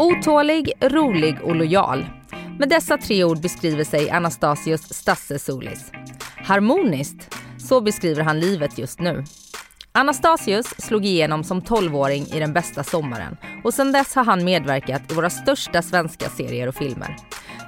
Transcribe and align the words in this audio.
Otålig, 0.00 0.72
rolig 0.80 1.38
och 1.42 1.56
lojal. 1.56 2.06
Med 2.58 2.68
dessa 2.68 2.98
tre 2.98 3.24
ord 3.24 3.40
beskriver 3.40 3.84
sig 3.84 4.10
Anastasios 4.10 4.94
Stasse 4.94 5.38
Solis. 5.38 5.92
Harmoniskt, 6.36 7.34
så 7.58 7.80
beskriver 7.80 8.22
han 8.22 8.40
livet 8.40 8.78
just 8.78 9.00
nu. 9.00 9.24
Anastasius 9.92 10.66
slog 10.66 11.04
igenom 11.04 11.44
som 11.44 11.62
12-åring 11.62 12.26
i 12.26 12.40
Den 12.40 12.52
bästa 12.52 12.84
sommaren 12.84 13.36
och 13.64 13.74
sedan 13.74 13.92
dess 13.92 14.14
har 14.14 14.24
han 14.24 14.44
medverkat 14.44 15.12
i 15.12 15.14
våra 15.14 15.30
största 15.30 15.82
svenska 15.82 16.28
serier 16.28 16.68
och 16.68 16.74
filmer. 16.74 17.16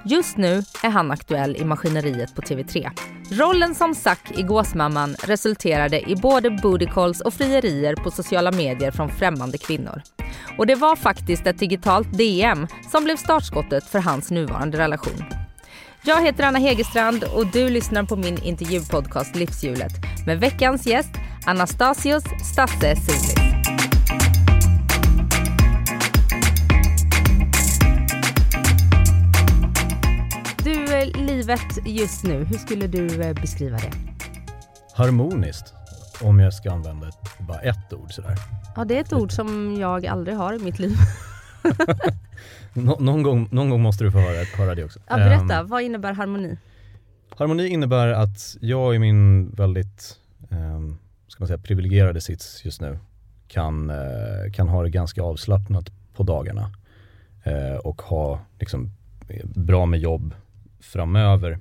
Just 0.05 0.37
nu 0.37 0.63
är 0.83 0.91
han 0.91 1.11
aktuell 1.11 1.57
i 1.57 1.65
Maskineriet 1.65 2.35
på 2.35 2.43
TV3. 2.43 2.91
Rollen 3.31 3.75
som 3.75 3.95
Zack 3.95 4.39
i 4.39 4.43
Gåsmamman 4.43 5.15
resulterade 5.15 6.11
i 6.11 6.17
både 6.17 6.51
booty 6.51 6.87
calls 6.87 7.21
och 7.21 7.35
frierier 7.35 7.95
på 7.95 8.11
sociala 8.11 8.53
medier 8.53 8.91
från 8.91 9.11
främmande 9.11 9.59
kvinnor. 9.59 10.03
Och 10.59 10.67
det 10.67 10.75
var 10.75 10.97
faktiskt 10.97 11.47
ett 11.47 11.59
digitalt 11.59 12.19
DM 12.19 12.67
som 12.91 13.05
blev 13.05 13.17
startskottet 13.17 13.85
för 13.85 13.99
hans 13.99 14.31
nuvarande 14.31 14.79
relation. 14.79 15.25
Jag 16.03 16.25
heter 16.25 16.45
Anna 16.45 16.59
Hegerstrand 16.59 17.25
och 17.25 17.47
du 17.47 17.69
lyssnar 17.69 18.05
på 18.05 18.17
min 18.17 18.43
intervjupodcast 18.43 19.37
Livshjulet 19.37 19.93
med 20.27 20.41
veckans 20.41 20.87
gäst 20.87 21.13
Anastasios 21.47 22.25
Stasse 22.53 22.97
Sulis. 22.97 23.60
Livet 31.51 31.87
just 31.87 32.25
nu, 32.25 32.45
hur 32.45 32.59
skulle 32.59 32.87
du 32.87 33.23
eh, 33.23 33.35
beskriva 33.35 33.77
det? 33.77 33.93
Harmoniskt, 34.95 35.75
om 36.23 36.41
jag 36.41 36.55
ska 36.55 36.73
använda 36.73 37.09
ett, 37.09 37.39
bara 37.39 37.61
ett 37.61 37.93
ord 37.93 38.13
sådär. 38.13 38.35
Ja, 38.77 38.85
det 38.85 38.97
är 38.97 39.01
ett 39.01 39.13
ord 39.13 39.33
som 39.33 39.77
jag 39.81 40.07
aldrig 40.07 40.37
har 40.37 40.55
i 40.55 40.59
mitt 40.59 40.79
liv. 40.79 40.97
Nå, 42.73 42.97
någon, 43.01 43.23
gång, 43.23 43.49
någon 43.51 43.71
gång 43.71 43.83
måste 43.83 44.05
du 44.05 44.13
få 44.13 44.19
höra, 44.19 44.45
höra 44.57 44.75
det 44.75 44.85
också. 44.85 45.01
Ja, 45.09 45.17
berätta, 45.17 45.61
Ehm, 45.61 45.67
vad 45.67 45.83
innebär 45.83 46.13
harmoni? 46.13 46.57
harmoni 47.37 47.69
innebär 47.69 48.09
att 48.09 48.57
jag 48.61 48.95
i 48.95 48.99
min 48.99 49.51
väldigt, 49.51 50.19
um, 50.49 50.99
ska 51.29 51.43
man 51.43 51.47
säga, 51.49 51.59
privilegierade 51.59 52.21
sits 52.21 52.65
just 52.65 52.81
nu 52.81 52.99
kan, 53.49 53.91
eh, 53.91 54.53
kan 54.53 54.69
ha 54.69 54.83
det 54.83 54.91
ganska 54.91 55.23
avslappnat 55.23 55.91
på 56.15 56.23
dagarna 56.23 56.71
eh, 57.45 57.77
och 57.77 58.03
ha 58.03 58.41
liksom, 58.59 58.91
bra 59.45 59.87
med 59.87 60.01
jobb 60.01 60.35
framöver 60.81 61.59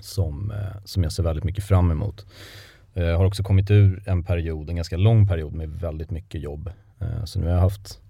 som, 0.00 0.50
eh, 0.50 0.76
som 0.84 1.02
jag 1.02 1.12
ser 1.12 1.22
väldigt 1.22 1.44
mycket 1.44 1.64
fram 1.64 1.90
emot. 1.90 2.26
Eh, 2.94 3.04
Jag 3.04 3.18
har 3.18 3.24
också 3.24 3.42
kommit 3.42 3.70
ur 3.70 4.02
en 4.06 4.22
period, 4.24 4.70
en 4.70 4.76
ganska 4.76 4.96
lång 4.96 5.28
period 5.28 5.52
med 5.52 5.68
väldigt 5.70 6.10
mycket 6.10 6.40
jobb. 6.40 6.70
Eh, 7.00 7.24
Så 7.24 7.38
nu 7.38 7.46
har 7.46 7.52
jag 7.52 7.60
haft, 7.60 8.00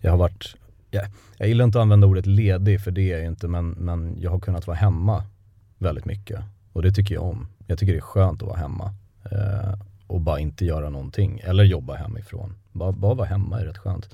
jag 0.00 0.10
har 0.10 0.18
varit, 0.18 0.56
jag, 0.90 1.04
jag 1.36 1.48
gillar 1.48 1.64
inte 1.64 1.78
att 1.78 1.82
använda 1.82 2.06
ordet 2.06 2.26
ledig 2.26 2.80
för 2.80 2.90
det 2.90 3.12
är 3.12 3.16
jag 3.18 3.26
inte 3.26 3.48
men, 3.48 3.70
men 3.70 4.16
jag 4.20 4.30
har 4.30 4.38
kunnat 4.40 4.66
vara 4.66 4.76
hemma 4.76 5.24
väldigt 5.78 6.04
mycket 6.04 6.40
och 6.72 6.82
det 6.82 6.92
tycker 6.92 7.14
jag 7.14 7.24
om. 7.24 7.46
Jag 7.66 7.78
tycker 7.78 7.92
det 7.92 7.98
är 7.98 8.00
skönt 8.00 8.42
att 8.42 8.48
vara 8.48 8.58
hemma 8.58 8.94
eh, 9.30 9.74
och 10.06 10.20
bara 10.20 10.40
inte 10.40 10.64
göra 10.64 10.90
någonting 10.90 11.40
eller 11.44 11.64
jobba 11.64 11.94
hemifrån. 11.94 12.54
Bara, 12.72 12.92
bara 12.92 13.14
vara 13.14 13.26
hemma 13.26 13.60
är 13.60 13.64
rätt 13.64 13.78
skönt. 13.78 14.08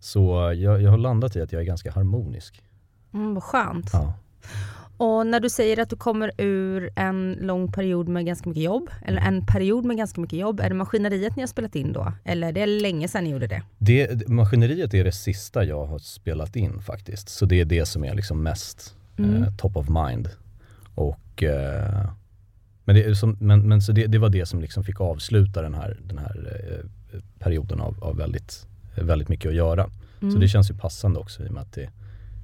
Så 0.00 0.52
jag, 0.56 0.82
jag 0.82 0.90
har 0.90 0.98
landat 0.98 1.36
i 1.36 1.42
att 1.42 1.52
jag 1.52 1.60
är 1.62 1.66
ganska 1.66 1.92
harmonisk. 1.92 2.62
Mm, 3.14 3.34
vad 3.34 3.42
skönt. 3.42 3.90
Ja. 3.92 4.14
Och 4.96 5.26
när 5.26 5.40
du 5.40 5.50
säger 5.50 5.80
att 5.80 5.90
du 5.90 5.96
kommer 5.96 6.30
ur 6.38 6.90
en 6.96 7.32
lång 7.40 7.72
period 7.72 8.08
med 8.08 8.26
ganska 8.26 8.48
mycket 8.48 8.62
jobb, 8.64 8.90
eller 9.04 9.20
en 9.22 9.46
period 9.46 9.84
med 9.84 9.96
ganska 9.96 10.20
mycket 10.20 10.38
jobb, 10.38 10.60
är 10.60 10.68
det 10.68 10.74
maskineriet 10.74 11.36
ni 11.36 11.42
har 11.42 11.46
spelat 11.46 11.76
in 11.76 11.92
då? 11.92 12.12
Eller 12.24 12.52
det 12.52 12.60
är 12.60 12.66
länge 12.66 13.08
sedan 13.08 13.24
ni 13.24 13.30
gjorde 13.30 13.46
det? 13.46 13.62
Det, 13.78 14.28
maskineriet 14.28 14.94
är 14.94 15.04
det 15.04 15.12
sista 15.12 15.64
jag 15.64 15.86
har 15.86 15.98
spelat 15.98 16.56
in 16.56 16.80
faktiskt. 16.82 17.28
Så 17.28 17.46
det 17.46 17.60
är 17.60 17.64
det 17.64 17.86
som 17.86 18.04
är 18.04 18.14
liksom 18.14 18.42
mest 18.42 18.92
Mm. 19.18 19.42
eh, 19.42 19.54
top 19.56 19.76
of 19.76 19.86
mind. 19.88 20.28
Och, 20.94 21.42
eh, 21.42 22.10
men 22.84 22.96
det, 22.96 23.16
som, 23.16 23.36
men, 23.40 23.60
men 23.68 23.82
så 23.82 23.92
det, 23.92 24.06
det 24.06 24.18
var 24.18 24.28
det 24.28 24.46
som 24.46 24.60
liksom 24.60 24.84
fick 24.84 25.00
avsluta 25.00 25.62
den 25.62 25.74
här, 25.74 25.98
den 26.04 26.18
här 26.18 26.60
eh, 26.70 27.20
perioden 27.38 27.80
av, 27.80 28.04
av 28.04 28.16
väldigt, 28.16 28.66
väldigt 28.94 29.28
mycket 29.28 29.48
att 29.48 29.54
göra. 29.54 29.90
Så 30.20 30.26
Mm. 30.26 30.40
det 30.40 30.48
känns 30.48 30.70
ju 30.70 30.74
passande 30.74 31.18
också 31.18 31.44
i 31.44 31.48
och 31.48 31.52
med 31.52 31.62
att 31.62 31.72
det, 31.72 31.90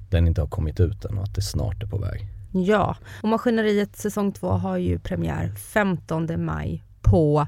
den 0.09 0.27
inte 0.27 0.41
har 0.41 0.47
kommit 0.47 0.79
ut 0.79 1.05
än 1.05 1.17
och 1.17 1.23
att 1.23 1.35
det 1.35 1.41
snart 1.41 1.83
är 1.83 1.87
på 1.87 1.97
väg. 1.97 2.27
Ja, 2.53 2.97
och 3.23 3.29
Maskineriet 3.29 3.95
säsong 3.95 4.31
två 4.31 4.47
har 4.47 4.77
ju 4.77 4.99
premiär 4.99 5.51
15 5.55 6.45
maj 6.45 6.83
på 7.01 7.47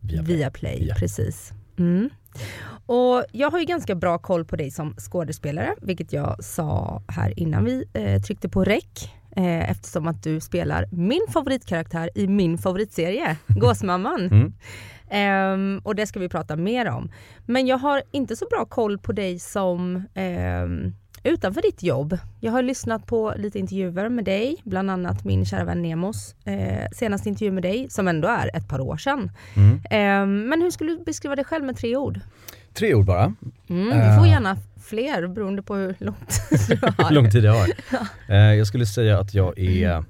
Viaplay. 0.00 0.36
Viaplay. 0.36 0.86
Ja. 0.88 0.94
Precis. 0.94 1.52
Mm. 1.78 2.10
Och 2.86 3.24
jag 3.32 3.50
har 3.50 3.58
ju 3.58 3.64
ganska 3.64 3.94
bra 3.94 4.18
koll 4.18 4.44
på 4.44 4.56
dig 4.56 4.70
som 4.70 4.94
skådespelare, 4.98 5.74
vilket 5.82 6.12
jag 6.12 6.44
sa 6.44 7.02
här 7.08 7.38
innan 7.38 7.64
vi 7.64 7.84
eh, 7.92 8.22
tryckte 8.22 8.48
på 8.48 8.64
rec. 8.64 9.08
Eh, 9.36 9.70
eftersom 9.70 10.08
att 10.08 10.22
du 10.22 10.40
spelar 10.40 10.86
min 10.92 11.26
favoritkaraktär 11.32 12.10
i 12.14 12.26
min 12.26 12.58
favoritserie, 12.58 13.36
Gåsmamman. 13.46 14.20
Mm. 14.20 14.52
Ehm, 15.10 15.80
och 15.84 15.94
det 15.94 16.06
ska 16.06 16.20
vi 16.20 16.28
prata 16.28 16.56
mer 16.56 16.88
om. 16.88 17.10
Men 17.46 17.66
jag 17.66 17.78
har 17.78 18.02
inte 18.10 18.36
så 18.36 18.46
bra 18.50 18.64
koll 18.64 18.98
på 18.98 19.12
dig 19.12 19.38
som 19.38 20.02
ehm, 20.14 20.94
utanför 21.24 21.62
ditt 21.62 21.82
jobb. 21.82 22.18
Jag 22.40 22.52
har 22.52 22.62
lyssnat 22.62 23.06
på 23.06 23.34
lite 23.36 23.58
intervjuer 23.58 24.08
med 24.08 24.24
dig, 24.24 24.56
bland 24.64 24.90
annat 24.90 25.24
min 25.24 25.44
kära 25.46 25.64
vän 25.64 25.82
Nemos 25.82 26.34
eh, 26.44 26.88
senaste 26.92 27.28
intervju 27.28 27.52
med 27.52 27.62
dig, 27.62 27.90
som 27.90 28.08
ändå 28.08 28.28
är 28.28 28.56
ett 28.56 28.68
par 28.68 28.80
år 28.80 28.96
sedan. 28.96 29.30
Mm. 29.56 29.80
Ehm, 29.90 30.48
men 30.48 30.62
hur 30.62 30.70
skulle 30.70 30.90
du 30.92 31.04
beskriva 31.04 31.36
dig 31.36 31.44
själv 31.44 31.64
med 31.64 31.76
tre 31.76 31.96
ord? 31.96 32.20
Tre 32.74 32.94
ord 32.94 33.04
bara. 33.06 33.34
Mm, 33.68 33.84
du 33.88 34.16
får 34.18 34.24
Eh. 34.26 34.30
gärna 34.30 34.56
fler 34.82 35.26
beroende 35.26 35.62
på 35.62 35.74
hur 35.74 35.94
långt 35.98 36.40
du 36.68 36.76
har. 36.82 37.08
Hur 37.08 37.14
lång 37.14 37.30
tid 37.30 37.44
jag 37.44 37.54
har. 37.54 37.68
Eh, 38.28 38.36
jag 38.54 38.66
skulle 38.66 38.86
säga 38.86 39.18
att 39.18 39.34
jag 39.34 39.58
är 39.58 40.04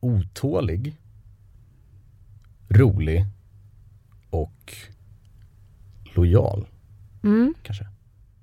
otålig, 0.00 0.96
rolig 2.68 3.24
och 4.30 4.74
lojal 6.14 6.66
Mm. 7.24 7.54
kanske. 7.62 7.86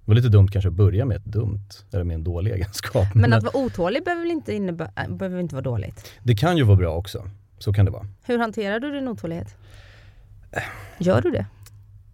Det 0.06 0.12
var 0.12 0.16
lite 0.16 0.30
dumt 0.30 0.48
kanske 0.48 0.70
att 0.70 0.76
börja 0.76 1.06
med 1.06 1.18
ett 1.18 1.26
dumt, 1.26 1.70
eller 1.92 2.04
med 2.04 2.16
en 2.16 2.24
dålig 2.24 2.52
egenskap. 2.52 3.08
Men 3.16 3.34
att 3.34 3.44
vara 3.44 3.58
otålig 3.58 4.04
behöver 4.04 4.22
väl 4.24 4.32
inte, 4.32 4.52
innebä- 4.54 4.90
äh, 5.10 5.16
behöver 5.16 5.40
inte 5.40 5.56
vara 5.56 5.64
dåligt? 5.64 6.12
Det 6.24 6.36
kan 6.36 6.58
ju 6.58 6.64
vara 6.64 6.78
bra 6.78 6.96
också, 6.96 7.28
så 7.60 7.74
kan 7.74 7.86
det 7.86 7.92
vara. 7.92 8.08
Hur 8.24 8.38
hanterar 8.38 8.80
du 8.80 8.92
din 8.92 9.08
otålighet? 9.08 9.56
Gör 11.00 11.22
du 11.22 11.32
det? 11.32 11.46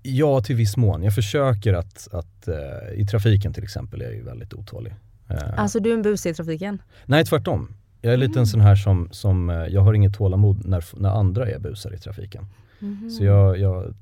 Ja, 0.04 0.42
till 0.42 0.56
viss 0.56 0.78
mån. 0.78 1.04
Jag 1.04 1.16
försöker 1.16 1.74
att, 1.74 2.08
att 2.12 2.48
eh, 2.48 2.56
i 3.02 3.06
trafiken 3.08 3.54
till 3.54 3.64
exempel 3.64 4.02
är 4.02 4.06
jag 4.06 4.14
ju 4.14 4.24
väldigt 4.24 4.54
otålig. 4.54 4.96
Eh, 5.30 5.38
Alltså 5.60 5.80
du 5.80 5.90
är 5.90 5.94
en 5.94 6.02
busig 6.02 6.30
i 6.32 6.34
trafiken? 6.34 6.82
Nej, 7.06 7.26
tvärtom. 7.26 7.74
Jag 8.02 8.14
är 8.14 8.18
lite 8.18 8.40
en 8.40 8.48
sån 8.48 8.62
här 8.62 8.76
som, 8.76 9.08
som 9.12 9.50
eh, 9.50 9.56
jag 9.56 9.82
har 9.82 9.94
inget 9.94 10.14
tålamod 10.14 10.68
när, 10.68 10.84
när 11.00 11.10
andra 11.10 11.50
är 11.50 11.60
busar 11.60 11.94
i 11.94 11.98
trafiken. 11.98 12.46
Mhm. 12.80 13.10
Så 13.10 13.24
jag, 13.24 13.60
jag 13.60 13.94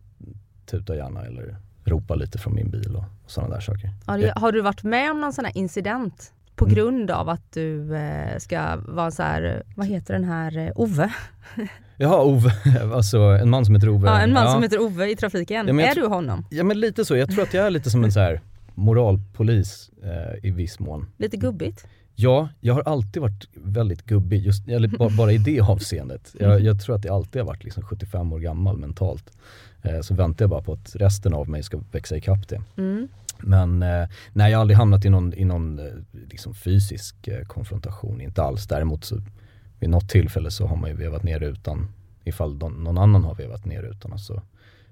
tutar 0.66 0.96
gärna 0.96 1.22
eller 1.26 1.56
ropar 1.86 2.16
lite 2.16 2.38
från 2.38 2.56
min 2.56 2.70
bil 2.70 2.96
och, 2.96 3.04
och 3.28 3.32
sådana 3.32 3.54
där 3.54 3.62
saker. 3.62 3.90
Har 4.06 4.18
du, 4.18 4.32
har 4.36 4.52
du 4.52 4.62
varit 4.62 4.84
med 4.84 5.12
om 5.12 5.22
någon 5.22 5.34
sån 5.34 5.46
här 5.46 5.58
incident 5.58 6.34
på 6.56 6.66
Mm. 6.66 6.76
grund 6.76 7.12
av 7.12 7.30
att 7.30 7.52
du 7.54 7.96
eh, 7.96 8.38
ska 8.38 8.76
vara 8.88 9.12
så 9.12 9.24
här, 9.24 9.64
vad 9.76 9.88
heter 9.88 10.14
den 10.14 10.24
här, 10.24 10.58
eh, 10.58 10.72
Ove? 10.76 11.14
Jaha, 11.98 12.24
Ove, 12.24 12.52
alltså 12.96 13.18
en 13.20 13.50
man 13.50 13.66
som 13.66 13.76
heter 13.76 13.90
Ove. 13.90 14.08
Ja, 14.08 14.20
en 14.20 14.34
man 14.34 14.52
som 14.52 14.64
heter 14.64 14.82
Ove 14.82 15.12
i 15.12 15.16
trafiken. 15.16 15.68
Ja, 15.80 15.86
är 15.86 15.96
du 15.96 16.06
honom? 16.08 16.46
Ja 16.50 16.64
men 16.64 16.80
lite 16.80 17.06
så, 17.06 17.16
jag 17.18 17.32
tror 17.32 17.44
att 17.44 17.54
jag 17.54 17.66
är 17.66 17.70
lite 17.70 17.90
som 17.90 18.04
en 18.04 18.12
så 18.12 18.20
här 18.20 18.42
moralpolis 18.76 19.90
eh, 20.04 20.48
i 20.48 20.52
viss 20.52 20.80
mån. 20.80 21.06
Lite 21.18 21.38
gubbigt? 21.38 21.88
Ja, 22.20 22.50
jag 22.60 22.74
har 22.74 22.82
alltid 22.82 23.22
varit 23.22 23.48
väldigt 23.54 24.06
gubbig, 24.06 24.46
just, 24.46 24.68
eller 24.68 24.88
ba, 24.88 25.10
bara 25.10 25.32
i 25.32 25.38
det 25.38 25.62
avseendet. 25.70 26.36
Jag, 26.40 26.62
jag 26.62 26.82
tror 26.82 26.96
att 26.96 27.06
jag 27.06 27.16
alltid 27.16 27.42
har 27.42 27.48
varit 27.48 27.64
liksom 27.64 27.84
75 27.84 28.34
år 28.34 28.40
gammal 28.40 28.78
mentalt. 28.78 29.32
Eh, 29.82 30.02
så 30.02 30.14
väntar 30.16 30.44
jag 30.44 30.50
bara 30.50 30.62
på 30.62 30.74
att 30.74 30.96
resten 30.96 31.34
av 31.34 31.50
mig 31.50 31.64
ska 31.64 31.80
växa 31.92 32.18
ikapp 32.18 32.48
det. 32.48 32.62
Mm. 32.78 33.08
Men 33.40 33.84
eh, 33.84 34.08
nej, 34.34 34.52
jag 34.52 34.58
har 34.58 34.62
aldrig 34.62 34.78
hamnat 34.78 35.06
i 35.06 35.10
någon, 35.10 35.34
i 35.34 35.46
någon 35.46 35.80
eh, 35.80 35.86
liksom 36.30 36.54
fysisk 36.54 37.28
eh, 37.28 37.46
konfrontation, 37.46 38.22
inte 38.22 38.44
alls. 38.44 38.68
Däremot 38.68 39.04
så 39.04 39.22
vid 39.80 39.90
något 39.90 40.10
tillfälle 40.10 40.52
så 40.52 40.68
har 40.68 40.76
man 40.76 40.90
ju 40.90 40.96
vevat 40.96 41.24
ner 41.24 41.40
rutan 41.40 41.88
ifall 42.24 42.60
de, 42.60 42.84
någon 42.84 42.98
annan 42.98 43.24
har 43.24 43.36
vevat 43.36 43.66
ner 43.66 43.82
rutan 43.82 44.12
och 44.14 44.20
så 44.20 44.42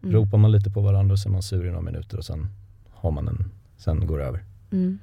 Mm. 0.03 0.15
ropar 0.15 0.37
man 0.37 0.51
lite 0.51 0.69
på 0.69 0.81
varandra 0.81 1.13
och 1.13 1.19
så 1.19 1.29
är 1.29 1.31
man 1.31 1.43
sur 1.43 1.65
i 1.65 1.69
några 1.69 1.81
minuter 1.81 2.17
och 2.17 2.25
sen 2.25 2.47
har 2.91 3.11
man 3.11 3.27
en, 3.27 3.51
sen 3.77 4.07
går 4.07 4.19
det 4.19 4.25
över. 4.25 4.43
Mm. 4.71 4.99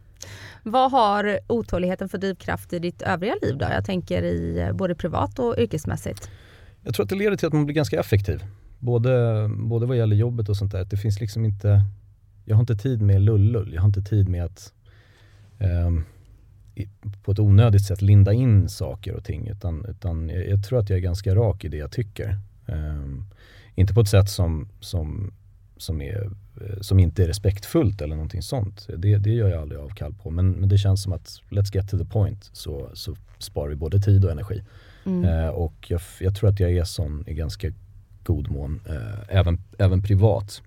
Vad 0.62 0.90
har 0.90 1.38
otåligheten 1.46 2.08
för 2.08 2.18
drivkraft 2.18 2.72
i 2.72 2.78
ditt 2.78 3.02
övriga 3.02 3.34
liv 3.42 3.58
då? 3.58 3.66
Jag 3.70 3.84
tänker 3.84 4.22
i 4.22 4.60
eh, 4.60 4.72
både 4.72 4.94
privat 4.94 5.38
och 5.38 5.54
yrkesmässigt. 5.58 6.30
Jag 6.82 6.94
tror 6.94 7.04
att 7.04 7.10
det 7.10 7.16
leder 7.16 7.36
till 7.36 7.46
att 7.46 7.52
man 7.52 7.66
blir 7.66 7.74
ganska 7.74 8.00
effektiv. 8.00 8.44
Både, 8.78 9.48
både 9.56 9.86
vad 9.86 9.96
gäller 9.96 10.16
jobbet 10.16 10.48
och 10.48 10.56
sånt 10.56 10.72
där. 10.72 10.84
Det 10.84 10.96
finns 10.96 11.20
liksom 11.20 11.44
inte, 11.44 11.84
jag 12.44 12.56
har 12.56 12.60
inte 12.60 12.76
tid 12.76 13.02
med 13.02 13.20
lullull. 13.20 13.74
Jag 13.74 13.82
har 13.82 13.86
inte 13.86 14.02
tid 14.02 14.28
med 14.28 14.44
att 14.44 14.72
eh, 15.58 15.90
på 17.22 17.32
ett 17.32 17.38
onödigt 17.38 17.86
sätt 17.86 18.02
linda 18.02 18.32
in 18.32 18.68
saker 18.68 19.14
och 19.14 19.24
ting. 19.24 19.48
Utan, 19.48 19.84
utan 19.84 20.28
jag, 20.28 20.48
jag, 20.48 20.64
tror 20.64 20.78
att 20.78 20.90
jag 20.90 20.96
är 20.96 21.02
ganska 21.02 21.34
rak 21.34 21.64
i 21.64 21.68
det 21.68 21.76
jag 21.76 21.92
tycker. 21.92 22.38
Eh, 22.66 23.06
inte 23.74 23.94
på 23.94 24.00
ett 24.00 24.08
sätt 24.08 24.30
som, 24.30 24.68
som, 24.80 25.32
som, 25.82 26.02
är, 26.02 26.30
som 26.80 26.98
inte 26.98 27.22
är 27.22 27.26
respektfullt 27.26 28.00
eller 28.00 28.16
någonting 28.16 28.42
sånt. 28.42 28.88
Det, 28.96 29.16
det 29.16 29.30
gör 29.30 29.48
jag 29.48 29.62
aldrig 29.62 29.80
avkall 29.80 30.14
på. 30.14 30.30
Men, 30.30 30.52
men 30.52 30.68
det 30.68 30.78
känns 30.78 31.02
som 31.02 31.12
att 31.12 31.40
let's 31.50 31.74
get 31.74 31.90
to 31.90 31.98
the 31.98 32.04
point 32.04 32.50
så, 32.52 32.90
så 32.94 33.16
sparar 33.38 33.68
vi 33.68 33.76
både 33.76 34.00
tid 34.00 34.24
och 34.24 34.30
energi. 34.30 34.62
Mm. 35.04 35.24
Uh, 35.24 35.48
och 35.48 35.86
jag, 35.88 36.00
jag, 36.20 36.36
tror 36.36 36.50
att 36.50 36.60
jag 36.60 36.72
är 36.72 36.84
sån 36.84 37.24
i 37.26 37.34
ganska 37.34 37.72
god 38.22 38.50
mån, 38.50 38.80
uh, 38.90 39.18
även, 39.28 39.58
även 39.78 40.02
privat. 40.02 40.62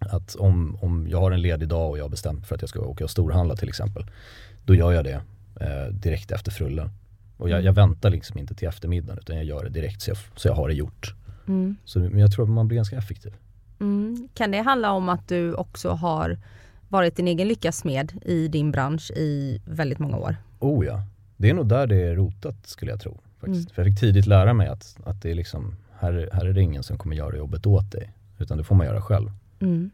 Att 0.00 0.34
om, 0.34 0.76
om 0.80 1.08
jag 1.08 1.20
har 1.20 1.30
en 1.30 1.42
ledig 1.42 1.68
dag 1.68 1.90
och 1.90 1.98
jag 1.98 2.04
har 2.04 2.08
bestämt 2.08 2.46
för 2.46 2.54
att 2.54 2.62
jag 2.62 2.68
ska 2.68 2.80
åka 2.80 3.04
och 3.04 3.10
storhandla 3.10 3.56
till 3.56 3.68
exempel 3.68 4.04
då 4.64 4.74
gör 4.74 4.92
jag 4.92 5.04
det 5.04 5.22
eh, 5.60 5.92
direkt 5.92 6.30
efter 6.30 6.50
frullen. 6.50 6.90
Och 7.36 7.48
jag, 7.48 7.64
jag, 7.64 7.72
väntar 7.72 8.10
liksom 8.10 8.38
inte 8.38 8.54
till 8.54 8.68
eftermiddagen 8.68 9.18
utan 9.18 9.36
jag 9.36 9.44
gör 9.44 9.64
det 9.64 9.70
direkt 9.70 10.02
så 10.02 10.10
jag, 10.10 10.18
så 10.36 10.48
jag 10.48 10.54
har 10.54 10.68
det 10.68 10.74
gjort. 10.74 11.14
Mm. 11.48 11.76
Så, 11.84 11.98
men 11.98 12.18
jag 12.18 12.32
tror 12.32 12.44
att 12.44 12.50
man 12.50 12.68
blir 12.68 12.76
ganska 12.76 12.96
effektiv. 12.96 13.32
Mm. 13.82 14.28
Kan 14.34 14.50
det 14.50 14.60
handla 14.60 14.92
om 14.92 15.08
att 15.08 15.28
du 15.28 15.54
också 15.54 15.90
har 15.90 16.38
varit 16.88 17.16
din 17.16 17.28
egen 17.28 17.48
lyckas 17.48 17.84
med 17.84 18.12
i 18.24 18.48
din 18.48 18.70
bransch 18.70 19.10
i 19.10 19.60
väldigt 19.64 19.98
många 19.98 20.16
år? 20.16 20.36
Oh 20.58 20.86
ja, 20.86 21.02
det 21.36 21.50
är 21.50 21.54
nog 21.54 21.66
där 21.66 21.86
det 21.86 21.96
är 21.96 22.14
rotat 22.14 22.66
skulle 22.66 22.90
jag 22.90 23.00
tro. 23.00 23.20
Mm. 23.46 23.66
För 23.66 23.82
jag 23.82 23.86
fick 23.86 24.00
tidigt 24.00 24.26
lära 24.26 24.54
mig 24.54 24.68
att, 24.68 24.96
att 25.04 25.22
det 25.22 25.30
är 25.30 25.34
liksom, 25.34 25.76
här, 25.98 26.30
här 26.32 26.46
är 26.46 26.52
det 26.52 26.62
ingen 26.62 26.82
som 26.82 26.98
kommer 26.98 27.16
göra 27.16 27.36
jobbet 27.36 27.66
åt 27.66 27.92
dig. 27.92 28.12
Utan 28.38 28.58
det 28.58 28.64
får 28.64 28.74
man 28.74 28.86
göra 28.86 29.02
själv. 29.02 29.30
Mm. 29.60 29.90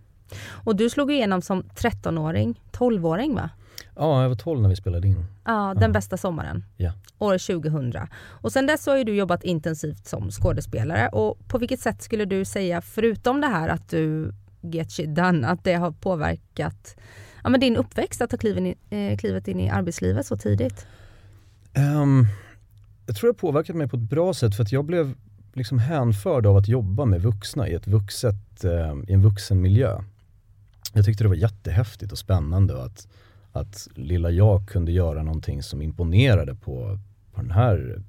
Och 0.49 0.76
du 0.76 0.90
slog 0.90 1.12
igenom 1.12 1.43
som 1.43 1.62
13-åring, 1.62 2.61
12-åring 2.73 3.35
va? 3.35 3.50
Ja, 3.98 4.22
jag 4.22 4.28
var 4.28 4.36
12 4.36 4.62
när 4.62 4.68
vi 4.68 4.76
spelade 4.76 5.08
in. 5.08 5.24
Ja, 5.44 5.74
Den 5.74 5.82
ja. 5.82 5.88
bästa 5.88 6.16
sommaren. 6.16 6.64
Ja. 6.76 6.92
År 7.18 7.60
2000. 7.60 7.92
Och 8.18 8.52
sen 8.52 8.66
dess 8.66 8.86
har 8.86 8.96
ju 8.96 9.04
du 9.04 9.14
jobbat 9.14 9.44
intensivt 9.44 10.06
som 10.06 10.30
skådespelare. 10.30 11.08
Och 11.08 11.38
på 11.48 11.58
vilket 11.58 11.80
sätt 11.80 12.02
skulle 12.02 12.24
du 12.24 12.44
säga, 12.44 12.80
förutom 12.80 13.40
det 13.40 13.46
här 13.46 13.68
att 13.68 13.88
du 13.88 14.32
get 14.60 14.92
shit 14.92 15.14
done, 15.14 15.48
att 15.48 15.64
det 15.64 15.74
har 15.74 15.90
påverkat 15.90 16.96
ja, 17.42 17.50
men 17.50 17.60
din 17.60 17.76
uppväxt 17.76 18.22
att 18.22 18.30
ta 18.30 18.36
kliven 18.36 18.66
in, 18.66 18.74
eh, 18.90 19.18
klivet 19.18 19.48
in 19.48 19.60
i 19.60 19.70
arbetslivet 19.70 20.26
så 20.26 20.36
tidigt? 20.36 20.86
Um, 21.76 22.26
jag 23.06 23.16
tror 23.16 23.28
det 23.28 23.34
har 23.34 23.52
påverkat 23.52 23.76
mig 23.76 23.88
på 23.88 23.96
ett 23.96 24.02
bra 24.02 24.34
sätt 24.34 24.54
för 24.54 24.62
att 24.62 24.72
jag 24.72 24.84
blev 24.84 25.14
liksom 25.52 25.78
hänförd 25.78 26.46
av 26.46 26.56
att 26.56 26.68
jobba 26.68 27.04
med 27.04 27.22
vuxna 27.22 27.68
i, 27.68 27.74
ett 27.74 27.86
vuxet, 27.86 28.64
eh, 28.64 28.94
i 29.08 29.12
en 29.12 29.22
vuxen 29.22 29.60
miljö. 29.60 30.00
Jag 30.92 31.04
tyckte 31.04 31.24
det 31.24 31.28
var 31.28 31.36
jättehäftigt 31.36 32.12
och 32.12 32.18
spännande 32.18 32.74
och 32.74 32.84
att 32.84 33.08
att 33.58 33.88
lilla 33.94 34.31
jag 34.31 34.69
kunde 34.69 34.93
göra 34.93 35.22
någonting 35.22 35.62
som 35.62 35.82
imponerade 35.82 36.55
på, 36.55 36.99
på 37.32 37.40
den 37.40 37.50
här 37.50 38.02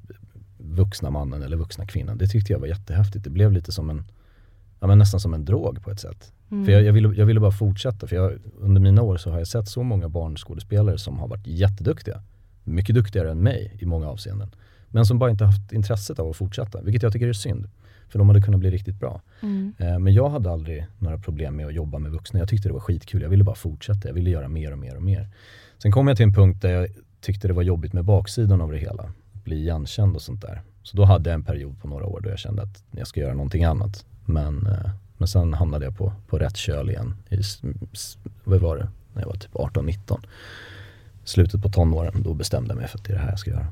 vuxna 0.57 1.09
mannen 1.09 1.43
eller 1.43 1.57
vuxna 1.57 1.85
kvinnan. 1.85 2.17
Det 2.17 2.27
tyckte 2.27 2.53
jag 2.53 2.59
var 2.59 2.67
jättehäftigt. 2.67 3.23
Det 3.23 3.29
blev 3.29 3.51
lite 3.51 3.71
som 3.71 3.89
en, 3.89 4.03
ja 4.79 4.87
men 4.87 4.97
nästan 4.97 5.19
som 5.19 5.33
en 5.33 5.45
drog 5.45 5.83
på 5.83 5.91
ett 5.91 5.99
sätt. 5.99 6.33
Mm. 6.51 6.65
För 6.65 6.71
jag, 6.71 6.83
jag, 6.83 6.93
ville, 6.93 7.13
jag 7.15 7.25
ville 7.25 7.39
bara 7.39 7.51
fortsätta 7.51 8.07
för 8.07 8.15
jag, 8.15 8.39
under 8.59 8.81
mina 8.81 9.01
år 9.01 9.17
så 9.17 9.31
har 9.31 9.37
jag 9.37 9.47
sett 9.47 9.67
så 9.67 9.83
många 9.83 10.09
barnskådespelare 10.09 10.97
som 10.97 11.19
har 11.19 11.27
varit 11.27 11.47
jätteduktiga. 11.47 12.21
Mycket 12.63 12.95
duktigare 12.95 13.31
än 13.31 13.43
mig 13.43 13.77
i 13.79 13.85
många 13.85 14.07
avseenden. 14.09 14.51
Men 14.87 15.05
som 15.05 15.19
bara 15.19 15.29
inte 15.29 15.45
haft 15.45 15.73
intresset 15.73 16.19
av 16.19 16.29
att 16.29 16.35
fortsätta, 16.35 16.81
vilket 16.81 17.03
jag 17.03 17.13
tycker 17.13 17.27
är 17.27 17.33
synd. 17.33 17.67
För 18.09 18.19
de 18.19 18.29
hade 18.29 18.41
kunnat 18.41 18.59
bli 18.59 18.71
riktigt 18.71 18.99
bra. 18.99 19.21
Mm. 19.41 19.73
Eh, 19.77 19.99
men 19.99 20.13
jag 20.13 20.29
hade 20.29 20.51
aldrig 20.51 20.85
några 20.99 21.17
problem 21.17 21.55
med 21.55 21.67
att 21.67 21.73
jobba 21.73 21.99
med 21.99 22.11
vuxna. 22.11 22.39
Jag 22.39 22.49
tyckte 22.49 22.69
det 22.69 22.73
var 22.73 22.79
skitkul. 22.79 23.21
Jag 23.21 23.29
ville 23.29 23.43
bara 23.43 23.55
fortsätta. 23.55 24.07
Jag 24.07 24.13
ville 24.13 24.29
göra 24.29 24.47
mer 24.47 24.71
och 24.71 24.77
mer 24.77 24.95
och 24.95 25.03
mer. 25.03 25.27
Sen 25.77 25.91
kom 25.91 26.07
jag 26.07 26.17
till 26.17 26.23
en 26.23 26.33
punkt 26.33 26.61
där 26.61 26.69
jag 26.69 26.87
tyckte 27.21 27.47
det 27.47 27.53
var 27.53 27.63
jobbigt 27.63 27.93
med 27.93 28.05
baksidan 28.05 28.61
av 28.61 28.71
det 28.71 28.77
hela. 28.77 29.03
Att 29.33 29.43
bli 29.43 29.55
igenkänd 29.55 30.15
och 30.15 30.21
sånt 30.21 30.41
där. 30.41 30.61
Så 30.83 30.97
då 30.97 31.05
hade 31.05 31.29
jag 31.29 31.35
en 31.35 31.43
period 31.43 31.81
på 31.81 31.87
några 31.87 32.05
år 32.05 32.21
då 32.21 32.29
jag 32.29 32.39
kände 32.39 32.61
att 32.61 32.83
jag 32.91 33.07
ska 33.07 33.19
göra 33.19 33.33
någonting 33.33 33.63
annat. 33.63 34.05
Men, 34.25 34.67
eh, 34.67 34.89
men 35.17 35.27
sen 35.27 35.53
hamnade 35.53 35.85
jag 35.85 35.97
på, 35.97 36.13
på 36.27 36.37
rätt 36.37 36.57
köl 36.57 36.89
igen. 36.89 37.15
I, 37.29 37.41
vad 38.43 38.61
var 38.61 38.77
det? 38.77 38.89
När 39.13 39.21
jag 39.21 39.27
var 39.27 39.35
typ 39.35 39.53
18-19. 39.53 40.19
Slutet 41.23 41.61
på 41.61 41.69
tonåren, 41.69 42.23
då 42.23 42.33
bestämde 42.33 42.69
jag 42.69 42.77
mig 42.77 42.87
för 42.87 42.97
att 42.97 43.03
det 43.03 43.13
är 43.13 43.15
det 43.15 43.21
här 43.21 43.29
jag 43.29 43.39
ska 43.39 43.51
göra. 43.51 43.67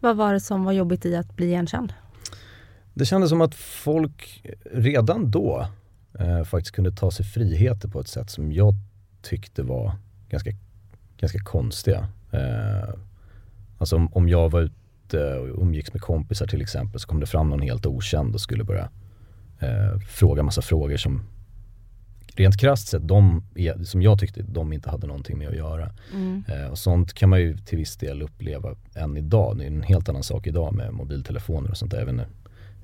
Vad 0.00 0.16
var 0.16 0.32
det 0.32 0.40
som 0.40 0.64
var 0.64 0.72
jobbigt 0.72 1.06
i 1.06 1.16
att 1.16 1.36
bli 1.36 1.46
igenkänd? 1.46 1.92
Det 2.98 3.06
kändes 3.06 3.30
som 3.30 3.40
att 3.40 3.54
folk 3.54 4.42
redan 4.72 5.30
då 5.30 5.66
eh, 6.18 6.44
faktiskt 6.44 6.74
kunde 6.74 6.92
ta 6.92 7.10
sig 7.10 7.26
friheter 7.26 7.88
på 7.88 8.00
ett 8.00 8.08
sätt 8.08 8.30
som 8.30 8.52
jag 8.52 8.74
tyckte 9.22 9.62
var 9.62 9.92
ganska, 10.28 10.50
ganska 11.16 11.38
konstiga. 11.38 12.08
Eh, 12.30 12.94
alltså 13.78 13.96
om, 13.96 14.12
om 14.12 14.28
jag 14.28 14.50
var 14.50 14.60
ute 14.60 15.34
och 15.34 15.62
umgicks 15.62 15.92
med 15.92 16.02
kompisar 16.02 16.46
till 16.46 16.60
exempel 16.60 17.00
så 17.00 17.08
kom 17.08 17.20
det 17.20 17.26
fram 17.26 17.50
någon 17.50 17.62
helt 17.62 17.86
okänd 17.86 18.34
och 18.34 18.40
skulle 18.40 18.64
börja 18.64 18.88
eh, 19.58 19.98
fråga 20.08 20.42
massa 20.42 20.62
frågor 20.62 20.96
som 20.96 21.22
rent 22.38 22.56
krasst 22.56 22.88
sett, 22.88 23.08
de, 23.08 23.44
som 23.84 24.02
jag 24.02 24.18
tyckte 24.18 24.42
de 24.42 24.72
inte 24.72 24.90
hade 24.90 25.06
någonting 25.06 25.38
med 25.38 25.48
att 25.48 25.56
göra. 25.56 25.90
Mm. 26.14 26.44
Eh, 26.48 26.66
och 26.66 26.78
sånt 26.78 27.14
kan 27.14 27.28
man 27.28 27.40
ju 27.40 27.56
till 27.58 27.78
viss 27.78 27.96
del 27.96 28.22
uppleva 28.22 28.74
än 28.94 29.16
idag. 29.16 29.58
Det 29.58 29.64
är 29.64 29.66
en 29.66 29.82
helt 29.82 30.08
annan 30.08 30.22
sak 30.22 30.46
idag 30.46 30.74
med 30.74 30.92
mobiltelefoner 30.92 31.70
och 31.70 31.76
sånt 31.76 31.90
där. 31.90 32.00
Även 32.00 32.22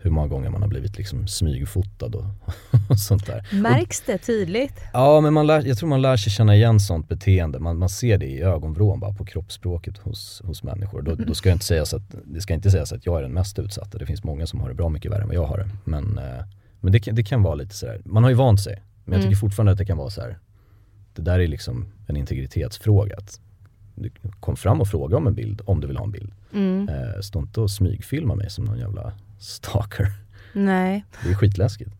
hur 0.04 0.10
många 0.10 0.28
gånger 0.28 0.50
man 0.50 0.62
har 0.62 0.68
blivit 0.68 0.98
liksom 0.98 1.26
smygfotad 1.26 2.06
och, 2.06 2.24
och 2.90 2.98
sånt 2.98 3.26
där. 3.26 3.48
Märks 3.52 4.00
det 4.00 4.18
tydligt? 4.18 4.80
Ja, 4.92 5.20
men 5.20 5.32
man 5.32 5.46
lär, 5.46 5.66
jag 5.66 5.78
tror 5.78 5.88
man 5.88 6.02
lär 6.02 6.16
sig 6.16 6.32
känna 6.32 6.56
igen 6.56 6.80
sånt 6.80 7.08
beteende. 7.08 7.58
Man, 7.58 7.78
man 7.78 7.88
ser 7.88 8.18
det 8.18 8.26
i 8.26 8.40
ögonvrån 8.40 9.00
bara 9.00 9.12
på 9.14 9.24
kroppsspråket 9.24 9.98
hos, 9.98 10.42
hos 10.44 10.62
människor. 10.62 11.02
Då, 11.02 11.14
då 11.14 11.34
ska 11.34 11.48
jag 11.48 11.54
inte 11.54 11.64
säga 11.64 11.82
att, 11.82 12.14
det 12.24 12.40
ska 12.40 12.54
inte 12.54 12.70
sägas 12.70 12.92
att 12.92 13.06
jag 13.06 13.18
är 13.18 13.22
den 13.22 13.32
mest 13.32 13.58
utsatta. 13.58 13.98
Det 13.98 14.06
finns 14.06 14.24
många 14.24 14.46
som 14.46 14.60
har 14.60 14.68
det 14.68 14.74
bra 14.74 14.88
mycket 14.88 15.12
värre 15.12 15.22
än 15.22 15.28
vad 15.28 15.36
jag 15.36 15.46
har 15.46 15.58
det. 15.58 15.68
Men, 15.84 16.18
eh, 16.18 16.44
men 16.80 16.92
det, 16.92 16.98
det 16.98 17.22
kan 17.22 17.42
vara 17.42 17.54
lite 17.54 17.74
sådär, 17.74 18.00
man 18.04 18.22
har 18.22 18.30
ju 18.30 18.36
vant 18.36 18.60
sig. 18.60 18.82
Men 19.04 19.12
jag 19.12 19.20
tycker 19.20 19.28
mm. 19.28 19.40
fortfarande 19.40 19.72
att 19.72 19.78
det 19.78 19.86
kan 19.86 19.98
vara 19.98 20.10
så 20.10 20.20
här. 20.20 20.38
det 21.14 21.22
där 21.22 21.40
är 21.40 21.48
liksom 21.48 21.86
en 22.06 22.16
integritetsfråga. 22.16 23.16
Att 23.18 23.40
du 23.94 24.10
kom 24.40 24.56
fram 24.56 24.80
och 24.80 24.88
fråga 24.88 25.16
om 25.16 25.26
en 25.26 25.34
bild 25.34 25.62
om 25.64 25.80
du 25.80 25.86
vill 25.86 25.96
ha 25.96 26.04
en 26.04 26.12
bild. 26.12 26.32
Mm. 26.52 26.88
Eh, 26.88 27.20
stå 27.20 27.38
inte 27.38 27.60
och 27.60 27.70
smygfilma 27.70 28.34
mig 28.34 28.50
som 28.50 28.64
någon 28.64 28.78
jävla 28.78 29.12
stalker. 29.38 30.06
Nej. 30.52 31.04
Det 31.22 31.30
är 31.30 31.34
skitläskigt. 31.34 31.90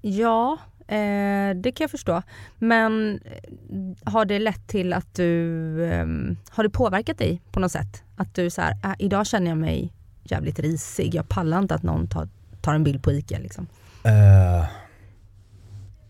Ja, 0.00 0.58
eh, 0.88 1.56
det 1.56 1.72
kan 1.74 1.84
jag 1.84 1.90
förstå. 1.90 2.22
Men 2.58 3.20
eh, 3.24 4.12
har 4.12 4.24
det 4.24 4.38
lett 4.38 4.66
till 4.66 4.92
att 4.92 5.14
du, 5.14 5.84
eh, 5.84 6.06
har 6.50 6.62
det 6.62 6.70
påverkat 6.70 7.18
dig 7.18 7.42
på 7.50 7.60
något 7.60 7.72
sätt? 7.72 8.02
Att 8.16 8.34
du 8.34 8.50
så 8.50 8.60
här, 8.60 8.76
äh, 8.84 8.92
idag 8.98 9.26
känner 9.26 9.48
jag 9.48 9.58
mig 9.58 9.92
jävligt 10.22 10.58
risig, 10.58 11.14
jag 11.14 11.28
pallar 11.28 11.58
inte 11.58 11.74
att 11.74 11.82
någon 11.82 12.06
tar, 12.06 12.28
tar 12.60 12.74
en 12.74 12.84
bild 12.84 13.02
på 13.02 13.12
ICA 13.12 13.38
liksom. 13.38 13.66
Eh, 14.04 14.64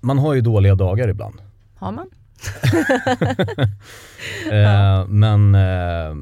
man 0.01 0.19
har 0.19 0.35
ju 0.35 0.41
dåliga 0.41 0.75
dagar 0.75 1.09
ibland. 1.09 1.43
Har 1.77 1.93
man? 1.93 2.11
eh, 4.53 5.07
men 5.09 5.55
eh, 5.55 6.15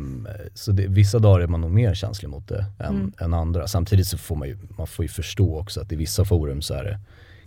så 0.54 0.72
det, 0.72 0.86
vissa 0.86 1.18
dagar 1.18 1.40
är 1.40 1.46
man 1.46 1.60
nog 1.60 1.70
mer 1.70 1.94
känslig 1.94 2.28
mot 2.28 2.48
det 2.48 2.66
än, 2.78 2.86
mm. 2.86 3.12
än 3.20 3.34
andra. 3.34 3.66
Samtidigt 3.66 4.06
så 4.06 4.18
får 4.18 4.36
man 4.36 4.48
ju, 4.48 4.58
man 4.78 4.86
får 4.86 5.04
ju 5.04 5.08
förstå 5.08 5.58
också 5.58 5.80
att 5.80 5.92
i 5.92 5.96
vissa 5.96 6.24
forum 6.24 6.62
så 6.62 6.74
är 6.74 6.84
det 6.84 6.98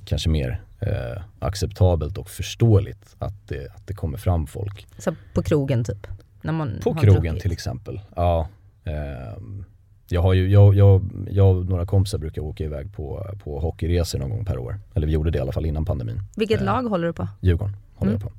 kanske 0.05 0.29
mer 0.29 0.61
eh, 0.79 1.21
acceptabelt 1.39 2.17
och 2.17 2.29
förståeligt 2.29 3.15
att 3.19 3.47
det, 3.47 3.67
att 3.75 3.87
det 3.87 3.93
kommer 3.93 4.17
fram 4.17 4.47
folk. 4.47 4.87
Så 4.97 5.15
på 5.33 5.43
krogen 5.43 5.83
typ? 5.83 6.07
När 6.41 6.53
man 6.53 6.79
på 6.83 6.95
krogen 6.95 7.21
druckit. 7.21 7.41
till 7.41 7.51
exempel, 7.51 8.01
ja. 8.15 8.47
Ehm, 8.83 9.65
jag, 10.07 10.21
har 10.21 10.33
ju, 10.33 10.49
jag, 10.49 10.75
jag, 10.75 11.09
jag 11.31 11.57
och 11.57 11.65
några 11.65 11.85
kompisar 11.85 12.17
brukar 12.17 12.41
åka 12.41 12.63
iväg 12.63 12.95
på, 12.95 13.35
på 13.43 13.59
hockeyresor 13.59 14.19
någon 14.19 14.29
gång 14.29 14.45
per 14.45 14.57
år. 14.57 14.79
Eller 14.93 15.07
vi 15.07 15.13
gjorde 15.13 15.31
det 15.31 15.37
i 15.37 15.41
alla 15.41 15.51
fall 15.51 15.65
innan 15.65 15.85
pandemin. 15.85 16.21
Vilket 16.35 16.59
eh, 16.59 16.65
lag 16.65 16.83
håller 16.83 17.07
du 17.07 17.13
på? 17.13 17.27
Djurgården 17.41 17.75
håller 17.97 18.11
mm. 18.11 18.21
jag 18.21 18.31
på. 18.31 18.37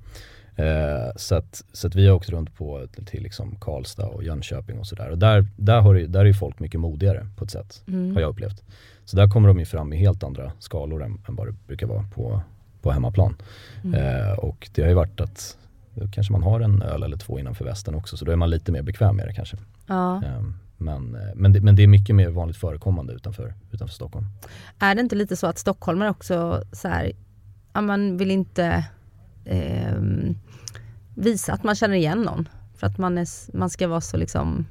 Eh, 0.62 1.12
så, 1.16 1.34
att, 1.34 1.64
så 1.72 1.86
att 1.86 1.94
vi 1.94 2.06
har 2.06 2.14
åkt 2.14 2.28
runt 2.28 2.54
på 2.54 2.86
till 3.06 3.22
liksom 3.22 3.56
Karlstad 3.60 4.06
och 4.06 4.22
Jönköping 4.22 4.78
och 4.78 4.86
sådär. 4.86 5.10
Och 5.10 5.18
där, 5.18 5.46
där, 5.56 5.80
har, 5.80 5.94
där 5.94 6.24
är 6.24 6.32
folk 6.32 6.60
mycket 6.60 6.80
modigare 6.80 7.26
på 7.36 7.44
ett 7.44 7.50
sätt, 7.50 7.82
mm. 7.88 8.14
har 8.14 8.20
jag 8.20 8.30
upplevt. 8.30 8.62
Så 9.04 9.16
där 9.16 9.28
kommer 9.28 9.48
de 9.48 9.58
ju 9.58 9.64
fram 9.64 9.92
i 9.92 9.96
helt 9.96 10.22
andra 10.22 10.52
skalor 10.58 11.02
än, 11.02 11.20
än 11.28 11.36
vad 11.36 11.46
det 11.46 11.54
brukar 11.66 11.86
vara 11.86 12.04
på, 12.14 12.40
på 12.82 12.90
hemmaplan. 12.90 13.36
Mm. 13.84 13.94
Eh, 13.94 14.32
och 14.32 14.68
det 14.74 14.82
har 14.82 14.88
ju 14.88 14.94
varit 14.94 15.20
att 15.20 15.58
då 15.94 16.08
kanske 16.12 16.32
man 16.32 16.42
har 16.42 16.60
en 16.60 16.82
öl 16.82 17.02
eller 17.02 17.16
två 17.16 17.38
innanför 17.38 17.64
västen 17.64 17.94
också, 17.94 18.16
så 18.16 18.24
då 18.24 18.32
är 18.32 18.36
man 18.36 18.50
lite 18.50 18.72
mer 18.72 18.82
bekväm 18.82 19.16
med 19.16 19.26
det 19.26 19.32
kanske. 19.32 19.56
Ja. 19.86 20.22
Eh, 20.24 20.42
men, 20.76 21.18
men, 21.34 21.52
det, 21.52 21.60
men 21.60 21.76
det 21.76 21.82
är 21.82 21.86
mycket 21.86 22.16
mer 22.16 22.28
vanligt 22.28 22.56
förekommande 22.56 23.12
utanför, 23.12 23.54
utanför 23.70 23.94
Stockholm. 23.94 24.26
Är 24.78 24.94
det 24.94 25.00
inte 25.00 25.16
lite 25.16 25.36
så 25.36 25.46
att 25.46 25.58
stockholmare 25.58 26.10
också 26.10 26.62
så 26.72 26.88
här, 26.88 27.12
man 27.80 28.16
vill 28.16 28.30
inte 28.30 28.84
eh, 29.48 29.94
visa 31.14 31.52
att 31.52 31.64
man 31.64 31.74
känner 31.74 31.96
igen 31.96 32.22
någon. 32.22 32.48
För 32.76 32.86
att 32.86 32.98
man, 32.98 33.18
är, 33.18 33.56
man 33.56 33.70
ska 33.70 33.88
vara 33.88 34.00
så 34.00 34.16
liksom 34.16 34.66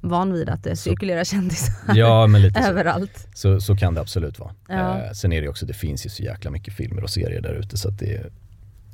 van 0.00 0.32
vid 0.32 0.48
att 0.48 0.64
det 0.64 0.76
cirkulerar 0.76 1.24
kändisar 1.24 1.74
Ja 1.94 2.26
men 2.26 2.42
lite 2.42 2.62
så. 2.62 2.68
överallt. 2.68 3.28
Så, 3.34 3.60
så 3.60 3.76
kan 3.76 3.94
det 3.94 4.00
absolut 4.00 4.38
vara. 4.38 4.50
Ja. 4.68 4.98
Eh, 4.98 5.12
sen 5.12 5.32
är 5.32 5.42
det 5.42 5.48
också, 5.48 5.66
det 5.66 5.74
finns 5.74 6.06
ju 6.06 6.10
så 6.10 6.22
jäkla 6.22 6.50
mycket 6.50 6.74
filmer 6.74 7.02
och 7.02 7.10
serier 7.10 7.40
där 7.40 7.54
ute 7.54 7.76
så 7.76 7.88
att 7.88 7.98
det 7.98 8.32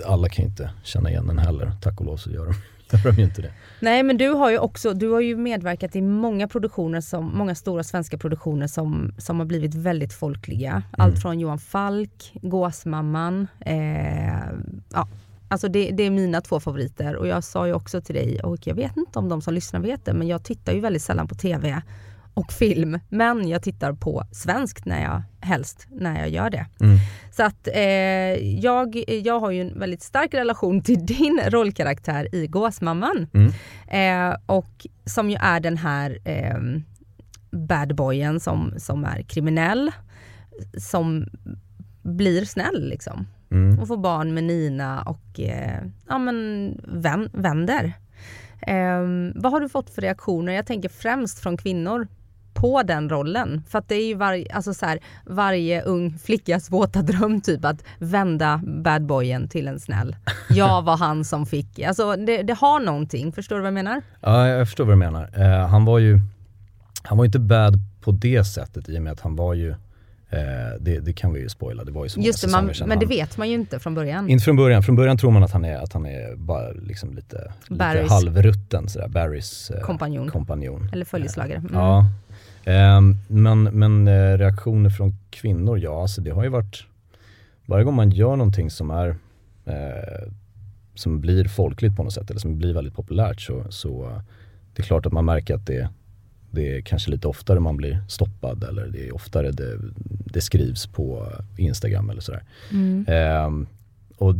alla 0.04 0.28
kan 0.28 0.44
ju 0.44 0.48
inte 0.50 0.70
känna 0.82 1.10
igen 1.10 1.26
den 1.26 1.38
heller. 1.38 1.72
Tack 1.80 2.00
och 2.00 2.06
lov 2.06 2.16
så 2.16 2.30
gör 2.30 2.46
de, 2.46 2.54
gör 2.96 3.12
de 3.12 3.18
ju 3.18 3.24
inte 3.24 3.42
det. 3.42 3.52
Nej 3.80 4.02
men 4.02 4.16
du 4.16 4.28
har 4.28 4.50
ju 4.50 4.58
också, 4.58 4.94
du 4.94 5.10
har 5.10 5.20
ju 5.20 5.36
medverkat 5.36 5.96
i 5.96 6.02
många 6.02 6.48
produktioner, 6.48 7.00
som, 7.00 7.38
många 7.38 7.54
stora 7.54 7.82
svenska 7.82 8.18
produktioner 8.18 8.66
som, 8.66 9.14
som 9.18 9.38
har 9.38 9.46
blivit 9.46 9.74
väldigt 9.74 10.12
folkliga. 10.12 10.82
Allt 10.90 11.22
från 11.22 11.40
Johan 11.40 11.58
Falk, 11.58 12.32
Gåsmamman, 12.42 13.46
eh, 13.60 14.46
ja, 14.92 15.08
alltså 15.48 15.68
det, 15.68 15.90
det 15.90 16.02
är 16.02 16.10
mina 16.10 16.40
två 16.40 16.60
favoriter. 16.60 17.16
Och 17.16 17.26
jag 17.26 17.44
sa 17.44 17.66
ju 17.66 17.72
också 17.72 18.00
till 18.00 18.14
dig, 18.14 18.40
och 18.40 18.66
jag 18.66 18.74
vet 18.74 18.96
inte 18.96 19.18
om 19.18 19.28
de 19.28 19.42
som 19.42 19.54
lyssnar 19.54 19.80
vet 19.80 20.04
det, 20.04 20.12
men 20.12 20.28
jag 20.28 20.44
tittar 20.44 20.72
ju 20.72 20.80
väldigt 20.80 21.02
sällan 21.02 21.28
på 21.28 21.34
TV 21.34 21.82
och 22.34 22.52
film. 22.52 22.98
Men 23.08 23.48
jag 23.48 23.62
tittar 23.62 23.92
på 23.92 24.24
svenskt 24.32 24.86
när 24.86 25.02
jag, 25.02 25.22
helst 25.40 25.86
när 25.90 26.20
jag 26.20 26.28
gör 26.28 26.50
det. 26.50 26.66
Så 27.30 27.42
att 27.42 27.68
eh, 27.74 27.82
jag, 28.58 29.04
jag 29.06 29.40
har 29.40 29.50
ju 29.50 29.60
en 29.60 29.78
väldigt 29.78 30.02
stark 30.02 30.34
relation 30.34 30.82
till 30.82 31.06
din 31.06 31.40
rollkaraktär 31.46 32.34
i 32.34 32.46
Gåsmamman. 32.46 33.26
Eh, 33.88 34.36
och 34.46 34.86
som 35.04 35.30
ju 35.30 35.36
är 35.40 35.60
den 35.60 35.76
här 35.76 36.18
eh, 36.24 36.58
bad 37.50 37.94
boyen 37.94 38.40
som, 38.40 38.74
som 38.78 39.04
är 39.04 39.22
kriminell, 39.22 39.90
som 40.78 41.26
blir 42.02 42.44
snäll 42.44 42.88
liksom. 42.88 43.26
Mm. 43.50 43.78
Och 43.78 43.88
får 43.88 43.96
barn 43.96 44.34
med 44.34 44.44
Nina 44.44 45.02
och 45.02 45.40
eh, 45.40 45.84
ja, 46.08 46.18
men 46.18 46.70
vän, 46.84 47.30
vänder. 47.32 47.92
Eh, 48.60 49.00
vad 49.34 49.52
har 49.52 49.60
du 49.60 49.68
fått 49.68 49.90
för 49.90 50.02
reaktioner? 50.02 50.52
Jag 50.52 50.66
tänker 50.66 50.88
främst 50.88 51.38
från 51.38 51.56
kvinnor 51.56 52.08
på 52.54 52.82
den 52.82 53.08
rollen. 53.08 53.62
För 53.68 53.78
att 53.78 53.88
det 53.88 53.94
är 53.94 54.06
ju 54.06 54.14
var, 54.14 54.44
alltså 54.52 54.74
så 54.74 54.86
här, 54.86 54.98
varje 55.26 55.82
ung 55.82 56.18
flickas 56.18 56.70
våta 56.70 57.02
dröm 57.02 57.40
typ 57.40 57.64
att 57.64 57.84
vända 57.98 58.60
bad 58.64 59.06
boyen 59.06 59.48
till 59.48 59.68
en 59.68 59.80
snäll. 59.80 60.16
Jag 60.50 60.82
var 60.84 60.96
han 60.96 61.24
som 61.24 61.46
fick, 61.46 61.78
alltså 61.78 62.16
det, 62.16 62.42
det 62.42 62.54
har 62.54 62.80
någonting, 62.80 63.32
förstår 63.32 63.56
du 63.56 63.62
vad 63.62 63.66
jag 63.66 63.74
menar? 63.74 64.02
Ja, 64.20 64.48
jag 64.48 64.66
förstår 64.66 64.84
vad 64.84 64.92
du 64.92 64.98
menar. 64.98 65.30
Eh, 65.34 65.68
han 65.68 65.84
var 65.84 65.98
ju 65.98 66.20
han 67.02 67.18
var 67.18 67.24
inte 67.24 67.38
bad 67.38 67.78
på 68.00 68.12
det 68.12 68.44
sättet 68.44 68.88
i 68.88 68.98
och 68.98 69.02
med 69.02 69.12
att 69.12 69.20
han 69.20 69.36
var 69.36 69.54
ju, 69.54 69.70
eh, 69.70 69.76
det, 70.80 71.00
det 71.00 71.12
kan 71.12 71.32
vi 71.32 71.40
ju 71.40 71.48
spoila, 71.48 71.84
det 71.84 71.92
var 71.92 72.04
ju 72.04 72.08
så 72.08 72.20
Just 72.20 72.44
det, 72.44 72.50
man, 72.50 72.72
men 72.86 72.98
det 72.98 73.06
vet 73.06 73.36
man 73.36 73.48
ju 73.48 73.54
inte 73.54 73.78
från 73.78 73.94
början. 73.94 74.28
Inte 74.28 74.44
från 74.44 74.56
början, 74.56 74.82
från 74.82 74.96
början 74.96 75.18
tror 75.18 75.30
man 75.30 75.42
att 75.42 75.52
han 75.52 75.64
är, 75.64 75.76
att 75.76 75.92
han 75.92 76.06
är 76.06 76.36
bara 76.36 76.70
liksom 76.72 77.14
lite, 77.14 77.52
lite 77.68 77.78
Barrys. 77.78 78.10
halvrutten 78.10 78.88
sådär, 78.88 79.08
Barrys 79.08 79.70
eh, 79.70 79.80
Kompanjon. 79.80 80.30
kompanjon. 80.30 80.90
Eller 80.92 81.04
följeslagare. 81.04 81.58
Mm. 81.58 81.74
Ja. 81.74 82.06
Ehm, 82.64 83.16
men 83.28 83.62
men 83.62 84.08
eh, 84.08 84.38
reaktioner 84.38 84.90
från 84.90 85.16
kvinnor, 85.30 85.78
ja 85.78 86.02
alltså 86.02 86.20
det 86.20 86.30
har 86.30 86.42
ju 86.42 86.48
varit, 86.48 86.84
varje 87.66 87.84
gång 87.84 87.94
man 87.94 88.10
gör 88.10 88.36
någonting 88.36 88.70
som 88.70 88.90
är 88.90 89.16
eh, 89.64 90.32
som 90.94 91.20
blir 91.20 91.44
folkligt 91.44 91.96
på 91.96 92.02
något 92.02 92.12
sätt 92.12 92.30
eller 92.30 92.40
som 92.40 92.58
blir 92.58 92.74
väldigt 92.74 92.94
populärt 92.94 93.40
så, 93.40 93.64
så 93.70 94.20
det 94.74 94.82
är 94.82 94.86
klart 94.86 95.06
att 95.06 95.12
man 95.12 95.24
märker 95.24 95.54
att 95.54 95.66
det, 95.66 95.88
det 96.50 96.76
är 96.76 96.80
kanske 96.80 97.10
lite 97.10 97.28
oftare 97.28 97.60
man 97.60 97.76
blir 97.76 98.04
stoppad 98.08 98.64
eller 98.64 98.86
det 98.86 99.08
är 99.08 99.14
oftare 99.14 99.50
det, 99.50 99.78
det 100.04 100.40
skrivs 100.40 100.86
på 100.86 101.32
Instagram 101.56 102.10
eller 102.10 102.20
sådär. 102.20 102.42
Mm. 102.72 103.04
Ehm, 103.08 103.66
och 104.16 104.34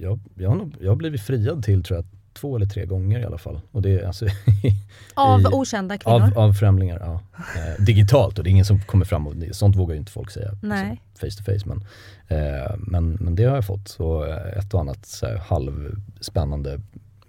jag, 0.00 0.20
jag, 0.34 0.50
har 0.50 0.70
jag 0.80 0.90
har 0.90 0.96
blivit 0.96 1.20
friad 1.20 1.64
till 1.64 1.82
tror 1.82 1.96
jag 1.96 2.06
två 2.36 2.56
eller 2.56 2.66
tre 2.66 2.86
gånger 2.86 3.20
i 3.20 3.24
alla 3.24 3.38
fall. 3.38 3.60
Och 3.72 3.82
det 3.82 3.90
är 4.00 4.06
alltså 4.06 4.26
Av 5.14 5.40
i- 5.40 5.44
okända 5.52 5.98
kvinnor? 5.98 6.22
av, 6.22 6.38
av 6.38 6.52
främlingar, 6.52 6.98
ja. 7.00 7.20
Eh, 7.38 7.84
digitalt 7.84 8.38
och 8.38 8.44
det 8.44 8.50
är 8.50 8.52
ingen 8.52 8.64
som 8.64 8.80
kommer 8.80 9.04
fram 9.04 9.26
och 9.26 9.34
sånt 9.52 9.76
vågar 9.76 9.94
ju 9.94 9.98
inte 9.98 10.12
folk 10.12 10.30
säga 10.30 10.50
Nej. 10.62 10.90
liksom, 10.90 11.30
face 11.30 11.36
to 11.44 11.44
face. 11.52 11.66
Men, 11.68 11.84
eh, 12.28 12.74
men, 12.78 13.10
men 13.20 13.34
det 13.34 13.44
har 13.44 13.54
jag 13.54 13.66
fått. 13.66 13.88
Så 13.88 14.24
eh, 14.24 14.58
ett 14.58 14.74
och 14.74 14.80
annat 14.80 15.06
så 15.06 15.26
här, 15.26 15.36
halvspännande 15.36 16.80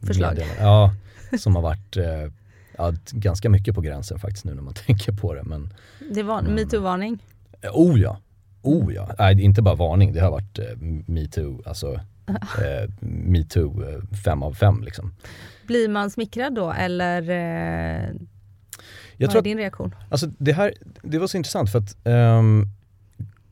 Förslag. 0.01 0.39
Ja, 0.59 0.93
som 1.39 1.55
har 1.55 1.61
varit 1.61 1.97
eh, 1.97 2.31
ja, 2.77 2.93
ganska 3.11 3.49
mycket 3.49 3.75
på 3.75 3.81
gränsen 3.81 4.19
faktiskt 4.19 4.45
nu 4.45 4.53
när 4.55 4.61
man 4.61 4.73
tänker 4.87 5.11
på 5.11 5.33
det. 5.33 5.43
Men 5.43 5.73
Det 6.13 6.23
var 6.23 6.39
en 6.39 6.45
metoo-varning. 6.55 7.19
oh 7.73 7.99
ja, 7.99 8.17
oh 8.61 8.93
ja. 8.93 9.09
Nej, 9.19 9.41
inte 9.41 9.61
bara 9.61 9.75
varning, 9.75 10.13
det 10.13 10.19
har 10.19 10.31
varit 10.31 10.59
eh, 10.59 10.65
metoo, 11.05 11.61
alltså 11.65 11.99
eh, 12.61 12.89
metoo 13.09 13.83
eh, 13.83 14.17
fem 14.23 14.43
av 14.43 14.53
fem 14.53 14.83
liksom. 14.83 15.13
Blir 15.67 15.89
man 15.89 16.11
smickrad 16.11 16.55
då 16.55 16.71
eller 16.71 17.21
eh, 17.29 18.09
Jag 19.17 19.27
vad 19.27 19.37
är 19.37 19.41
din 19.41 19.57
reaktion? 19.57 19.95
Alltså 20.09 20.27
det 20.37 20.53
här, 20.53 20.73
det 21.01 21.19
var 21.19 21.27
så 21.27 21.37
intressant 21.37 21.71
för 21.71 21.79
att 21.79 21.97
um, 22.03 22.69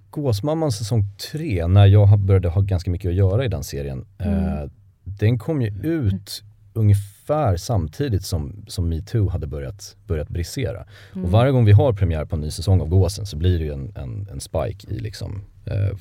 Gåsmamman 0.10 0.72
säsong 0.72 1.04
tre, 1.32 1.68
när 1.68 1.86
jag 1.86 2.20
började 2.20 2.50
ha 2.50 2.62
ganska 2.62 2.92
mycket 2.92 3.10
att 3.10 3.16
göra 3.16 3.46
i 3.46 3.48
den 3.48 3.64
serien, 3.64 4.06
eh, 4.18 4.70
den 5.04 5.40
kom 5.40 5.62
ju 5.62 5.68
ut 5.84 6.44
ungefär 6.74 7.58
samtidigt 7.58 8.26
som, 8.26 8.66
som 8.68 8.90
metoo 8.90 9.30
hade 9.30 9.48
börjat, 9.48 9.96
börjat 10.08 10.30
brisera. 10.30 10.86
Och 11.14 11.32
varje 11.32 11.52
gång 11.52 11.66
vi 11.66 11.72
har 11.72 11.94
premiär 11.94 12.26
på 12.26 12.36
en 12.36 12.42
ny 12.42 12.52
säsong 12.52 12.82
av 12.82 12.88
Gåsen 12.88 13.26
så 13.26 13.38
blir 13.38 13.60
det 13.60 13.66
ju 13.66 13.74
en, 13.74 13.92
en, 13.96 14.28
en 14.32 14.40
spike 14.40 14.88
i 14.94 15.00
liksom, 15.00 15.42
eh, 15.66 15.98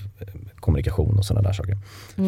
kommunikation 0.57 1.19
och 1.19 1.25
sådana 1.25 1.49
där 1.49 1.53
saker. 1.53 1.79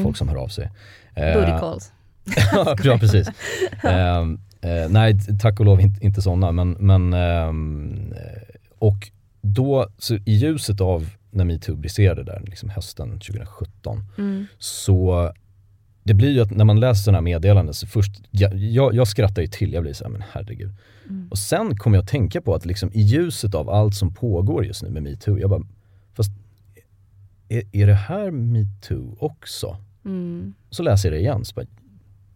Folk 0.02 0.16
som 0.16 0.28
hör 0.28 0.37
av 0.37 0.49
sig. 0.49 0.71
Eh, 1.14 1.35
Booty 1.35 1.50
calls. 1.61 1.93
ja 2.85 2.99
precis. 2.99 3.28
Ehm, 3.83 4.40
eh, 4.61 4.88
nej 4.88 5.19
tack 5.40 5.61
och 5.61 5.66
lov 5.66 5.81
inte, 5.81 6.05
inte 6.07 6.23
sådana 6.23 6.52
men, 6.52 6.71
men 6.71 7.12
ehm, 7.12 8.12
eh, 8.12 8.57
och 8.78 9.11
då, 9.40 9.88
så 9.99 10.14
i 10.14 10.33
ljuset 10.33 10.81
av 10.81 11.09
när 11.31 11.45
metoo 11.45 11.76
briserade 11.76 12.25
där 12.25 12.43
liksom 12.47 12.69
hösten 12.69 13.09
2017 13.11 14.05
Mm. 14.19 14.47
så 14.59 15.33
det 16.02 16.14
blir 16.14 16.31
ju 16.31 16.40
att 16.40 16.50
när 16.50 16.64
man 16.64 16.81
läser 16.81 17.02
sådana 17.02 17.19
här 17.19 17.23
meddelanden 17.23 17.75
så 17.75 17.87
först, 17.87 18.12
jag, 18.31 18.55
jag, 18.55 18.95
jag 18.95 19.09
skrattar 19.09 19.43
ju 19.43 19.49
till, 19.49 19.73
jag 19.73 19.83
blir 19.83 19.93
såhär 19.93 20.11
men 20.11 20.25
herregud. 20.33 20.75
Och 21.31 21.38
sen 21.38 21.76
kommer 21.76 21.97
jag 21.97 22.02
att 22.02 22.09
tänka 22.09 22.40
på 22.40 22.55
att 22.55 22.66
liksom 22.66 22.90
i 22.93 23.00
ljuset 23.00 23.55
av 23.55 23.71
allt 23.71 23.95
som 23.95 24.14
pågår 24.14 24.64
just 24.64 24.83
nu 24.83 24.90
med 24.90 25.02
metoo, 25.02 25.38
jag 25.38 25.50
bara, 25.50 25.62
är, 27.49 27.62
är 27.73 27.87
det 27.87 27.95
här 27.95 28.31
metoo 28.31 29.17
också? 29.21 29.76
Mm. 30.05 30.55
Så 30.71 30.83
läser 30.83 31.09
jag 31.09 31.19
det 31.19 31.21
igen, 31.21 31.45
så 31.45 31.55
bara, 31.55 31.67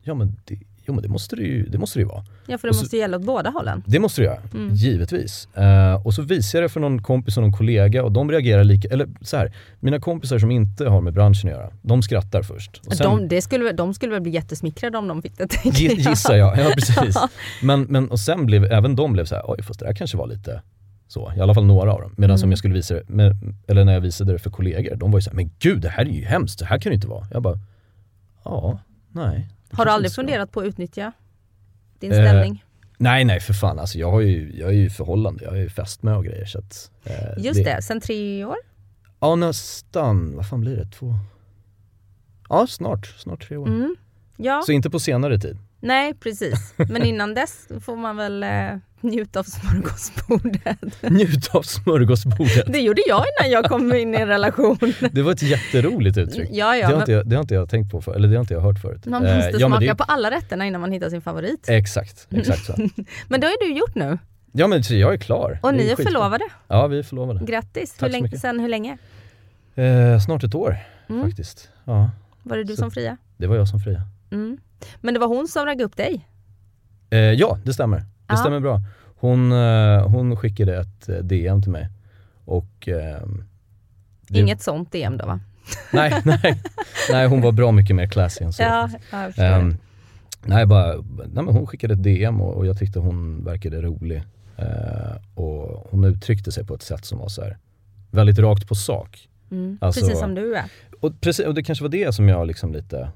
ja 0.02 0.14
men 0.14 0.36
det, 0.44 0.58
jo, 0.86 0.94
men 0.94 1.02
det 1.02 1.08
måste 1.08 1.36
det 1.36 1.42
ju 1.42 1.66
det 1.66 1.78
måste 1.78 1.98
det 1.98 2.00
ju 2.02 2.08
vara. 2.08 2.24
Ja 2.46 2.58
för 2.58 2.68
det 2.68 2.74
så- 2.74 2.80
måste 2.82 2.96
gälla 2.96 3.16
åt 3.16 3.24
båda 3.26 3.50
hållen. 3.50 3.82
Det 3.86 3.98
måste 3.98 4.20
det 4.20 4.24
göra, 4.24 4.38
Mm. 4.54 4.74
givetvis. 4.74 5.48
Eh, 5.56 6.06
och 6.06 6.14
så 6.14 6.22
visar 6.22 6.58
jag 6.58 6.64
det 6.64 6.68
för 6.72 6.80
någon 6.80 7.02
kompis 7.02 7.36
och 7.36 7.42
någon 7.42 7.52
kollega 7.52 8.04
och 8.04 8.12
de 8.12 8.30
reagerar 8.30 8.64
lika, 8.64 8.88
eller 8.88 9.08
så 9.20 9.36
här, 9.36 9.52
mina 9.80 10.00
kompisar 10.00 10.38
som 10.38 10.50
inte 10.50 10.88
har 10.88 11.00
med 11.00 11.12
branschen 11.14 11.50
att 11.50 11.56
göra, 11.56 11.70
de 11.82 12.02
skrattar 12.02 12.42
först. 12.42 12.80
Och 12.86 12.92
sen, 12.96 13.28
de, 13.28 13.40
skulle, 13.42 13.72
de 13.72 13.94
skulle 13.94 14.12
väl 14.12 14.22
bli 14.22 14.32
jättesmickrade 14.32 14.98
om 14.98 15.08
de 15.08 15.22
fick 15.22 15.38
det 15.38 15.46
tänker 15.46 15.84
jag. 15.84 15.98
gissar 15.98 16.36
jag, 16.36 16.58
ja 16.58 16.70
precis. 16.74 17.16
Men, 17.62 17.82
men 17.82 18.10
och 18.10 18.20
sen 18.20 18.46
blev, 18.46 18.64
även 18.64 18.96
de 18.96 19.12
blev 19.12 19.24
så 19.24 19.34
här, 19.34 19.44
oj 19.46 19.62
fast 19.62 19.80
det 19.80 19.86
där 19.86 19.94
kanske 19.94 20.16
var 20.16 20.26
lite 20.26 20.62
så, 21.10 21.32
i 21.36 21.40
alla 21.40 21.54
fall 21.54 21.64
några 21.66 21.92
av 21.92 22.00
dem. 22.00 22.14
Medan 22.16 22.36
Mm. 22.36 22.44
om 22.46 22.50
jag 22.50 22.58
skulle 22.58 22.74
visa 22.74 22.94
det, 22.94 23.08
med, 23.08 23.36
eller 23.68 23.84
när 23.84 23.92
jag 23.92 24.00
visade 24.00 24.32
det 24.32 24.38
för 24.38 24.50
kollegor, 24.50 24.96
de 24.96 25.10
var 25.10 25.18
ju 25.18 25.22
så 25.22 25.30
här, 25.30 25.36
men 25.36 25.50
gud 25.58 25.80
det 25.82 25.88
här 25.88 26.04
är 26.04 26.10
ju 26.10 26.24
hemskt, 26.24 26.58
det 26.58 26.64
här 26.64 26.78
kan 26.78 26.90
det 26.90 26.94
inte 26.94 27.06
vara. 27.08 27.26
Jag 27.30 27.42
bara, 27.42 27.58
ja, 28.44 28.78
nej. 29.08 29.48
det 29.70 29.76
Har 29.76 29.84
du 29.84 29.90
aldrig 29.90 30.06
inte 30.06 30.12
ska 30.12 30.22
vara." 30.22 30.26
funderat 30.28 30.52
på 30.52 30.60
att 30.60 30.66
utnyttja 30.66 31.12
din 31.98 32.12
Eh, 32.12 32.16
ställning? 32.18 32.64
Nej 32.98 33.24
nej 33.24 33.40
för 33.40 33.52
fan, 33.54 33.78
alltså 33.78 33.98
jag, 33.98 34.10
har 34.10 34.20
ju, 34.20 34.56
jag 34.58 34.68
är 34.68 34.74
ju 34.74 34.90
förhållande, 34.90 35.44
jag 35.44 35.56
är 35.56 35.60
ju 35.60 35.68
fästmö 35.68 36.14
och 36.14 36.24
grejer 36.24 36.44
så 36.46 36.58
att, 36.58 36.90
eh, 37.04 37.44
Just 37.44 37.64
det, 37.64 37.82
sen 37.82 38.00
tre 38.00 38.44
år? 38.44 38.56
Ja 39.20 39.36
nästan, 39.36 40.36
vad 40.36 40.48
fan 40.48 40.60
blir 40.60 40.76
det? 40.76 40.86
Två? 40.86 41.14
Ja 42.48 42.66
snart, 42.66 43.06
snart 43.06 43.48
tre 43.48 43.56
år. 43.56 43.68
Mm. 43.68 43.96
Ja, 44.36 44.62
Så 44.66 44.72
inte 44.72 44.90
på 44.90 44.98
senare 45.00 45.38
tid. 45.38 45.58
Nej 45.80 46.14
precis. 46.14 46.74
Men 46.76 47.02
innan 47.02 47.34
dess 47.34 47.68
får 47.80 47.96
man 47.96 48.16
väl 48.16 48.42
eh, 48.42 48.48
njuta 49.00 49.40
av 49.40 49.44
smörgåsbordet. 49.44 51.02
Njut 51.10 51.54
av 51.54 51.62
smörgåsbordet. 51.62 52.72
Det 52.72 52.78
gjorde 52.80 53.02
jag 53.08 53.24
innan 53.40 53.50
jag 53.50 53.64
kom 53.64 53.94
in 53.94 54.14
i 54.14 54.16
en 54.18 54.28
relation. 54.28 54.78
Det 55.12 55.22
var 55.22 55.32
ett 55.32 55.42
jätteroligt 55.42 56.16
uttryck. 56.18 56.48
Ja, 56.52 56.76
ja, 56.76 56.80
det, 56.80 56.84
har 56.86 56.92
men- 56.92 57.00
inte 57.00 57.12
jag, 57.12 57.28
det 57.28 57.36
har 57.36 57.42
inte 57.42 57.54
jag 57.54 57.70
tänkt 57.70 57.90
på 57.92 58.00
för, 58.02 58.14
eller 58.14 58.28
det 58.28 58.34
har 58.36 58.40
inte 58.40 58.54
jag 58.54 58.60
hört 58.60 58.78
förut. 58.78 59.06
Man 59.06 59.26
Eh, 59.26 59.36
måste 59.36 59.50
ja, 59.50 59.68
men 59.68 59.78
smaka 59.78 59.92
det, 59.92 59.94
på 59.94 60.04
alla 60.04 60.30
rätterna 60.30 60.66
innan 60.66 60.80
man 60.80 60.92
hittar 60.92 61.10
sin 61.10 61.22
favorit. 61.22 61.68
Exakt, 61.68 62.26
exakt 62.30 62.64
så. 62.64 62.72
Men 63.28 63.40
det 63.40 63.46
har 63.46 63.52
ju 63.52 63.72
du 63.72 63.78
gjort 63.78 63.94
nu. 63.94 64.18
Ja 64.52 64.66
men 64.66 64.84
så 64.84 64.94
jag 64.94 65.12
är 65.12 65.18
klar. 65.18 65.58
Och 65.62 65.74
ni 65.74 65.82
är 65.82 65.88
skitbra. 65.88 66.04
förlovade. 66.04 66.44
Ja 66.68 66.86
vi 66.86 66.98
är 66.98 67.02
förlovade. 67.02 67.44
Grattis. 67.44 67.94
Tack 67.94 68.06
Hur 68.08 68.12
länge, 68.12 68.38
sen 68.38 68.60
hur 68.60 68.68
länge? 68.68 68.98
Eh, 69.74 70.18
snart 70.18 70.44
ett 70.44 70.54
år 70.54 70.76
Mm. 71.08 71.22
faktiskt. 71.26 71.68
Ja, 71.84 72.10
Var 72.42 72.56
det 72.56 72.64
du 72.64 72.76
Så- 72.76 72.80
som 72.82 72.90
fria? 72.90 73.16
det 73.36 73.46
var 73.46 73.56
jag 73.56 73.68
som 73.68 73.80
fria. 73.80 74.02
Mm. 74.30 74.58
Men 75.00 75.14
det 75.14 75.20
var 75.20 75.26
hon 75.26 75.48
som 75.48 75.66
raggade 75.66 75.84
upp 75.84 75.96
dig? 75.96 76.26
Eh, 77.10 77.18
ja, 77.18 77.58
det 77.64 77.72
stämmer. 77.74 77.98
Det 77.98 78.04
Ja. 78.28 78.36
stämmer 78.36 78.60
bra. 78.60 78.80
Hon, 79.16 79.52
eh, 79.52 80.08
hon 80.08 80.36
skickade 80.36 80.80
ett 80.80 81.08
eh, 81.08 81.16
DM 81.16 81.62
till 81.62 81.70
mig. 81.70 81.88
Och... 82.44 82.88
ehm, 82.88 83.44
det- 84.28 84.38
Inget 84.38 84.62
sånt 84.62 84.92
DM 84.92 85.16
då 85.16 85.26
va? 85.26 85.40
Nej, 85.92 86.14
nej, 86.24 86.62
nej, 87.10 87.26
hon 87.26 87.40
var 87.40 87.52
bra 87.52 87.72
mycket 87.72 87.96
mer 87.96 88.06
classy 88.06 88.44
än 88.44 88.52
så. 88.52 88.62
Ja, 88.62 88.88
ja, 89.12 89.30
jag 89.36 89.60
Ehm, 89.60 89.76
Nej, 90.44 90.66
bara, 90.66 90.94
nej 91.16 91.44
men 91.44 91.46
hon 91.48 91.66
skickade 91.66 91.94
ett 91.94 92.02
DM 92.02 92.40
och, 92.40 92.54
och 92.54 92.66
jag 92.66 92.78
tyckte 92.78 92.98
hon 92.98 93.44
verkade 93.44 93.82
rolig. 93.82 94.22
Eh, 94.56 95.16
och 95.34 95.86
hon 95.90 96.04
uttryckte 96.04 96.52
sig 96.52 96.64
på 96.66 96.74
ett 96.74 96.82
sätt 96.82 97.04
som 97.04 97.18
var 97.18 97.28
så 97.28 97.42
här, 97.42 97.58
väldigt 98.10 98.38
rakt 98.38 98.68
på 98.68 98.74
sak. 98.74 99.28
Mm. 99.50 99.78
Alltså- 99.80 100.00
Precis 100.00 100.18
som 100.18 100.34
du 100.34 100.54
är. 100.56 100.64
Och, 101.00 101.20
precis, 101.20 101.46
och 101.46 101.54
det 101.54 101.62
kanske 101.62 101.84
var 101.84 101.88
det 101.88 102.14
som 102.14 102.28
jag 102.28 102.46
liksom 102.46 102.72
lite 102.72 103.00
eh, 103.00 103.08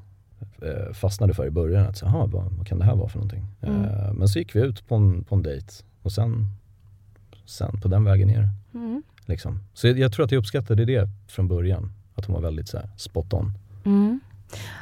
fastnade 0.93 1.35
för 1.35 1.47
i 1.47 1.51
början. 1.51 1.87
Att, 1.87 2.03
aha, 2.03 2.27
vad, 2.27 2.53
vad 2.53 2.67
kan 2.67 2.79
det 2.79 2.85
här 2.85 2.95
vara 2.95 3.09
för 3.09 3.19
någonting? 3.19 3.47
Mm. 3.63 3.85
Eh, 3.85 4.13
men 4.13 4.29
så 4.29 4.39
gick 4.39 4.57
vi 4.57 4.61
ut 4.61 4.89
på 4.89 4.95
en, 4.95 5.25
på 5.25 5.35
en 5.35 5.43
dejt 5.43 5.73
och 6.03 6.13
sen, 6.13 6.47
sen 7.45 7.81
på 7.81 7.89
den 7.89 8.05
vägen 8.05 8.29
ner. 8.29 8.49
Mm. 8.75 9.03
Liksom. 9.27 9.61
Så 9.75 9.87
jag, 9.87 9.99
jag 9.99 10.13
tror 10.13 10.25
att 10.25 10.33
jag 10.33 10.39
uppskattade 10.39 10.85
det 10.85 11.09
från 11.29 11.49
början. 11.49 11.93
Att 12.15 12.25
hon 12.25 12.35
var 12.35 12.43
väldigt 12.43 12.69
så 12.69 12.79
här, 12.79 12.91
spot 12.97 13.33
on. 13.33 13.53
Mm. 13.85 14.21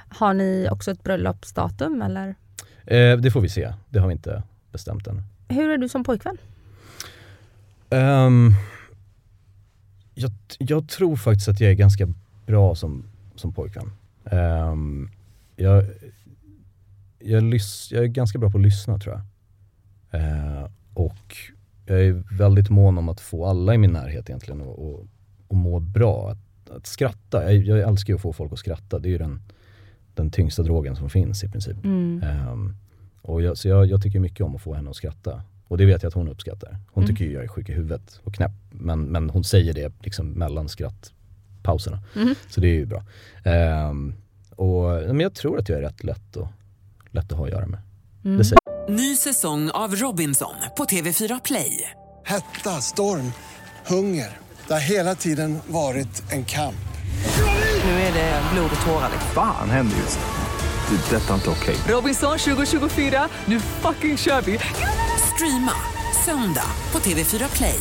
Har 0.09 0.35
ni 0.35 0.68
också 0.71 0.90
ett 0.90 1.02
bröllopsdatum 1.02 2.02
eller? 2.02 2.35
Eh, 2.85 3.16
det 3.16 3.30
får 3.30 3.40
vi 3.40 3.49
se. 3.49 3.73
Det 3.90 3.99
har 3.99 4.06
vi 4.06 4.12
inte 4.12 4.42
bestämt 4.73 5.06
än. 5.06 5.23
Hur 5.49 5.71
är 5.71 5.78
du 5.78 5.88
som 5.88 6.04
pojkvän? 6.04 6.38
Ehm, 7.90 8.54
jag, 10.14 10.30
jag 10.59 10.88
tror 10.88 11.16
faktiskt 11.16 11.49
att 11.49 11.61
jag 11.61 11.71
är 11.71 11.75
ganska 11.75 12.09
bra 12.47 12.75
som, 12.75 13.04
som 13.35 13.52
pojkvän. 13.52 13.90
Ehm, 14.25 15.11
jag, 15.62 15.85
jag, 17.19 17.42
lys, 17.42 17.92
jag 17.92 18.04
är 18.04 18.09
ganska 18.09 18.38
bra 18.38 18.50
på 18.50 18.59
att 18.59 18.64
lyssna 18.64 18.99
tror 18.99 19.14
jag. 19.14 19.23
Eh, 20.21 20.69
och 20.95 21.37
jag 21.87 22.00
är 22.04 22.37
väldigt 22.38 22.71
mån 22.71 22.99
om 22.99 23.09
att 23.09 23.21
få 23.21 23.47
alla 23.47 23.75
i 23.75 23.78
min 23.78 23.92
närhet 23.92 24.28
egentligen 24.31 24.61
att 24.61 24.66
och, 24.66 25.07
och 25.49 25.57
må 25.57 25.81
bra. 25.81 26.31
Att, 26.31 26.71
att 26.71 26.87
skratta. 26.87 27.52
Jag, 27.52 27.78
jag 27.78 27.88
älskar 27.88 28.12
ju 28.12 28.16
att 28.16 28.23
få 28.23 28.33
folk 28.33 28.52
att 28.52 28.59
skratta. 28.59 28.99
Det 28.99 29.09
är 29.09 29.11
ju 29.11 29.19
den, 29.19 29.42
den 30.14 30.31
tyngsta 30.31 30.62
drogen 30.62 30.97
som 30.97 31.11
finns 31.11 31.45
i 31.45 31.49
princip. 31.49 31.85
Mm. 31.85 32.23
Ehm, 32.23 32.76
och 33.23 33.42
jag, 33.42 33.59
så 33.59 33.69
jag, 33.69 33.87
jag 33.87 34.02
tycker 34.02 34.21
mycket 34.21 34.40
om 34.40 34.57
att 34.57 34.62
få 34.62 34.75
henne 34.75 34.90
att 34.90 34.97
skratta. 34.97 35.42
Och 35.69 35.78
det 35.78 35.85
vet 35.87 36.02
jag 36.02 36.09
att 36.09 36.14
hon 36.14 36.28
uppskattar. 36.28 36.76
Hon 36.92 37.04
Mm. 37.04 37.14
tycker 37.14 37.25
ju 37.25 37.33
jag 37.33 37.45
är 37.45 37.49
sjuk 37.49 37.69
i 37.69 37.73
huvudet 37.73 38.21
och 38.25 38.35
knäpp. 38.35 38.52
Men, 38.71 39.04
men 39.04 39.31
hon 39.31 39.45
säger 39.45 39.75
det 39.75 39.92
liksom 40.00 40.31
mellan 40.31 40.69
skrattpauserna. 40.69 42.02
Mhm. 42.16 42.35
Så 42.49 42.61
det 42.61 42.69
är 42.69 42.75
ju 42.75 42.87
bra. 42.87 43.04
Ehm, 43.45 44.14
och, 44.62 45.14
men 45.14 45.21
jag 45.21 45.35
tror 45.35 45.59
att 45.59 45.69
jag 45.69 45.78
är 45.78 45.83
rätt 45.83 46.04
lätt, 46.04 46.37
och, 46.37 46.49
lätt 47.11 47.33
att 47.33 47.38
ha 47.38 47.45
att 47.45 47.50
göra 47.50 47.66
med. 47.66 47.81
Mm. 48.25 48.38
Det 48.38 48.45
säger 48.45 48.59
Ny 48.88 49.16
säsong 49.16 49.71
av 49.71 49.95
Robinson 49.97 50.54
på 50.76 50.85
TV4 50.85 51.40
Play. 51.45 51.90
Hetta, 52.25 52.71
storm, 52.71 53.33
hunger. 53.87 54.38
Det 54.66 54.73
har 54.73 54.81
hela 54.81 55.14
tiden 55.14 55.59
varit 55.66 56.33
en 56.33 56.45
kamp. 56.45 56.75
Nu 57.85 57.90
är 57.90 58.12
det 58.12 58.42
blod 58.52 58.71
och 58.81 58.87
tårar. 58.87 59.11
liksom. 59.12 59.31
Fan 59.35 59.71
händer 59.71 59.97
just 59.97 60.19
det. 60.19 60.97
Det 61.11 61.16
är 61.16 61.21
detta 61.21 61.35
inte 61.35 61.50
okej. 61.50 61.76
Robinson 61.88 62.38
2024, 62.38 63.28
nu 63.47 63.61
fucking 63.61 64.16
kör 64.16 64.40
vi! 64.42 64.59
Streama 65.35 65.73
söndag 66.25 66.66
på 66.92 66.99
TV4 66.99 67.57
Play. 67.57 67.81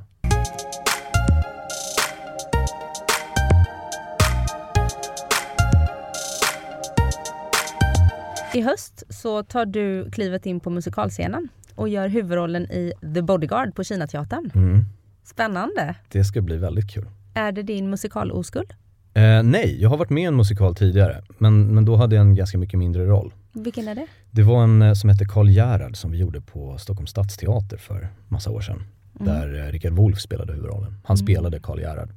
I 8.53 8.61
höst 8.61 9.03
så 9.09 9.43
tar 9.43 9.65
du 9.65 10.11
klivet 10.11 10.45
in 10.45 10.59
på 10.59 10.69
musikalscenen 10.69 11.47
och 11.75 11.89
gör 11.89 12.07
huvudrollen 12.07 12.63
i 12.63 12.93
The 13.13 13.21
Bodyguard 13.21 13.75
på 13.75 13.83
Kinateatern. 13.83 14.51
Mm. 14.55 14.85
Spännande! 15.23 15.95
Det 16.11 16.23
ska 16.23 16.41
bli 16.41 16.57
väldigt 16.57 16.91
kul. 16.91 17.05
Är 17.33 17.51
det 17.51 17.63
din 17.63 17.89
musikaloskuld? 17.89 18.73
Eh, 19.13 19.43
nej, 19.43 19.81
jag 19.81 19.89
har 19.89 19.97
varit 19.97 20.09
med 20.09 20.23
i 20.23 20.25
en 20.25 20.35
musikal 20.35 20.75
tidigare. 20.75 21.23
Men, 21.37 21.75
men 21.75 21.85
då 21.85 21.95
hade 21.95 22.15
jag 22.15 22.21
en 22.21 22.35
ganska 22.35 22.57
mycket 22.57 22.79
mindre 22.79 23.05
roll. 23.05 23.33
Vilken 23.51 23.87
är 23.87 23.95
det? 23.95 24.07
Det 24.31 24.43
var 24.43 24.63
en 24.63 24.81
eh, 24.81 24.93
som 24.93 25.09
hette 25.09 25.25
Karl 25.25 25.49
Gerhard 25.49 25.97
som 25.97 26.11
vi 26.11 26.17
gjorde 26.17 26.41
på 26.41 26.77
Stockholms 26.77 27.09
stadsteater 27.09 27.77
för 27.77 28.09
massa 28.27 28.51
år 28.51 28.61
sedan. 28.61 28.83
Där 29.13 29.59
eh, 29.59 29.71
Rickard 29.71 29.93
Wolff 29.93 30.19
spelade 30.19 30.53
huvudrollen. 30.53 30.95
Han 31.03 31.17
spelade 31.17 31.59
Karl 31.59 31.79
Gerhard 31.79 32.09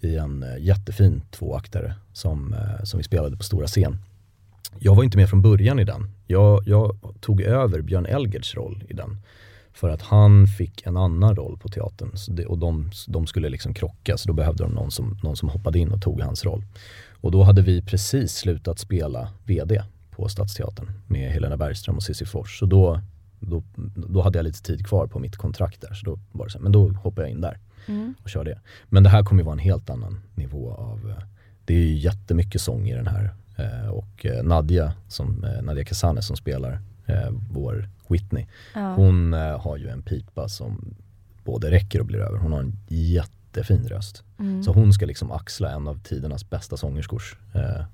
i 0.00 0.16
en 0.16 0.42
eh, 0.42 0.58
jättefin 0.58 1.22
tvåaktare 1.30 1.94
som, 2.12 2.56
som 2.84 2.98
vi 2.98 3.04
spelade 3.04 3.36
på 3.36 3.42
stora 3.42 3.66
scen. 3.66 3.98
Jag 4.78 4.94
var 4.94 5.04
inte 5.04 5.16
med 5.18 5.30
från 5.30 5.42
början 5.42 5.78
i 5.78 5.84
den. 5.84 6.10
Jag, 6.26 6.62
jag 6.66 6.96
tog 7.20 7.40
över 7.40 7.80
Björn 7.80 8.06
Elgerts 8.06 8.54
roll 8.54 8.84
i 8.88 8.92
den. 8.92 9.16
För 9.72 9.88
att 9.88 10.02
han 10.02 10.46
fick 10.46 10.86
en 10.86 10.96
annan 10.96 11.36
roll 11.36 11.58
på 11.58 11.68
teatern 11.68 12.10
det, 12.28 12.46
och 12.46 12.58
de, 12.58 12.90
de 13.08 13.26
skulle 13.26 13.48
liksom 13.48 13.74
krocka 13.74 14.16
så 14.16 14.28
då 14.28 14.32
behövde 14.32 14.64
de 14.64 14.72
någon 14.72 14.90
som, 14.90 15.18
någon 15.22 15.36
som 15.36 15.48
hoppade 15.48 15.78
in 15.78 15.92
och 15.92 16.02
tog 16.02 16.20
hans 16.20 16.44
roll. 16.44 16.64
Och 17.20 17.30
då 17.30 17.42
hade 17.42 17.62
vi 17.62 17.82
precis 17.82 18.32
slutat 18.32 18.78
spela 18.78 19.28
VD 19.44 19.82
på 20.10 20.28
Stadsteatern 20.28 20.92
med 21.06 21.32
Helena 21.32 21.56
Bergström 21.56 21.96
och 21.96 22.02
Cissi 22.02 22.24
Fors. 22.24 22.58
Så 22.58 22.66
då, 22.66 23.00
då, 23.40 23.62
då 23.94 24.22
hade 24.22 24.38
jag 24.38 24.44
lite 24.44 24.62
tid 24.62 24.86
kvar 24.86 25.06
på 25.06 25.18
mitt 25.18 25.36
kontrakt 25.36 25.80
där. 25.80 25.94
Så 25.94 26.06
då 26.06 26.18
var 26.32 26.46
det 26.46 26.52
så 26.52 26.58
här, 26.58 26.62
men 26.62 26.72
då 26.72 26.88
hoppar 26.88 27.22
jag 27.22 27.30
in 27.30 27.40
där 27.40 27.58
och 28.22 28.30
kör 28.30 28.44
det. 28.44 28.60
Men 28.88 29.02
det 29.02 29.08
här 29.08 29.22
kommer 29.22 29.42
ju 29.42 29.44
vara 29.46 29.52
en 29.52 29.58
helt 29.58 29.90
annan 29.90 30.20
nivå 30.34 30.72
av, 30.72 31.10
eh, 31.10 31.24
det 31.64 31.74
är 31.74 31.78
ju 31.78 31.96
jättemycket 31.98 32.60
sång 32.60 32.88
i 32.88 32.94
den 32.94 33.06
här. 33.06 33.34
Eh, 33.56 33.88
Och 33.90 34.26
eh, 34.26 34.42
Nadja, 34.42 34.92
som, 35.08 35.44
eh, 35.44 35.62
Nadja 35.62 35.84
Kasane 35.84 36.22
som 36.22 36.36
spelar 36.36 36.80
vår 37.50 37.88
Whitney, 38.08 38.46
hon 38.96 39.34
eh, 39.34 39.60
har 39.60 39.76
ju 39.76 39.88
en 39.88 40.02
pipa 40.02 40.48
som 40.48 40.94
både 41.44 41.70
räcker 41.70 42.00
och 42.00 42.06
blir 42.06 42.18
över. 42.18 42.38
Hon 42.38 42.52
har 42.52 42.60
en 42.60 42.76
jättefin 42.88 43.88
röst. 43.88 44.22
Så 44.64 44.72
hon 44.72 44.92
ska 44.92 45.06
liksom 45.06 45.32
axla 45.32 45.70
en 45.70 45.88
av 45.88 46.00
tidernas 46.02 46.50
bästa 46.50 46.76
sångerskors 46.76 47.36
eh, 47.54 47.84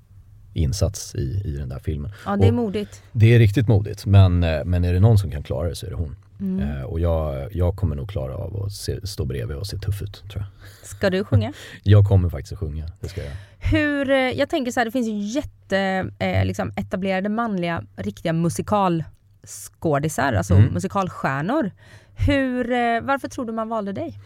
insats 0.53 1.15
i, 1.15 1.41
i 1.45 1.51
den 1.57 1.69
där 1.69 1.79
filmen. 1.79 2.11
Ja, 2.25 2.35
det 2.37 2.43
är 2.45 2.47
Och- 2.47 2.53
modigt. 2.53 3.03
det 3.11 3.35
är 3.35 3.39
riktigt 3.39 3.67
modigt, 3.67 4.05
men, 4.05 4.39
men 4.39 4.83
är 4.85 4.93
det 4.93 4.99
någon 4.99 5.17
som 5.17 5.31
kan 5.31 5.43
klara 5.43 5.69
det 5.69 5.75
så 5.75 5.85
är 5.85 5.89
det 5.89 5.95
hon. 5.95 6.15
Eh, 6.61 6.81
och 6.83 6.99
jag, 6.99 7.55
jag 7.55 7.75
kommer 7.75 7.95
nog 7.95 8.09
klara 8.09 8.35
av 8.35 8.63
att 8.63 8.71
se, 8.71 9.07
stå 9.07 9.25
bredvid 9.25 9.57
och 9.57 9.67
se 9.67 9.77
tuff 9.77 10.01
ut, 10.01 10.23
tror 10.31 10.43
jag. 10.43 10.87
Ska 10.89 11.09
du 11.09 11.23
sjunga? 11.23 11.53
Jag 11.83 12.05
kommer 12.05 12.29
faktiskt 12.29 12.53
att 12.53 12.59
sjunga, 12.59 12.85
det 13.01 13.07
ska 13.07 13.21
jag 13.21 13.27
göra. 13.27 13.37
Hur, 13.71 14.09
eh, 14.09 14.17
jag 14.17 14.49
tänker 14.49 14.71
så 14.71 14.79
här, 14.79 14.85
det 14.85 14.91
finns 14.91 15.07
ju 15.07 15.39
jätte 15.39 16.09
eh, 16.19 16.45
liksom 16.45 16.71
etablerade 16.75 17.29
manliga 17.29 17.83
riktiga 17.95 18.33
musikalskådisar, 18.33 20.33
alltså 20.33 20.53
Mm. 20.53 20.73
musikalstjärnor. 20.73 21.71
Hur, 22.15 22.71
eh, 22.71 23.01
varför 23.01 23.27
tror 23.27 23.45
du 23.45 23.53
man 23.53 23.69
valde 23.69 23.91
dig? 23.93 24.19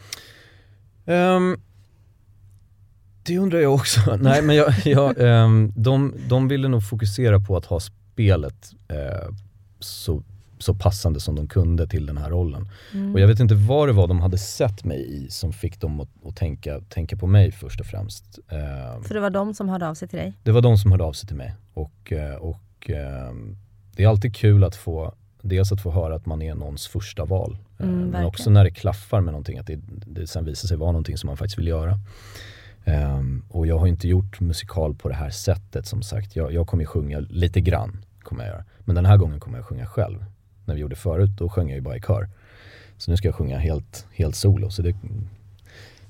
Ehm, 1.06 1.58
det 3.24 3.38
undrar 3.38 3.60
jag 3.60 3.74
också. 3.74 4.16
Nej 4.22 4.42
men 4.42 4.56
jag, 4.56 4.74
jag, 4.86 5.16
ehm, 5.20 5.72
de, 5.76 6.14
de 6.30 6.48
ville 6.48 6.68
nog 6.68 6.90
fokusera 6.90 7.40
på 7.40 7.58
att 7.58 7.66
ha 7.66 7.80
spelet 7.80 8.72
eh, 8.88 9.30
så, 9.80 10.24
så 10.60 10.74
passande 10.74 11.20
som 11.20 11.36
de 11.36 11.48
kunde 11.48 11.88
till 11.88 12.06
den 12.06 12.18
här 12.18 12.30
rollen. 12.30 12.70
Och 13.14 13.20
jag 13.20 13.28
vet 13.28 13.40
inte 13.40 13.56
vad 13.56 13.88
det 13.90 13.94
var 13.94 14.08
de 14.08 14.20
hade 14.22 14.38
sett 14.38 14.84
mig 14.86 15.16
i 15.26 15.30
som 15.30 15.54
fick 15.54 15.80
dem 15.82 16.00
att, 16.00 16.10
att 16.26 16.36
tänka, 16.36 16.80
tänka 16.90 17.18
på 17.18 17.28
mig 17.28 17.52
först 17.52 17.80
och 17.80 17.86
främst. 17.86 18.40
Ehm, 18.50 19.04
För 19.04 19.14
det 19.14 19.20
var 19.20 19.30
de 19.30 19.54
som 19.54 19.70
hörde 19.70 19.88
av 19.88 19.94
sig 19.94 20.08
till 20.08 20.20
dig. 20.20 20.34
det 20.44 20.52
var 20.52 20.62
de 20.62 20.78
som 20.78 20.92
hörde 20.92 21.04
av 21.04 21.14
sig 21.14 21.28
till 21.28 21.36
mig. 21.38 21.56
Och, 21.74 22.12
eh, 22.14 22.36
och 22.36 22.90
ehm, 22.90 23.58
det 23.96 24.04
är 24.04 24.08
alltid 24.08 24.36
kul 24.36 24.64
att 24.64 24.76
få, 24.76 25.14
dels 25.42 25.72
att 25.72 25.82
få 25.82 25.92
höra 25.92 26.16
att 26.16 26.26
man 26.26 26.42
är 26.42 26.56
någons 26.56 26.88
första 26.88 27.26
val. 27.26 27.52
Eh, 27.80 27.86
Mm, 27.86 27.96
men 27.96 28.06
verkligen. 28.06 28.26
också 28.26 28.50
när 28.50 28.64
det 28.64 28.72
klaffar 28.72 29.22
med 29.22 29.32
någonting, 29.34 29.58
att 29.58 29.68
det, 29.68 29.80
det 30.06 30.28
sen 30.28 30.46
visar 30.46 30.68
sig 30.68 30.78
vara 30.78 30.92
någonting 30.92 31.18
som 31.18 31.28
man 31.28 31.38
faktiskt 31.38 31.60
vill 31.60 31.68
göra. 31.68 32.00
Ehm, 32.86 33.44
och 33.50 33.68
jag 33.68 33.78
har 33.78 33.88
inte 33.88 34.08
gjort 34.08 34.40
musikal 34.40 34.96
på 34.96 35.10
det 35.10 35.16
här 35.16 35.30
sättet 35.30 35.86
som 35.88 36.02
sagt. 36.02 36.36
Jag, 36.36 36.54
jag 36.54 36.68
kommer 36.68 36.84
ju 36.84 36.88
sjunga 36.88 37.20
lite 37.20 37.62
grann, 37.62 38.04
kommer 38.20 38.44
jag 38.44 38.54
göra. 38.54 38.64
Men 38.80 38.96
den 38.96 39.06
här 39.06 39.18
gången 39.18 39.40
kommer 39.40 39.58
jag 39.58 39.66
sjunga 39.66 39.86
själv. 39.86 40.26
När 40.68 40.76
vi 40.76 40.82
gjorde 40.82 40.96
förut, 40.96 41.30
då 41.38 41.50
sjöng 41.50 41.68
jag 41.70 41.76
ju 41.76 41.82
bara 41.82 41.98
i 41.98 42.02
kör. 42.02 42.30
Så 42.98 43.12
nu 43.12 43.18
ska 43.18 43.28
jag 43.28 43.36
sjunga 43.36 43.58
helt, 43.58 44.06
helt 44.14 44.36
solo. 44.36 44.70
Så 44.70 44.82
det, 44.82 44.96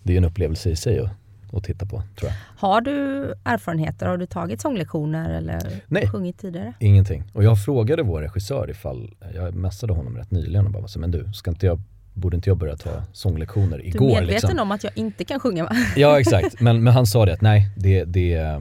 det 0.03 0.13
är 0.13 0.17
en 0.17 0.25
upplevelse 0.25 0.69
i 0.69 0.75
sig 0.75 0.99
att, 0.99 1.09
att 1.53 1.63
titta 1.63 1.85
på, 1.85 2.03
tror 2.19 2.31
jag. 2.31 2.37
Har 2.67 2.81
du 2.81 3.33
erfarenheter? 3.43 4.05
Har 4.05 4.17
du 4.17 4.25
tagit 4.25 4.61
sånglektioner 4.61 5.29
eller 5.29 5.81
Nej. 5.87 6.07
sjungit 6.07 6.39
tidigare? 6.39 6.73
Ingenting. 6.79 7.23
Och 7.33 7.43
jag 7.43 7.65
frågade 7.65 8.03
vår 8.03 8.21
regissör 8.21 8.69
ifall, 8.69 9.15
jag 9.35 9.55
messade 9.55 9.93
honom 9.93 10.17
rätt 10.17 10.31
nyligen 10.31 10.65
och 10.65 10.71
bara 10.71 10.87
så, 10.87 10.99
men 10.99 11.11
du, 11.11 11.29
ska 11.33 11.51
inte 11.51 11.65
jag, 11.65 11.81
borde 12.13 12.35
inte 12.35 12.49
jag 12.49 12.57
börja 12.57 12.77
ta 12.77 13.03
sånglektioner 13.13 13.77
Du 13.77 13.83
igår 13.83 14.05
är 14.05 14.09
medveten 14.09 14.33
liksom? 14.33 14.59
om 14.59 14.71
att 14.71 14.83
jag 14.83 14.93
inte 14.95 15.25
kan 15.25 15.39
sjunga 15.39 15.63
va? 15.63 15.71
Ja 15.95 16.19
exakt, 16.19 16.59
men, 16.61 16.83
men 16.83 16.93
han 16.93 17.05
sa 17.05 17.25
det 17.25 17.33
att 17.33 17.41
nej, 17.41 17.69
det, 17.75 18.03
det, 18.03 18.59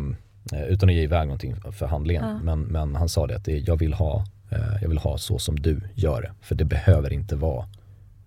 Eh, 0.53 0.65
utan 0.65 0.89
att 0.89 0.95
ge 0.95 1.03
iväg 1.03 1.27
någonting 1.27 1.57
för 1.73 1.87
handlingen. 1.87 2.25
Ja. 2.25 2.39
Men, 2.43 2.61
men 2.61 2.97
han 2.97 3.09
sa 3.09 3.27
det 3.27 3.37
att 3.37 3.45
det, 3.45 3.59
jag, 3.59 3.77
vill 3.77 3.95
ha, 3.95 4.25
jag 4.83 4.89
vill 4.89 4.99
ha 4.99 5.19
så 5.19 5.39
som 5.39 5.57
du 5.61 5.81
gör 5.95 6.23
det. 6.23 6.33
För 6.41 6.55
det 6.55 6.65
behöver 6.65 7.13
inte 7.13 7.37
vara 7.37 7.67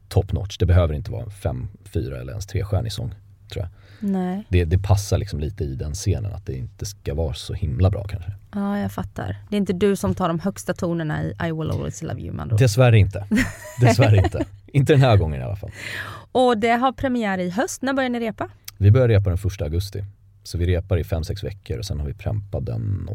top 0.08 0.32
notch. 0.34 0.58
Det 0.58 0.66
behöver 0.66 0.94
inte 0.94 1.12
vara 1.12 1.24
en 1.24 1.32
fem, 1.32 1.68
fyra 1.86 2.20
eller 2.20 2.32
ens 2.32 2.46
trestjärnig 2.48 2.92
sång. 2.92 3.14
Tror 3.54 3.64
jag. 3.66 3.70
Nej, 4.02 4.44
Det, 4.50 4.66
det 4.66 4.78
passar 4.78 5.18
liksom 5.18 5.40
lite 5.40 5.64
i 5.64 5.76
den 5.76 5.94
scenen 5.94 6.34
att 6.34 6.46
det 6.46 6.58
inte 6.58 6.86
ska 6.86 7.14
vara 7.14 7.34
så 7.34 7.54
himla 7.54 7.90
bra 7.90 8.04
kanske. 8.04 8.32
ja 8.54 8.80
jag 8.80 8.92
fattar. 8.92 9.38
Det 9.50 9.56
är 9.56 9.58
inte 9.58 9.74
du 9.74 9.96
som 9.96 10.16
tar 10.16 10.28
de 10.28 10.40
högsta 10.40 10.74
tonerna 10.74 11.24
i 11.24 11.28
I 11.28 11.52
will 11.52 11.72
always 11.72 12.02
love 12.04 12.22
you 12.22 12.42
ord. 12.42 12.60
Dessvärre 12.60 13.00
inte. 13.00 13.26
Dessvärre 13.82 14.18
inte. 14.18 14.46
Inte 14.68 14.94
den 14.94 15.02
här 15.02 15.18
gången 15.18 15.42
i 15.42 15.44
alla 15.44 15.56
fall. 15.56 15.72
Och 16.32 16.58
det 16.58 16.72
har 16.72 16.92
premiär 16.92 17.38
i 17.38 17.50
höst. 17.50 17.82
När 17.82 17.94
börjar 17.94 18.10
ni 18.10 18.20
repa? 18.20 18.50
Vi 18.78 18.92
börjar 18.92 19.08
repa 19.08 19.30
den 19.30 19.38
första 19.38 19.66
augusti. 19.66 20.04
Så 20.44 20.58
vi 20.58 20.66
repar 20.66 20.98
i 20.98 21.04
fem 21.04 21.24
sex 21.24 21.44
veckor 21.44 21.78
och 21.78 21.86
sen 21.86 22.00
har 22.00 22.08
vi 22.08 22.14
prempa 22.14 22.60
den 22.60 23.10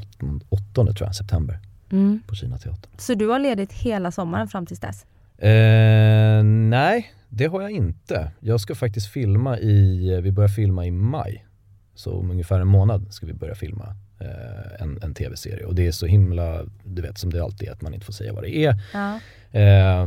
8 0.49 0.62
tror 0.75 0.97
jag, 1.01 1.14
september 1.14 1.59
på 2.26 2.35
Kina 2.35 2.59
teater. 2.59 2.90
Så 2.98 3.14
du 3.14 3.28
har 3.28 3.38
ledigt 3.38 3.72
hela 3.72 4.11
sommaren 4.11 4.48
fram 4.48 4.66
tills 4.66 4.80
dess? 4.80 5.07
Eh, 5.38 6.42
nej, 6.44 7.12
det 7.28 7.46
har 7.46 7.62
jag 7.62 7.70
inte. 7.70 8.30
Jag 8.40 8.61
ska 8.61 8.74
faktiskt 8.74 9.07
filma 9.07 9.59
i, 9.59 10.20
vi 10.22 10.33
börjar 10.33 10.48
filma 10.48 10.87
i 10.87 10.90
maj. 10.90 11.46
Så 11.94 12.18
om 12.18 12.30
ungefär 12.30 12.61
en 12.61 12.68
månad 12.68 13.12
ska 13.14 13.26
vi 13.26 13.33
börja 13.33 13.54
filma 13.54 13.96
eh, 14.20 14.83
en, 14.83 14.98
en 15.02 15.14
tv-serie. 15.14 15.66
Och 15.66 15.74
det 15.74 15.87
är 15.87 15.92
så 15.92 16.07
himla, 16.07 16.64
du 16.85 17.02
vet 17.02 17.18
som 17.18 17.33
det 17.33 17.44
alltid 17.44 17.68
är, 17.68 17.72
att 17.72 17.83
man 17.83 17.94
inte 17.94 18.07
får 18.07 18.12
säga 18.12 18.33
vad 18.33 18.42
det 18.42 18.57
är. 18.57 18.76
Ja. 18.92 19.20
Eh, 19.61 20.07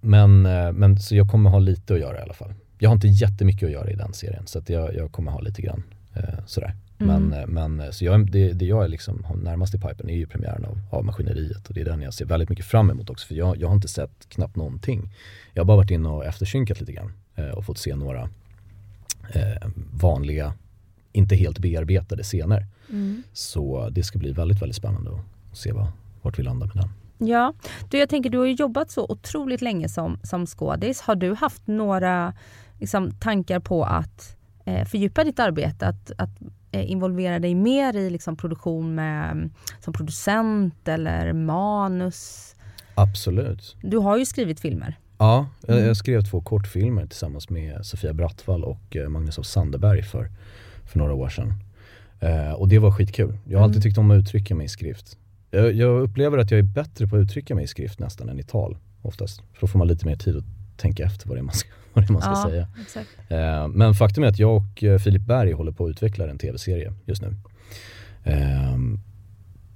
men, 0.00 0.42
men 0.78 0.98
så 0.98 1.16
jag 1.16 1.28
kommer 1.28 1.50
ha 1.50 1.58
lite 1.58 1.94
att 1.94 2.00
göra 2.00 2.18
i 2.18 2.22
alla 2.22 2.34
fall. 2.34 2.54
Jag 2.78 2.88
har 2.88 2.94
inte 2.94 3.08
jättemycket 3.08 3.66
att 3.66 3.72
göra 3.72 3.90
i 3.90 3.94
den 3.94 4.12
serien 4.12 4.46
så 4.46 4.62
jag, 4.66 4.94
jag 4.94 5.12
kommer 5.12 5.32
ha 5.32 5.40
lite 5.40 5.62
grann 5.62 5.82
eh, 6.14 6.44
Men, 6.98 7.32
eh, 7.32 7.46
men 7.46 7.80
eh, 7.80 7.90
så 7.90 8.04
jag, 8.04 8.30
det, 8.30 8.52
det 8.52 8.64
jag 8.64 8.84
är 8.84 8.88
liksom 8.88 9.24
har 9.24 9.36
närmast 9.36 9.74
i 9.74 9.78
pipen 9.78 10.10
är 10.10 10.16
ju 10.16 10.26
premiären 10.26 10.64
av, 10.64 10.78
av 10.90 11.04
Maskineriet 11.04 11.68
och 11.68 11.74
det 11.74 11.80
är 11.80 11.84
den 11.84 12.02
jag 12.02 12.14
ser 12.14 12.24
väldigt 12.24 12.48
mycket 12.48 12.64
fram 12.64 12.90
emot 12.90 13.10
också 13.10 13.26
för 13.26 13.34
jag, 13.34 13.56
jag 13.56 13.68
har 13.68 13.74
inte 13.74 13.88
sett 13.88 14.28
knappt 14.28 14.56
någonting. 14.56 15.10
Jag 15.52 15.60
har 15.62 15.66
bara 15.66 15.76
varit 15.76 15.90
inne 15.90 16.08
och 16.08 16.24
eftersynkat 16.24 16.80
lite 16.80 16.92
grann 16.92 17.12
eh, 17.34 17.48
och 17.48 17.64
fått 17.64 17.78
se 17.78 17.96
några 17.96 18.28
eh, 19.32 19.68
vanliga, 19.92 20.52
inte 21.12 21.36
helt 21.36 21.58
bearbetade 21.58 22.22
scener. 22.22 22.66
Så 23.32 23.88
det 23.92 24.02
ska 24.02 24.18
bli 24.18 24.32
väldigt, 24.32 24.62
väldigt 24.62 24.76
spännande 24.76 25.10
att 25.10 25.58
se 25.58 25.72
vad, 25.72 25.86
vart 26.22 26.38
vi 26.38 26.42
landar 26.42 26.66
med 26.66 26.76
den. 26.76 26.90
Ja, 27.28 27.54
du, 27.90 27.98
jag 27.98 28.08
tänker 28.08 28.30
du 28.30 28.38
har 28.38 28.46
ju 28.46 28.52
jobbat 28.52 28.90
så 28.90 29.06
otroligt 29.08 29.62
länge 29.62 29.88
som, 29.88 30.18
som 30.22 30.46
skådis. 30.46 31.00
Har 31.00 31.14
du 31.14 31.34
haft 31.34 31.66
några 31.66 32.34
liksom, 32.78 33.10
tankar 33.10 33.60
på 33.60 33.84
att 33.84 34.36
eh, 34.64 34.84
fördjupa 34.84 35.24
ditt 35.24 35.38
arbete? 35.38 35.86
Att, 35.86 36.12
att 36.18 36.30
involvera 36.84 37.38
dig 37.38 37.54
mer 37.54 37.96
i 37.96 38.10
liksom, 38.10 38.36
produktion 38.36 38.94
med, 38.94 39.50
som 39.80 39.92
producent 39.92 40.88
eller 40.88 41.32
manus? 41.32 42.54
Absolut. 42.94 43.76
Du 43.82 43.98
har 43.98 44.18
ju 44.18 44.26
skrivit 44.26 44.60
filmer. 44.60 44.98
Ja, 45.18 45.48
jag, 45.66 45.80
jag 45.80 45.96
skrev 45.96 46.22
två 46.22 46.40
kortfilmer 46.40 47.06
tillsammans 47.06 47.50
med 47.50 47.86
Sofia 47.86 48.12
Brattvall 48.12 48.64
och 48.64 48.96
eh, 48.96 49.08
Magnus 49.08 49.38
av 49.38 49.42
Sandeberg 49.42 50.02
för, 50.02 50.30
för 50.84 50.98
några 50.98 51.14
år 51.14 51.28
sedan. 51.28 51.54
Eh, 52.20 52.52
och 52.52 52.68
det 52.68 52.78
var 52.78 52.90
skitkul. 52.90 53.38
Jag 53.44 53.58
har 53.58 53.64
alltid 53.64 53.82
tyckt 53.82 53.98
om 53.98 54.10
att 54.10 54.18
uttrycka 54.18 54.54
mig 54.54 54.66
i 54.66 54.68
skrift. 54.68 55.18
Jag, 55.50 55.72
jag 55.72 56.00
upplever 56.00 56.38
att 56.38 56.50
jag 56.50 56.58
är 56.58 56.62
bättre 56.62 57.06
på 57.06 57.16
att 57.16 57.20
uttrycka 57.20 57.54
mig 57.54 57.64
i 57.64 57.66
skrift 57.66 57.98
nästan 57.98 58.28
än 58.28 58.38
i 58.38 58.42
tal 58.42 58.76
oftast. 59.02 59.42
För 59.52 59.60
då 59.60 59.66
får 59.66 59.78
man 59.78 59.88
lite 59.88 60.06
mer 60.06 60.16
tid 60.16 60.36
att 60.36 60.44
tänka 60.76 61.04
efter 61.04 61.28
vad 61.28 61.36
det 61.36 61.40
är 61.40 61.42
man 61.42 61.54
ska, 61.54 61.68
vad 61.92 62.04
det 62.04 62.10
är 62.10 62.12
man 62.12 62.22
ska 62.22 62.30
ja, 62.30 62.66
säga. 62.88 63.06
Eh, 63.28 63.68
men 63.68 63.94
faktum 63.94 64.24
är 64.24 64.28
att 64.28 64.38
jag 64.38 64.56
och 64.56 64.84
eh, 64.84 64.98
Filip 64.98 65.22
Berg 65.22 65.52
håller 65.52 65.72
på 65.72 65.84
att 65.84 65.90
utveckla 65.90 66.30
en 66.30 66.38
tv-serie 66.38 66.92
just 67.06 67.22
nu. 67.22 67.36
Eh, 68.24 68.76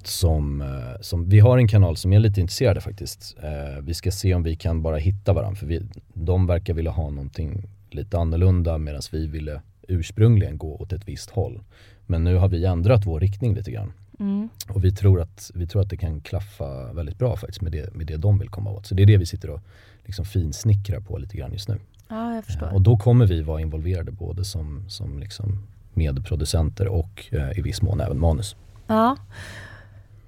som, 0.04 0.64
som, 1.00 1.28
vi 1.28 1.40
har 1.40 1.58
en 1.58 1.68
kanal 1.68 1.96
som 1.96 2.12
är 2.12 2.18
lite 2.18 2.40
intresserade 2.40 2.80
faktiskt. 2.80 3.36
Eh, 3.42 3.82
vi 3.82 3.94
ska 3.94 4.10
se 4.10 4.34
om 4.34 4.42
vi 4.42 4.56
kan 4.56 4.82
bara 4.82 4.96
hitta 4.96 5.32
varandra 5.32 5.56
för 5.56 5.66
vi, 5.66 5.82
de 6.14 6.46
verkar 6.46 6.74
vilja 6.74 6.90
ha 6.90 7.10
någonting 7.10 7.64
lite 7.90 8.18
annorlunda 8.18 8.78
medan 8.78 9.02
vi 9.12 9.26
ville 9.26 9.60
ursprungligen 9.88 10.58
gå 10.58 10.76
åt 10.76 10.92
ett 10.92 11.08
visst 11.08 11.30
håll. 11.30 11.60
Men 12.06 12.24
nu 12.24 12.36
har 12.36 12.48
vi 12.48 12.64
ändrat 12.64 13.06
vår 13.06 13.20
riktning 13.20 13.54
lite 13.54 13.70
grann. 13.70 13.92
Och 14.68 14.84
vi 14.84 14.92
tror, 14.92 15.20
att, 15.20 15.50
vi 15.54 15.66
tror 15.66 15.82
att 15.82 15.90
det 15.90 15.96
kan 15.96 16.20
klaffa 16.20 16.92
väldigt 16.92 17.18
bra 17.18 17.36
faktiskt 17.36 17.60
med 17.60 17.72
det, 17.72 17.94
med 17.94 18.06
det 18.06 18.16
de 18.16 18.38
vill 18.38 18.48
komma 18.48 18.70
åt. 18.70 18.86
Så 18.86 18.94
det 18.94 19.02
är 19.02 19.06
det 19.06 19.16
vi 19.16 19.26
sitter 19.26 19.50
och 19.50 19.60
liksom 20.04 20.24
finsnickrar 20.24 21.00
på 21.00 21.18
lite 21.18 21.36
grann 21.36 21.52
just 21.52 21.68
nu. 21.68 21.78
Ja, 22.08 22.34
jag 22.34 22.44
förstår. 22.44 22.74
Och 22.74 22.82
då 22.82 22.96
kommer 22.96 23.26
vi 23.26 23.42
vara 23.42 23.60
involverade 23.60 24.12
både 24.12 24.44
som, 24.44 24.84
som 24.88 25.18
liksom 25.18 25.66
medproducenter 25.94 26.88
och 26.88 27.26
eh, 27.32 27.58
i 27.58 27.62
viss 27.62 27.82
mån 27.82 28.00
även 28.00 28.20
manus. 28.20 28.56
Ja. 28.86 29.16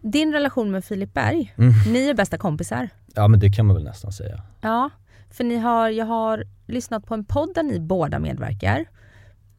Din 0.00 0.33
relation 0.33 0.70
med 0.70 0.85
Filip 0.85 1.14
Berg, 1.14 1.55
ni 1.87 2.09
är 2.09 2.14
bästa 2.14 2.38
kompisar. 2.38 2.88
Ja 3.14 3.28
men 3.28 3.40
det 3.40 3.50
kan 3.50 3.66
man 3.66 3.76
väl 3.76 3.85
nästan 3.85 4.12
säga. 4.12 4.42
Ja, 4.61 4.90
för 5.31 5.44
ni 5.44 5.57
har, 5.57 5.88
jag 5.88 6.07
har 6.07 6.44
lyssnat 6.66 7.07
på 7.07 7.14
en 7.14 7.24
podd 7.24 7.55
där 7.55 7.62
ni 7.62 7.81
båda 7.81 8.18
medverkar. 8.18 8.85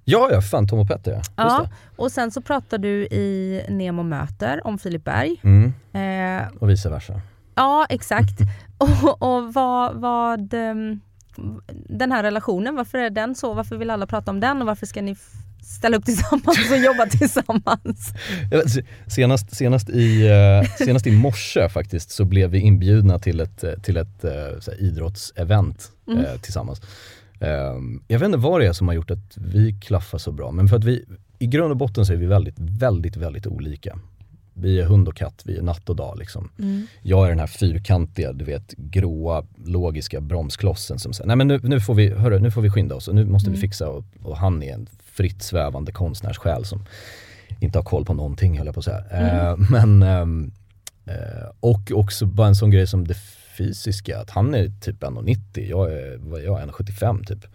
Ja, 0.06 0.30
ja, 0.32 0.42
fan 0.42 0.68
Tom 0.68 0.80
och 0.80 0.88
Petter 0.88 1.12
ja. 1.12 1.22
Ja, 1.36 1.68
och 1.96 2.12
sen 2.12 2.32
så 2.32 2.42
pratar 2.42 2.78
du 2.78 2.90
i 3.06 3.62
Nemo 3.70 4.04
möter 4.04 4.68
om 4.68 4.78
Filip 4.80 5.04
Berg. 5.04 5.36
Mm, 5.44 5.74
Eh, 5.94 6.48
och 6.60 6.70
vice 6.70 6.90
versa. 6.90 7.22
ja, 7.56 7.86
exakt. 7.90 8.40
och 8.78 9.22
och 9.22 9.54
vad, 9.54 9.96
vad 9.96 10.54
ehm, 10.54 11.00
den 11.90 12.12
här 12.12 12.24
relationen, 12.24 12.76
varför 12.76 12.98
är 12.98 13.10
den 13.10 13.36
så? 13.36 13.54
Varför 13.54 13.76
vill 13.78 13.90
alla 13.90 14.08
prata 14.08 14.32
om 14.32 14.40
den 14.40 14.62
och 14.62 14.68
varför 14.68 14.86
ska 14.86 15.02
ni 15.02 15.16
ställa 15.64 15.98
upp 15.98 16.06
tillsammans 16.06 16.72
och 16.72 16.78
jobba 16.86 17.06
tillsammans? 17.06 18.14
Senast, 19.08 19.56
senast, 19.56 19.90
i, 19.90 20.28
eh, 20.28 20.70
senast 20.86 21.08
i 21.08 21.12
morse 21.12 21.70
faktiskt 21.70 22.12
så 22.12 22.26
blev 22.26 22.50
vi 22.50 22.60
inbjudna 22.60 23.20
till 23.20 23.40
ett, 23.40 23.64
eh, 23.64 23.74
till 23.74 23.98
ett 23.98 24.24
eh, 24.24 24.32
så 24.60 24.72
här, 24.72 24.82
idrottsevent 24.82 25.92
eh, 26.18 26.42
tillsammans. 26.42 26.82
Eh, 27.44 27.78
jag 28.08 28.20
vet 28.20 28.26
inte 28.26 28.38
vad 28.38 28.62
det 28.62 28.68
är 28.68 28.74
som 28.74 28.88
har 28.88 28.96
gjort 28.96 29.12
att 29.12 29.38
vi 29.38 29.74
klaffar 29.82 30.18
så 30.18 30.32
bra, 30.32 30.52
men 30.52 30.68
för 30.68 30.78
att 30.78 30.84
vi, 30.84 31.06
i 31.40 31.48
grund 31.48 31.72
och 31.72 31.78
botten 31.78 32.06
så 32.06 32.14
är 32.14 32.18
vi 32.18 32.26
väldigt, 32.26 32.60
väldigt, 32.60 33.18
väldigt 33.18 33.48
olika. 33.48 34.00
Vi 34.54 34.80
är 34.80 34.86
hund 34.86 35.08
och 35.08 35.16
katt, 35.16 35.42
vi 35.46 35.58
är 35.58 35.62
natt 35.62 35.90
och 35.90 35.96
dag 35.96 36.18
liksom. 36.18 36.50
Jag 37.02 37.26
är 37.26 37.30
den 37.30 37.40
här 37.40 37.48
fyrkantiga, 37.48 38.34
du 38.34 38.46
vet, 38.46 38.74
gråa, 38.78 39.46
logiska 39.66 40.22
bromsklossen 40.22 41.00
som 41.00 41.14
säger, 41.14 41.28
nej 41.28 41.36
men 41.36 41.48
nu, 41.48 41.60
nu, 41.64 41.80
får 41.80 41.96
vi, 41.96 42.10
hörru, 42.10 42.40
nu 42.40 42.52
får 42.52 42.62
vi 42.62 42.70
skynda 42.70 42.96
oss 42.96 43.08
och 43.08 43.16
nu 43.16 43.26
måste 43.26 43.50
vi 43.50 43.58
fixa 43.58 43.90
och, 43.90 44.06
och 44.24 44.38
han 44.38 44.64
är 44.64 44.74
en 44.74 44.88
fritt 45.04 45.44
svävande 45.44 45.92
konstnärssjäl 45.92 46.66
som 46.66 46.86
inte 47.60 47.80
har 47.80 47.84
koll 47.84 48.06
på 48.06 48.14
någonting 48.14 48.58
höll 48.58 48.66
jag 48.66 48.76
på 48.76 48.80
att 48.80 48.86
säga. 48.86 49.04
Eh, 49.12 49.58
men, 49.58 50.04
ehm, 50.04 50.52
eh, 51.06 51.50
och 51.60 51.92
också 51.94 52.26
bara 52.26 52.48
en 52.48 52.56
sån 52.56 52.72
grej 52.72 52.88
som 52.88 53.08
det 53.08 53.16
fysiska, 53.58 54.20
att 54.20 54.30
han 54.30 54.54
är 54.54 54.72
typ 54.82 55.04
1,90, 55.04 55.70
jag 55.70 55.92
är, 55.94 56.18
vad 56.18 56.40
är 56.42 56.46
jag, 56.46 56.60
1,75 56.70 57.26
typ. 57.26 57.46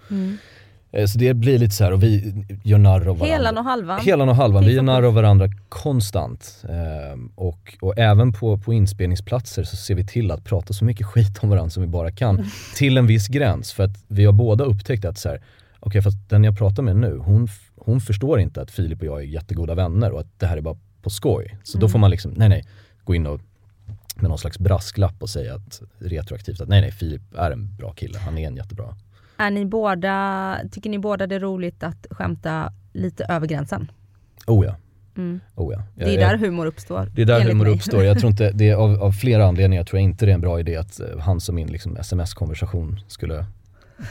Eh, 0.92 1.06
Så 1.06 1.18
det 1.18 1.34
blir 1.34 1.58
lite 1.58 1.74
så 1.74 1.84
här 1.84 1.92
och 1.92 2.02
vi 2.02 2.44
gör 2.64 2.78
narr 2.78 3.00
av 3.00 3.18
varandra. 3.18 3.26
Helan 3.26 3.58
och 3.58 3.64
halvan. 3.64 4.00
Helan 4.00 4.28
och 4.28 4.36
halvan, 4.36 4.64
vi 4.64 4.72
gör 4.72 4.82
narr 4.82 5.02
av 5.02 5.14
varandra 5.14 5.48
konstant. 5.68 6.64
Ehm, 6.68 7.32
och, 7.34 7.76
och 7.80 7.98
även 7.98 8.32
på, 8.32 8.58
på 8.58 8.72
inspelningsplatser 8.72 9.64
så 9.64 9.76
ser 9.76 9.94
vi 9.94 10.06
till 10.06 10.30
att 10.30 10.44
prata 10.44 10.72
så 10.72 10.84
mycket 10.84 11.06
skit 11.06 11.38
om 11.42 11.48
varandra 11.48 11.70
som 11.70 11.82
vi 11.82 11.88
bara 11.88 12.10
kan. 12.10 12.46
Till 12.76 12.96
en 12.98 13.06
viss 13.06 13.28
gräns, 13.28 13.72
för 13.72 13.84
att 13.84 14.04
vi 14.08 14.24
har 14.24 14.32
båda 14.32 14.64
upptäckt 14.64 15.04
att 15.04 15.18
så 15.18 15.28
här, 15.28 15.42
okej 15.80 16.02
fast 16.02 16.28
den 16.28 16.44
jag 16.44 16.58
pratar 16.58 16.82
med 16.82 16.96
nu, 16.96 17.16
hon, 17.18 17.48
hon 17.76 18.00
förstår 18.00 18.40
inte 18.40 18.62
att 18.62 18.70
Filip 18.70 19.00
och 19.00 19.06
jag 19.06 19.20
är 19.20 19.24
jättegoda 19.26 19.74
vänner 19.74 20.10
och 20.12 20.20
att 20.20 20.38
det 20.40 20.46
här 20.46 20.56
är 20.56 20.60
bara 20.60 20.76
på 21.02 21.10
skoj. 21.10 21.56
Så 21.64 21.78
då 21.78 21.88
får 21.88 21.98
man 21.98 22.10
liksom, 22.10 22.32
nej 22.36 22.48
nej, 22.48 22.64
gå 23.04 23.14
in 23.14 23.26
och 23.26 23.40
med 24.20 24.28
någon 24.28 24.38
slags 24.38 24.58
brasklapp 24.58 25.14
och 25.22 25.30
säga 25.30 25.54
att 25.54 25.82
retroaktivt 25.98 26.60
att 26.60 26.68
nej 26.68 26.80
nej, 26.80 26.92
Filip 26.92 27.22
är 27.36 27.50
en 27.50 27.76
bra 27.76 27.92
kille, 27.92 28.18
han 28.18 28.38
är 28.38 28.46
en 28.48 28.56
jättebra. 28.56 28.96
Är 29.36 29.50
ni 29.50 29.66
båda, 29.66 30.58
tycker 30.70 30.90
ni 30.90 30.98
båda 30.98 31.26
det 31.26 31.34
är 31.34 31.40
roligt 31.40 31.82
att 31.82 32.06
skämta 32.10 32.72
lite 32.92 33.24
över 33.24 33.46
gränsen? 33.46 33.90
Oh 34.46 34.66
ja. 34.66 34.76
Oh 35.54 35.72
ja. 35.74 35.82
Det 35.94 36.02
är 36.04 36.06
Jag- 36.06 36.14
jag- 36.22 36.30
där 36.30 36.38
humor 36.46 36.66
uppstår. 36.66 37.08
Det 37.14 37.22
är 37.22 37.26
där 37.26 37.40
humor 37.40 37.64
mig. 37.64 37.74
uppstår. 37.74 38.04
Jag 38.04 38.18
tror 38.18 38.30
inte, 38.30 38.50
det 38.52 38.68
är 38.68 38.74
av, 38.74 39.02
av 39.02 39.12
flera 39.12 39.46
anledningar 39.46 39.84
tror 39.84 40.00
jag 40.00 40.04
inte 40.04 40.26
det 40.26 40.32
är 40.32 40.34
en 40.34 40.40
bra 40.40 40.60
idé 40.60 40.76
att 40.76 41.00
eh, 41.00 41.06
hans 41.18 41.48
och 41.48 41.54
min 41.54 41.68
liksom, 41.68 41.96
sms-konversation 41.96 43.00
skulle 43.08 43.46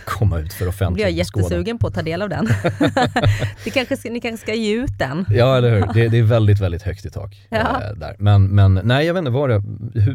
komma 0.06 0.40
ut 0.40 0.54
för 0.54 0.68
offentlig 0.68 0.94
blir 0.94 1.04
jag 1.04 1.12
jättesugen 1.12 1.78
på 1.78 1.88
att 1.88 1.94
ta 1.94 2.02
del 2.02 2.22
av 2.22 2.30
den. 2.30 2.46
det 3.64 3.70
kanske 3.70 3.98
ska, 3.98 4.10
ni 4.10 4.20
kanske 4.22 4.46
ska 4.46 4.54
ge 4.54 4.74
ut 4.74 4.98
den. 5.00 5.26
Ja 5.30 5.58
eller 5.58 5.76
hur, 5.76 5.94
det, 5.94 6.08
det 6.08 6.18
är 6.18 6.24
väldigt 6.24 6.60
väldigt 6.60 6.82
högt 6.82 7.06
i 7.06 7.10
tak. 7.10 7.48
Ja. 7.50 7.84
eh, 7.84 7.96
där. 7.96 8.16
Men, 8.20 8.48
men 8.48 8.82
nej 8.84 9.06
jag 9.06 9.14
vet 9.14 9.22
inte 9.22 9.32
vad 9.32 9.50
det, 9.50 9.64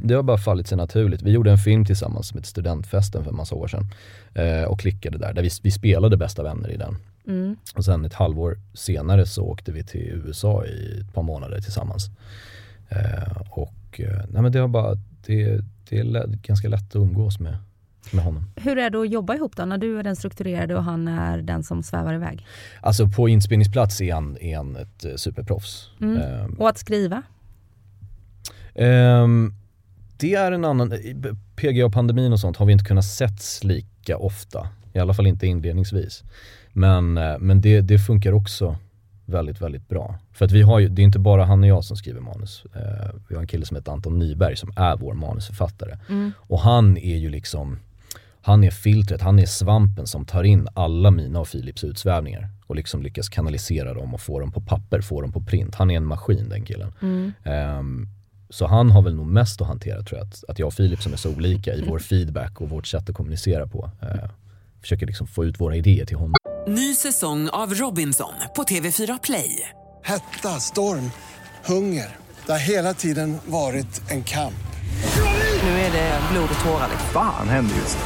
det 0.03 0.15
har 0.15 0.23
bara 0.23 0.39
fallit 0.39 0.69
sig 0.69 0.79
naturligt. 0.79 1.23
Vi 1.23 1.31
gjorde 1.31 1.51
en 1.51 1.59
film 1.59 1.85
tillsammans 1.85 2.29
som 2.29 2.39
hette 2.39 2.49
Studentfesten 2.49 3.25
för 3.25 3.31
en 3.31 3.37
massa 3.37 3.55
år 3.55 3.69
sedan. 3.69 3.87
Eh, 4.35 4.65
och 4.65 4.81
klickade 4.81 5.19
där, 5.19 5.33
där 5.33 5.43
vi, 5.43 5.51
vi 5.63 5.71
spelade 5.71 6.17
bästa 6.17 6.43
vänner 6.43 6.71
i 6.71 6.77
den. 6.77 6.97
Mm. 7.27 7.57
Och 7.75 7.85
sen 7.85 8.05
ett 8.05 8.15
halvår 8.15 8.59
senare 8.75 9.27
så 9.27 9.43
åkte 9.43 9.73
vi 9.73 9.85
till 9.85 10.23
USA 10.27 10.65
i 10.65 11.01
ett 11.01 11.15
par 11.15 11.23
månader 11.23 11.61
tillsammans. 11.61 12.11
Eh, 12.89 13.43
och 13.51 14.01
eh, 14.01 14.25
nej 14.29 14.43
men 14.43 14.53
det 14.53 14.59
har 14.59 14.69
bara, 14.69 14.95
det, 15.27 15.61
det 15.89 15.99
är 15.99 16.27
ganska 16.27 16.69
lätt 16.69 16.89
att 16.89 16.97
umgås 16.97 17.39
med, 17.39 17.57
med 18.11 18.25
honom. 18.25 18.45
Hur 18.57 18.79
är 18.79 18.91
det 18.91 19.01
att 19.01 19.11
jobba 19.11 19.35
ihop 19.35 19.57
då 19.57 19.65
när 19.65 19.79
du 19.79 19.99
är 19.99 20.03
den 20.03 20.17
strukturerade 20.17 20.77
och 20.77 20.85
han 20.85 21.09
är 21.09 21.39
den 21.39 21.63
som 21.63 21.83
svävar 21.83 22.15
iväg? 22.15 22.47
Alltså 22.81 23.09
på 23.09 23.29
inspelningsplats 23.29 24.01
är 24.01 24.15
han, 24.15 24.37
är 24.41 24.57
han 24.57 24.77
ett 24.77 25.05
eh, 25.05 25.15
superproffs. 25.17 25.91
Mm. 26.01 26.17
Ehm, 26.23 26.55
Och 26.55 26.69
att 26.69 26.79
skriva? 26.79 27.23
Ehm, 28.75 29.55
det 30.17 30.35
är 30.35 30.53
en 30.53 30.65
annan, 30.65 30.93
PGA-pandemin 31.57 32.33
och 32.33 32.41
sånt 32.41 32.57
har 32.57 32.67
vi 32.67 32.73
inte 32.73 32.85
kunnat 32.85 33.05
setts 33.05 33.65
lika 33.65 34.17
ofta. 34.17 34.69
I 34.93 34.99
alla 34.99 35.15
fall 35.15 35.27
inte 35.27 35.47
inledningsvis. 35.47 36.23
Men, 36.73 37.19
eh, 37.19 37.39
men 37.39 37.61
det, 37.61 37.81
det 37.81 37.99
funkar 37.99 38.33
också 38.33 38.77
väldigt, 39.27 39.61
väldigt 39.61 39.89
bra. 39.89 40.19
För 40.33 40.45
att 40.45 40.53
vi 40.53 40.63
har 40.63 40.79
ju, 40.79 40.89
det 40.89 41.03
är 41.03 41.05
inte 41.05 41.19
bara 41.19 41.45
han 41.45 41.63
och 41.63 41.69
jag 41.69 41.85
som 41.85 41.97
skriver 41.97 42.21
manus. 42.21 42.65
Eh, 42.75 43.15
vi 43.29 43.35
har 43.35 43.43
en 43.43 43.49
kille 43.49 43.67
som 43.67 43.77
heter 43.77 43.93
Anton 43.93 44.19
Nyberg 44.19 44.57
som 44.57 44.73
är 44.77 44.97
vår 44.97 45.15
manusförfattare. 45.15 45.99
Och 46.37 46.61
han 46.61 46.97
är 46.99 47.17
ju 47.17 47.31
liksom, 47.31 47.79
han 48.45 48.65
är 48.65 48.71
filtret, 48.71 49.21
han 49.23 49.39
är 49.39 49.47
svampen 49.47 50.07
som 50.07 50.25
tar 50.25 50.45
in 50.45 50.69
alla 50.75 51.11
mina 51.11 51.41
och 51.41 51.51
Philips 51.51 51.85
utsvävningar 51.85 52.49
och 52.67 52.77
liksom 52.77 53.03
lyckas 53.03 53.29
kanalisera 53.29 53.95
dem 53.95 54.15
och 54.15 54.21
få 54.21 54.41
dem 54.41 54.53
på 54.53 54.61
papper, 54.61 55.01
få 55.01 55.21
dem 55.21 55.33
på 55.33 55.41
print. 55.41 55.75
Han 55.75 55.91
är 55.91 55.97
en 55.97 56.07
maskin 56.07 56.49
den 56.49 56.65
killen. 56.65 56.93
Ehm, 57.45 58.09
så 58.51 58.67
han 58.67 58.91
har 58.91 59.03
väl 59.03 59.15
nog 59.15 59.27
mest 59.27 59.61
att 59.61 59.67
hantera 59.67 60.03
tror 60.03 60.19
jag, 60.19 60.29
att, 60.29 60.45
att 60.49 60.59
jag 60.59 60.67
och 60.67 60.75
Filip 60.75 61.03
som 61.03 61.13
är 61.13 61.17
så 61.17 61.31
olika 61.31 61.75
i 61.75 61.85
vår 61.89 61.99
feedback 61.99 62.61
och 62.61 62.69
vårt 62.69 62.87
sätt 62.87 63.09
att 63.09 63.15
kommunicera 63.15 63.67
på. 63.67 63.91
Eh, 64.03 64.31
försöker 64.81 65.07
liksom 65.07 65.27
få 65.27 65.45
ut 65.45 65.61
våra 65.61 65.77
idéer 65.77 66.07
till 66.07 66.17
honom. 66.17 66.35
Ny 66.69 66.95
säsong 66.95 67.49
av 67.49 67.75
Robinson 67.75 68.35
på 68.57 68.63
TV4 68.63 69.19
Play. 69.23 69.69
Hetta, 70.05 70.49
storm, 70.49 71.11
hunger. 71.67 72.17
Det 72.47 72.53
har 72.53 72.59
hela 72.59 72.95
tiden 72.95 73.39
varit 73.47 74.11
en 74.11 74.25
kamp. 74.25 74.55
Nu 75.63 75.69
är 75.69 75.93
det 75.93 76.21
blod 76.33 76.49
och 76.55 76.65
tårar. 76.65 76.89
liksom. 76.91 77.09
Fan 77.13 77.49
händer 77.49 77.77
just 77.77 77.99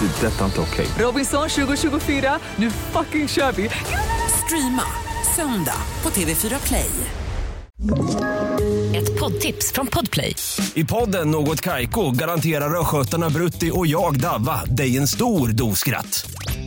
det. 0.00 0.20
Det 0.20 0.26
är 0.26 0.30
detta 0.30 0.44
inte 0.44 0.60
okej. 0.60 0.86
Robinson 0.98 1.48
2024, 1.48 2.38
nu 2.56 2.70
fucking 2.70 3.28
kör 3.28 3.52
vi! 3.52 3.70
Streama 4.46 4.82
söndag 5.36 5.76
på 6.02 6.10
TV4 6.10 6.66
Play. 6.66 6.90
Ett 8.94 9.20
poddtips 9.20 9.72
från 9.72 9.86
Podplay. 9.86 10.36
I 10.74 10.84
podden 10.84 11.30
Något 11.30 11.60
Kaiko 11.60 12.10
garanterar 12.10 12.80
östgötarna 12.80 13.30
Brutti 13.30 13.70
och 13.74 13.86
jag, 13.86 14.20
Davva, 14.20 14.64
dig 14.64 14.96
en 14.96 15.08
stor 15.08 15.48
dos 15.48 15.78
skratt. 15.78 16.26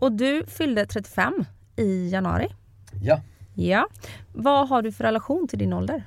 Och 0.00 0.12
du 0.12 0.44
fyllde 0.48 0.86
35 0.86 1.44
i 1.76 2.08
januari. 2.08 2.48
Ja. 3.02 3.20
Ja. 3.54 3.86
Vad 4.32 4.68
har 4.68 4.82
du 4.82 4.92
för 4.92 5.04
relation 5.04 5.48
till 5.48 5.58
din 5.58 5.72
ålder? 5.72 6.02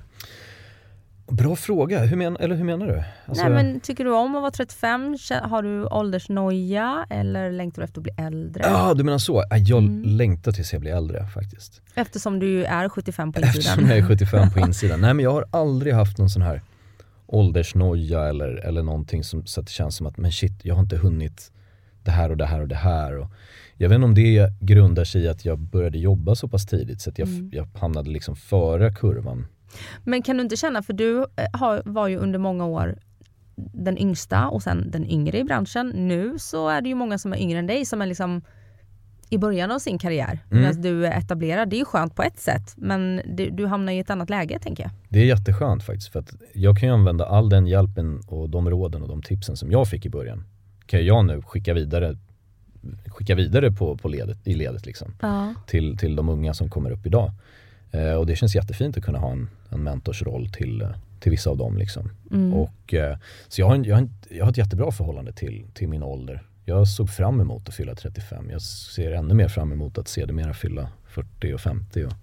Bra 1.31 1.55
fråga, 1.55 1.99
hur, 1.99 2.17
men, 2.17 2.37
eller 2.37 2.55
hur 2.55 2.63
menar 2.63 2.87
du? 2.87 3.03
Alltså, 3.25 3.43
Nej, 3.43 3.53
men 3.53 3.79
tycker 3.79 4.03
du 4.05 4.11
om 4.13 4.35
att 4.35 4.41
vara 4.41 4.51
35? 4.51 5.15
Kä- 5.15 5.47
Har 5.47 5.63
du 5.63 5.85
åldersnoja 5.85 7.05
eller 7.09 7.51
längtar 7.51 7.81
du 7.81 7.83
efter 7.83 7.99
att 7.99 8.03
bli 8.03 8.13
äldre? 8.17 8.63
Ja, 8.67 8.93
du 8.93 9.03
menar 9.03 9.17
så. 9.17 9.43
Ja, 9.49 9.57
Jag 9.57 9.83
Mm. 9.83 10.03
längtar 10.17 10.51
tills 10.51 10.73
jag 10.73 10.81
blir 10.81 10.91
äldre 10.95 11.27
faktiskt. 11.27 11.81
Eftersom 11.95 12.39
du 12.39 12.65
är 12.65 12.89
75 12.89 13.33
på 13.33 13.39
Eftersom 13.39 13.71
insidan. 13.79 13.89
jag 13.89 13.97
är 13.97 14.07
75 14.07 14.51
på 14.51 14.59
insidan. 14.67 15.01
Nej 15.01 15.13
men 15.13 15.23
jag 15.23 15.31
har 15.31 15.45
aldrig 15.51 15.93
haft 15.93 16.17
någon 16.17 16.29
sån 16.29 16.41
här 16.41 16.61
åldersnoja 17.27 18.25
eller, 18.27 18.47
eller 18.65 18.83
någonting 18.83 19.23
som, 19.23 19.45
så 19.45 19.59
att 19.59 19.65
det 19.65 19.71
känns 19.73 19.95
som 19.95 20.07
att 20.07 20.17
men 20.17 20.31
shit, 20.31 20.59
jag 20.65 20.75
har 20.75 20.81
inte 20.81 20.97
hunnit 20.97 21.51
det 22.03 22.11
här 22.11 22.29
och 22.29 22.37
det 22.37 22.45
här 22.45 22.61
och 22.61 22.67
det 22.67 22.75
här. 22.75 23.17
Och 23.17 23.27
jag 23.81 23.89
vet 23.89 23.95
inte 23.95 24.05
om 24.05 24.15
det 24.15 24.49
grundar 24.61 25.03
sig 25.03 25.21
i 25.21 25.27
att 25.27 25.45
jag 25.45 25.59
började 25.59 25.97
jobba 25.97 26.35
så 26.35 26.47
pass 26.47 26.65
tidigt 26.65 27.01
så 27.01 27.09
att 27.09 27.19
jag, 27.19 27.27
Mm. 27.27 27.49
jag 27.53 27.67
hamnade 27.79 28.09
liksom 28.09 28.35
före 28.35 28.93
kurvan. 28.93 29.45
Men 30.03 30.21
kan 30.21 30.37
du 30.37 30.43
inte 30.43 30.55
känna, 30.55 30.83
för 30.83 30.93
du 30.93 31.19
eh, 31.19 31.25
har, 31.53 31.81
var 31.85 32.07
ju 32.07 32.17
under 32.17 32.39
många 32.39 32.65
år 32.65 32.95
den 33.73 33.97
yngsta 33.97 34.47
och 34.47 34.63
sen 34.63 34.91
den 34.91 35.05
yngre 35.05 35.37
i 35.39 35.43
branschen. 35.43 35.89
Nu 35.89 36.33
så 36.39 36.69
är 36.69 36.81
det 36.81 36.89
ju 36.89 36.95
många 36.95 37.17
som 37.17 37.33
är 37.33 37.37
yngre 37.37 37.59
än 37.59 37.67
dig 37.67 37.85
som 37.85 38.01
är 38.01 38.05
liksom 38.05 38.41
i 39.29 39.37
början 39.37 39.71
av 39.71 39.79
sin 39.79 39.97
karriär. 39.97 40.39
Mm. 40.51 40.63
Medan 40.63 40.81
du 40.81 41.05
är 41.05 41.17
etablerad. 41.17 41.69
Det 41.69 41.75
är 41.75 41.79
ju 41.79 41.85
skönt 41.85 42.15
på 42.15 42.23
ett 42.23 42.39
sätt 42.39 42.73
men 42.77 43.21
du, 43.25 43.49
du 43.49 43.65
hamnar 43.65 43.93
i 43.93 43.99
ett 43.99 44.09
annat 44.09 44.29
läge 44.29 44.59
tänker 44.59 44.83
jag. 44.83 44.91
Det 45.09 45.19
är 45.19 45.25
jätteskönt 45.25 45.83
faktiskt 45.83 46.11
för 46.11 46.19
att 46.19 46.33
jag 46.53 46.77
kan 46.79 46.89
ju 46.89 46.93
använda 46.95 47.25
all 47.25 47.49
den 47.49 47.67
hjälpen 47.67 48.21
och 48.27 48.49
de 48.49 48.69
råden 48.69 49.01
och 49.01 49.07
de 49.07 49.21
tipsen 49.21 49.55
som 49.57 49.71
jag 49.71 49.87
fick 49.87 50.05
i 50.05 50.09
början. 50.09 50.43
Kan 50.85 51.05
jag 51.05 51.25
nu 51.25 51.41
skicka 51.41 51.73
vidare, 51.73 52.17
skicka 53.07 53.35
vidare 53.35 53.71
på, 53.71 53.97
på 53.97 54.07
ledet, 54.07 54.37
i 54.43 54.53
ledet 54.53 54.85
liksom. 54.85 55.13
Ja. 55.21 55.53
till, 55.67 55.97
till 55.97 56.15
de 56.15 56.29
unga 56.29 56.53
som 56.53 56.69
kommer 56.69 56.91
upp 56.91 57.05
idag. 57.05 57.31
Eh, 57.91 58.13
och 58.13 58.25
det 58.25 58.35
känns 58.35 58.55
jättefint 58.55 58.97
att 58.97 59.03
kunna 59.03 59.19
ha 59.19 59.31
en, 59.31 59.49
en 59.69 59.83
mentorsroll 59.83 60.49
till, 60.49 60.81
eh, 60.81 60.89
till 61.19 61.31
vissa 61.31 61.49
av 61.49 61.57
dem. 61.57 61.77
Liksom. 61.77 62.09
Och, 62.53 62.93
eh, 62.93 63.17
så 63.47 63.61
jag 63.61 63.67
har, 63.67 63.75
en, 63.75 63.83
jag, 63.83 63.95
har 63.95 64.01
en, 64.01 64.13
jag 64.29 64.45
har 64.45 64.51
ett 64.51 64.57
jättebra 64.57 64.91
förhållande 64.91 65.33
till, 65.33 65.65
till 65.73 65.87
min 65.87 66.03
ålder. 66.03 66.43
Jag 66.65 66.87
såg 66.87 67.09
fram 67.09 67.41
emot 67.41 67.67
att 67.67 67.75
fylla 67.75 67.95
35. 67.95 68.49
Jag 68.49 68.61
ser 68.61 69.11
ännu 69.11 69.33
mer 69.33 69.47
fram 69.47 69.71
emot 69.71 69.97
att 69.97 70.07
se 70.07 70.25
det 70.25 70.33
mera 70.33 70.53
fylla 70.53 70.89
40 71.07 71.53
och 71.53 71.61
50 71.61 72.05
och 72.05 72.13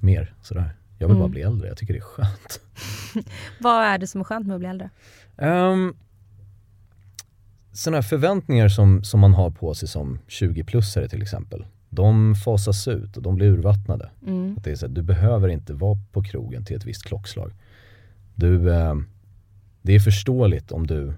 mer. 0.00 0.34
Sådär. 0.42 0.74
Jag 0.98 1.08
vill 1.08 1.16
bara 1.16 1.28
bli 1.28 1.42
äldre, 1.42 1.68
jag 1.68 1.76
tycker 1.76 1.94
det 1.94 1.98
är 1.98 2.02
skönt. 2.02 2.60
Vad 3.60 3.84
är 3.84 3.98
det 3.98 4.06
som 4.06 4.20
är 4.20 4.24
skönt 4.24 4.46
med 4.46 4.54
att 4.54 4.60
bli 4.60 4.68
äldre? 4.68 4.90
Um, 5.36 5.96
sådana 7.76 7.96
här 7.96 8.02
förväntningar 8.02 8.68
som, 8.68 9.04
som 9.04 9.20
man 9.20 9.34
har 9.34 9.50
på 9.50 9.74
sig 9.74 9.88
som 9.88 10.18
20-plussare 10.28 11.08
till 11.08 11.22
exempel. 11.22 11.64
De 11.90 12.34
fasas 12.34 12.88
ut 12.88 13.16
och 13.16 13.22
de 13.22 13.34
blir 13.34 13.46
urvattnade. 13.46 14.10
Att 14.56 14.64
det 14.64 14.70
är 14.70 14.76
så 14.76 14.86
här, 14.86 14.94
du 14.94 15.02
behöver 15.02 15.48
inte 15.48 15.74
vara 15.74 15.98
på 16.12 16.22
krogen 16.22 16.64
till 16.64 16.76
ett 16.76 16.84
visst 16.84 17.04
klockslag. 17.04 17.52
Du, 18.34 18.74
ehm, 18.74 19.06
det 19.82 19.94
är 19.94 20.00
förståeligt 20.00 20.72
om 20.72 20.86
du 20.86 21.12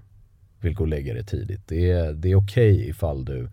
vill 0.60 0.74
gå 0.74 0.84
och 0.84 0.88
lägga 0.88 1.14
dig 1.14 1.24
tidigt. 1.24 1.60
Det 1.66 1.90
är, 1.90 2.12
det 2.12 2.30
är 2.30 2.34
okej 2.34 2.88
ifall 2.88 3.24
du 3.24 3.48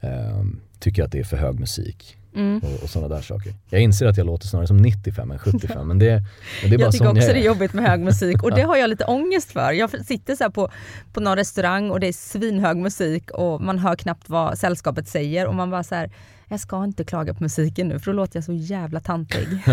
ehm, 0.00 0.60
tycker 0.78 1.04
att 1.04 1.12
det 1.12 1.18
är 1.18 1.24
för 1.24 1.36
hög 1.36 1.60
musik. 1.60 2.16
Och, 2.62 2.82
och 2.82 2.90
sådana 2.90 3.14
där 3.14 3.22
saker. 3.22 3.54
Jag 3.70 3.80
inser 3.80 4.06
att 4.06 4.16
jag 4.16 4.26
låter 4.26 4.46
snarare 4.46 4.66
som 4.66 4.76
95 4.76 5.30
än 5.30 5.38
75 5.38 5.88
men 5.88 5.98
det, 5.98 6.22
men 6.62 6.70
det 6.70 6.76
är 6.76 6.78
bara 6.78 6.84
Jag 6.84 6.92
tycker 6.92 7.08
också 7.08 7.22
jag 7.22 7.34
det 7.34 7.38
är 7.38 7.42
är. 7.42 7.46
jobbigt 7.46 7.72
med 7.72 7.84
hög 7.84 8.00
musik 8.00 8.42
och 8.42 8.54
det 8.54 8.62
har 8.70 8.76
jag 8.76 8.90
lite 8.90 9.04
ångest 9.04 9.52
för. 9.52 9.72
Jag 9.72 10.06
sitter 10.06 10.36
så 10.36 10.50
på, 10.50 10.70
på 11.12 11.20
någon 11.20 11.36
restaurang 11.36 11.90
och 11.90 12.00
det 12.00 12.08
är 12.08 12.12
svinhög 12.12 12.76
musik 12.76 13.30
och 13.30 13.60
man 13.60 13.78
hör 13.78 13.96
knappt 13.96 14.28
vad 14.28 14.58
sällskapet 14.58 15.08
säger 15.08 15.46
och 15.46 15.54
man 15.54 15.70
bara 15.70 15.82
så 15.84 15.94
här, 15.94 16.10
jag 16.48 16.60
ska 16.60 16.84
inte 16.84 17.04
klaga 17.04 17.34
på 17.34 17.42
musiken 17.42 17.88
nu 17.88 17.98
för 17.98 18.06
då 18.06 18.16
låter 18.16 18.36
jag 18.36 18.44
så 18.44 18.52
jävla 18.52 19.00
tantig. 19.00 19.46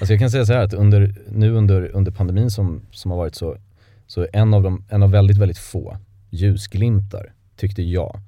Alltså 0.00 0.12
jag 0.12 0.18
kan 0.18 0.30
säga 0.30 0.46
så 0.46 0.52
här 0.52 0.64
att 0.64 0.74
under, 0.74 1.14
nu 1.28 1.50
under, 1.50 1.88
under 1.96 2.12
pandemin 2.12 2.50
som, 2.50 2.82
som 2.90 3.10
har 3.10 3.18
varit 3.18 3.34
så, 3.34 3.56
så 4.06 4.26
en 4.32 4.54
av, 4.54 4.62
de, 4.62 4.84
en 4.88 5.02
av 5.02 5.10
väldigt, 5.10 5.38
väldigt 5.38 5.58
få 5.58 5.96
ljusglimtar 6.30 7.32
tyckte 7.56 7.82
jag 7.82 8.20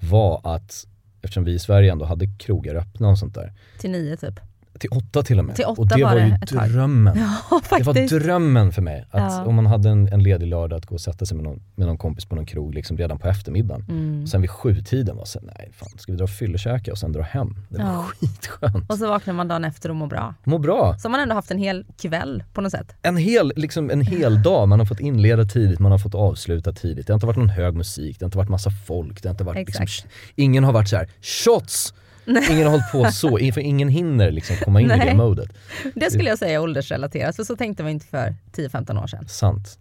var 0.00 0.40
att 0.44 0.86
eftersom 1.22 1.44
vi 1.44 1.52
i 1.52 1.58
Sverige 1.58 1.92
ändå 1.92 2.04
hade 2.04 2.26
krogar 2.26 2.74
öppna 2.74 3.08
och 3.08 3.18
sånt 3.18 3.34
där, 3.34 3.52
Till 3.78 3.90
nio 3.90 4.16
typ 4.16 4.40
till 4.78 4.90
åtta 4.90 5.22
till 5.22 5.38
och 5.38 5.44
med. 5.44 5.56
Till 5.56 5.64
åtta 5.64 5.80
och 5.80 5.88
det 5.88 6.04
var 6.04 6.14
var, 6.14 6.20
ju 6.20 6.68
drömmen. 6.72 7.18
Ja 7.18 7.60
Det 7.78 7.84
var 7.86 8.20
drömmen 8.20 8.72
för 8.72 8.82
mig. 8.82 9.06
Att 9.10 9.32
Ja. 9.32 9.44
om 9.44 9.54
man 9.54 9.66
hade 9.66 9.88
en, 9.88 10.08
en 10.12 10.22
ledig 10.22 10.46
lördag 10.46 10.76
att 10.76 10.86
gå 10.86 10.94
och 10.94 11.00
sätta 11.00 11.26
sig 11.26 11.36
med 11.36 11.44
någon, 11.44 11.62
med 11.74 11.86
någon 11.86 11.98
kompis 11.98 12.24
på 12.24 12.34
någon 12.34 12.46
krog 12.46 12.74
liksom 12.74 12.96
redan 12.96 13.18
på 13.18 13.28
eftermiddagen. 13.28 13.86
Mm. 13.88 14.26
Sen 14.26 14.40
vid 14.40 14.50
sjutiden 14.50 15.16
var 15.16 15.24
så 15.24 15.40
nej 15.42 15.70
fan 15.74 15.88
ska 15.98 16.12
vi 16.12 16.18
dra 16.18 16.24
och 16.24 16.30
fyllekäka 16.30 16.92
och 16.92 16.98
sen 16.98 17.12
dra 17.12 17.22
hem? 17.22 17.56
Det 17.68 17.78
var 17.82 17.90
Ja. 17.92 18.02
skitskönt. 18.02 18.90
Och 18.90 18.98
så 18.98 19.08
vaknar 19.08 19.34
man 19.34 19.48
dagen 19.48 19.64
efter 19.64 19.88
och 19.90 19.96
mår 19.96 20.06
bra. 20.06 20.34
Må 20.44 20.58
bra. 20.58 20.96
Så 20.98 21.08
har 21.08 21.10
man 21.10 21.20
ändå 21.20 21.34
haft 21.34 21.50
en 21.50 21.58
hel 21.58 21.84
kväll 22.02 22.44
på 22.52 22.60
något 22.60 22.72
sätt. 22.72 22.94
en 23.02 23.16
hel, 23.16 23.52
liksom 23.56 23.90
en 23.90 24.00
hel 24.00 24.42
dag, 24.42 24.68
man 24.68 24.78
har 24.78 24.86
fått 24.86 25.00
inleda 25.00 25.44
tidigt, 25.44 25.78
man 25.78 25.92
har 25.92 25.98
fått 25.98 26.14
avsluta 26.14 26.72
tidigt. 26.72 27.06
Det 27.06 27.12
har 27.12 27.16
inte 27.16 27.26
varit 27.26 27.36
någon 27.36 27.48
hög 27.48 27.74
musik, 27.74 28.18
det 28.18 28.24
har 28.24 28.28
inte 28.28 28.38
varit 28.38 28.48
massa 28.50 28.70
folk, 28.86 29.22
det 29.22 29.28
har 29.28 29.34
inte 29.34 29.44
varit 29.44 29.66
liksom, 29.78 29.86
ingen 30.34 30.64
har 30.64 30.72
varit 30.72 30.88
så 30.88 30.96
här: 30.96 31.08
shots! 31.44 31.94
Ingen 32.28 32.64
har 32.64 32.70
hållit 32.70 32.92
på 32.92 33.12
så, 33.12 33.38
för 33.38 33.58
ingen 33.58 33.88
hinner 33.88 34.30
liksom 34.30 34.56
komma 34.56 34.80
in 34.80 34.90
i 34.90 34.98
det 34.98 35.14
modet. 35.14 35.50
Det 35.94 36.10
skulle 36.10 36.28
jag 36.28 36.38
säga 36.38 36.52
är 36.52 36.62
åldersrelaterat 36.62 37.36
för 37.36 37.44
så 37.44 37.56
tänkte 37.56 37.82
man 37.82 37.92
inte 37.92 38.06
för 38.06 38.34
10-15 38.52 39.02
år 39.02 39.06
sedan. 39.06 39.28
Sant. 39.28 39.78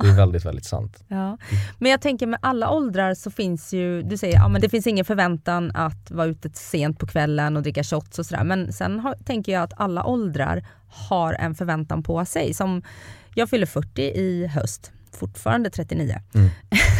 Det 0.00 0.08
är 0.08 0.16
väldigt, 0.16 0.44
väldigt 0.44 0.64
sant. 0.64 1.04
Ja. 1.08 1.38
Men 1.78 1.90
jag 1.90 2.00
tänker 2.00 2.26
med 2.26 2.38
alla 2.42 2.70
åldrar 2.70 3.14
så 3.14 3.30
finns 3.30 3.72
ju, 3.72 4.02
du 4.02 4.16
säger 4.16 4.34
ja 4.34 4.48
men 4.48 4.60
det 4.60 4.68
finns 4.68 4.86
ingen 4.86 5.04
förväntan 5.04 5.70
att 5.74 6.10
vara 6.10 6.26
ute 6.26 6.50
sent 6.52 6.98
på 6.98 7.06
kvällen 7.06 7.56
och 7.56 7.62
dricka 7.62 7.84
shots 7.84 8.18
och 8.18 8.26
sådär. 8.26 8.44
Men 8.44 8.72
sen 8.72 9.00
har, 9.00 9.14
tänker 9.14 9.52
jag 9.52 9.62
att 9.62 9.72
alla 9.76 10.04
åldrar 10.04 10.66
har 10.88 11.32
en 11.34 11.54
förväntan 11.54 12.02
på 12.02 12.24
sig. 12.24 12.54
Som 12.54 12.82
jag 13.34 13.50
fyller 13.50 13.66
40 13.66 14.02
i 14.02 14.46
höst 14.46 14.92
fortfarande 15.16 15.70
39. 15.70 16.16
Mm. 16.34 16.48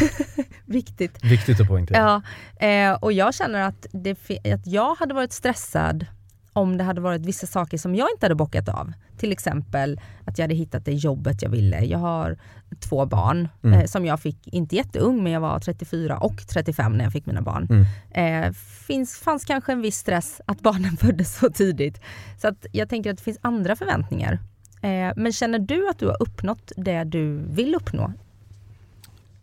Viktigt. 0.65 1.23
Viktigt 1.23 1.59
att 1.59 1.67
poängtera. 1.67 2.21
Ja, 2.59 2.67
eh, 2.67 2.93
och 2.93 3.13
jag 3.13 3.33
känner 3.33 3.61
att, 3.61 3.85
det, 3.91 4.11
att 4.53 4.67
jag 4.67 4.95
hade 4.95 5.13
varit 5.13 5.33
stressad 5.33 6.05
om 6.53 6.77
det 6.77 6.83
hade 6.83 7.01
varit 7.01 7.25
vissa 7.25 7.47
saker 7.47 7.77
som 7.77 7.95
jag 7.95 8.07
inte 8.15 8.25
hade 8.25 8.35
bockat 8.35 8.69
av. 8.69 8.93
Till 9.17 9.31
exempel 9.31 9.99
att 10.25 10.37
jag 10.37 10.43
hade 10.43 10.55
hittat 10.55 10.85
det 10.85 10.91
jobbet 10.93 11.41
jag 11.41 11.49
ville. 11.49 11.79
Jag 11.85 11.99
har 11.99 12.37
två 12.79 13.05
barn 13.05 13.47
Mm. 13.63 13.79
eh, 13.79 13.85
som 13.85 14.05
jag 14.05 14.19
fick, 14.19 14.47
inte 14.47 14.75
jätteung, 14.75 15.23
men 15.23 15.31
jag 15.31 15.41
var 15.41 15.59
34 15.59 16.17
och 16.17 16.47
35 16.47 16.97
när 16.97 17.03
jag 17.03 17.13
fick 17.13 17.25
mina 17.25 17.41
barn. 17.41 17.67
Mm. 17.69 18.45
Eh, 18.45 18.51
finns, 18.87 19.17
fanns 19.17 19.45
kanske 19.45 19.71
en 19.71 19.81
viss 19.81 19.97
stress 19.97 20.41
att 20.47 20.59
barnen 20.61 20.97
föddes 20.99 21.37
så 21.37 21.49
tidigt. 21.49 22.01
Så 22.41 22.47
att 22.47 22.65
jag 22.71 22.89
tänker 22.89 23.11
att 23.11 23.17
det 23.17 23.23
finns 23.23 23.39
andra 23.41 23.75
förväntningar. 23.75 24.39
Eh, 24.81 25.11
men 25.15 25.31
känner 25.31 25.59
du 25.59 25.89
att 25.89 25.99
du 25.99 26.05
har 26.05 26.17
uppnått 26.19 26.71
det 26.77 27.03
du 27.03 27.37
vill 27.49 27.75
uppnå? 27.75 28.13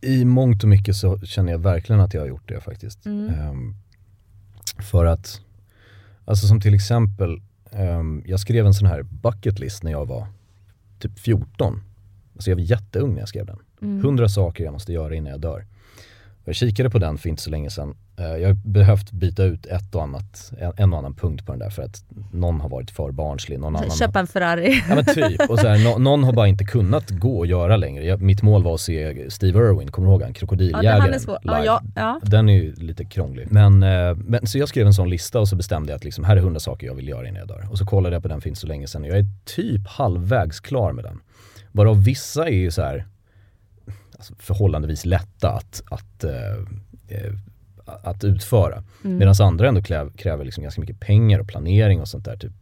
I 0.01 0.25
mångt 0.25 0.63
och 0.63 0.69
mycket 0.69 0.97
så 0.97 1.19
känner 1.19 1.53
jag 1.53 1.59
verkligen 1.59 2.01
att 2.01 2.15
jag 2.15 2.21
har 2.21 2.29
gjort 2.29 2.49
det 2.49 2.61
faktiskt. 2.61 3.07
Mm. 3.07 3.35
Ehm, 3.35 3.75
för 4.79 5.05
att, 5.05 5.41
alltså 6.25 6.47
som 6.47 6.61
till 6.61 6.75
exempel, 6.75 7.41
ehm, 7.71 8.23
jag 8.27 8.41
skrev 8.41 8.67
en 8.67 8.75
sån 8.75 8.89
här 8.89 9.03
bucket 9.03 9.59
list 9.59 9.83
när 9.83 9.91
jag 9.91 10.07
var 10.07 10.27
typ 10.99 11.19
14. 11.19 11.83
Alltså 12.35 12.51
jag 12.51 12.57
var 12.57 12.63
jätteung 12.63 13.15
när 13.15 13.21
jag 13.21 13.29
skrev 13.29 13.47
den. 13.47 13.59
Mm. 13.83 13.99
100 13.99 14.29
saker 14.29 14.65
jag 14.65 14.73
måste 14.73 14.93
göra 14.93 15.15
innan 15.15 15.31
jag 15.31 15.41
dör. 15.41 15.67
Jag 16.45 16.55
kikade 16.55 16.91
på 16.91 16.99
den 16.99 17.19
för 17.19 17.29
inte 17.29 17.43
så 17.43 17.51
länge 17.51 17.71
sedan. 17.71 17.97
Eh, 18.19 18.25
Jag 18.37 18.49
har 18.49 18.55
behövt 18.55 19.11
byta 19.13 19.45
ut 19.45 19.67
ett 19.67 19.95
och 19.95 20.03
annat, 20.03 20.53
en, 20.77 20.93
och 20.93 20.99
annan 20.99 21.15
punkt 21.15 21.47
på 21.47 21.53
den 21.53 21.59
där 21.59 21.71
för 21.71 21.83
att 21.83 22.05
någon 22.33 22.61
har 22.61 22.69
varit 22.69 22.91
för 22.91 23.11
barnslig, 23.11 23.59
någon 23.61 23.77
annan 23.77 23.91
Köpa 23.91 24.21
en 24.21 24.27
Ferrari. 24.27 24.83
Ja 24.89 24.95
men 24.95 25.05
typ, 25.05 25.51
och 25.51 25.59
så 25.59 25.67
här, 25.69 25.85
nå- 25.85 25.99
någon 25.99 26.25
har 26.25 26.33
bara 26.33 26.49
inte 26.49 26.65
kunnat 26.65 27.11
gå 27.11 27.39
och 27.39 27.47
göra 27.47 27.77
längre. 27.77 28.05
Jag, 28.05 28.23
mitt 28.23 28.43
mål 28.43 28.63
var 28.63 28.75
att 28.75 28.81
se 28.81 29.31
Steve 29.31 29.59
Irwin, 29.59 29.91
kommer 29.91 30.09
du 30.09 30.13
ihåg 30.13 30.23
han? 30.23 30.33
Krokodiljägaren. 30.33 31.13
Ja, 31.27 31.59
live. 31.59 31.65
ja, 31.67 31.83
ja. 31.95 32.21
Den 32.23 32.49
är 32.49 32.53
ju 32.55 32.75
lite 32.75 33.05
krånglig. 33.05 33.47
Men, 33.51 33.83
eh, 33.83 34.15
men 34.17 34.47
så 34.47 34.59
jag 34.59 34.69
skrev 34.69 34.87
en 34.87 34.95
sån 34.95 35.11
lista 35.11 35.41
och 35.41 35.49
så 35.49 35.57
bestämde 35.57 35.93
jag 35.93 35.97
att 35.97 36.05
liksom, 36.05 36.25
här 36.25 36.37
är 36.37 36.41
100 36.41 36.61
saker 36.61 36.87
jag 36.87 36.95
vill 36.95 37.09
göra 37.09 37.29
innan 37.29 37.39
jag 37.39 37.49
dör. 37.49 37.67
Och 37.71 37.79
så 37.79 37.87
kollade 37.87 38.17
jag 38.17 38.23
på 38.23 38.29
den 38.29 38.41
inte 38.45 38.61
så 38.61 38.67
länge 38.67 38.87
sedan 38.87 39.03
och 39.03 39.09
jag 39.09 39.19
är 39.19 39.27
typ 39.45 39.87
halvvägs 39.89 40.61
klar 40.61 40.93
med 40.93 41.05
den. 41.05 41.21
Varav 41.73 42.05
vissa 42.05 42.47
är 42.49 42.53
ju 42.57 42.71
så 42.71 42.83
här 42.83 43.07
alltså 44.17 44.35
förhållandevis 44.39 45.05
lätta 45.05 45.51
att, 45.51 45.83
att, 45.91 46.25
eh, 46.25 46.31
att 48.03 48.25
utföra. 48.25 48.83
Mm. 49.05 49.19
Medan 49.19 49.35
andra 49.41 49.69
ändå 49.69 49.83
kräver, 49.83 50.11
kräver 50.11 50.45
liksom 50.45 50.63
ganska 50.63 50.81
mycket 50.81 51.01
pengar 51.01 51.39
och 51.39 51.49
planering 51.49 52.01
och 52.01 52.09
sånt 52.09 52.25
där. 52.25 52.37
Typ, 52.37 52.53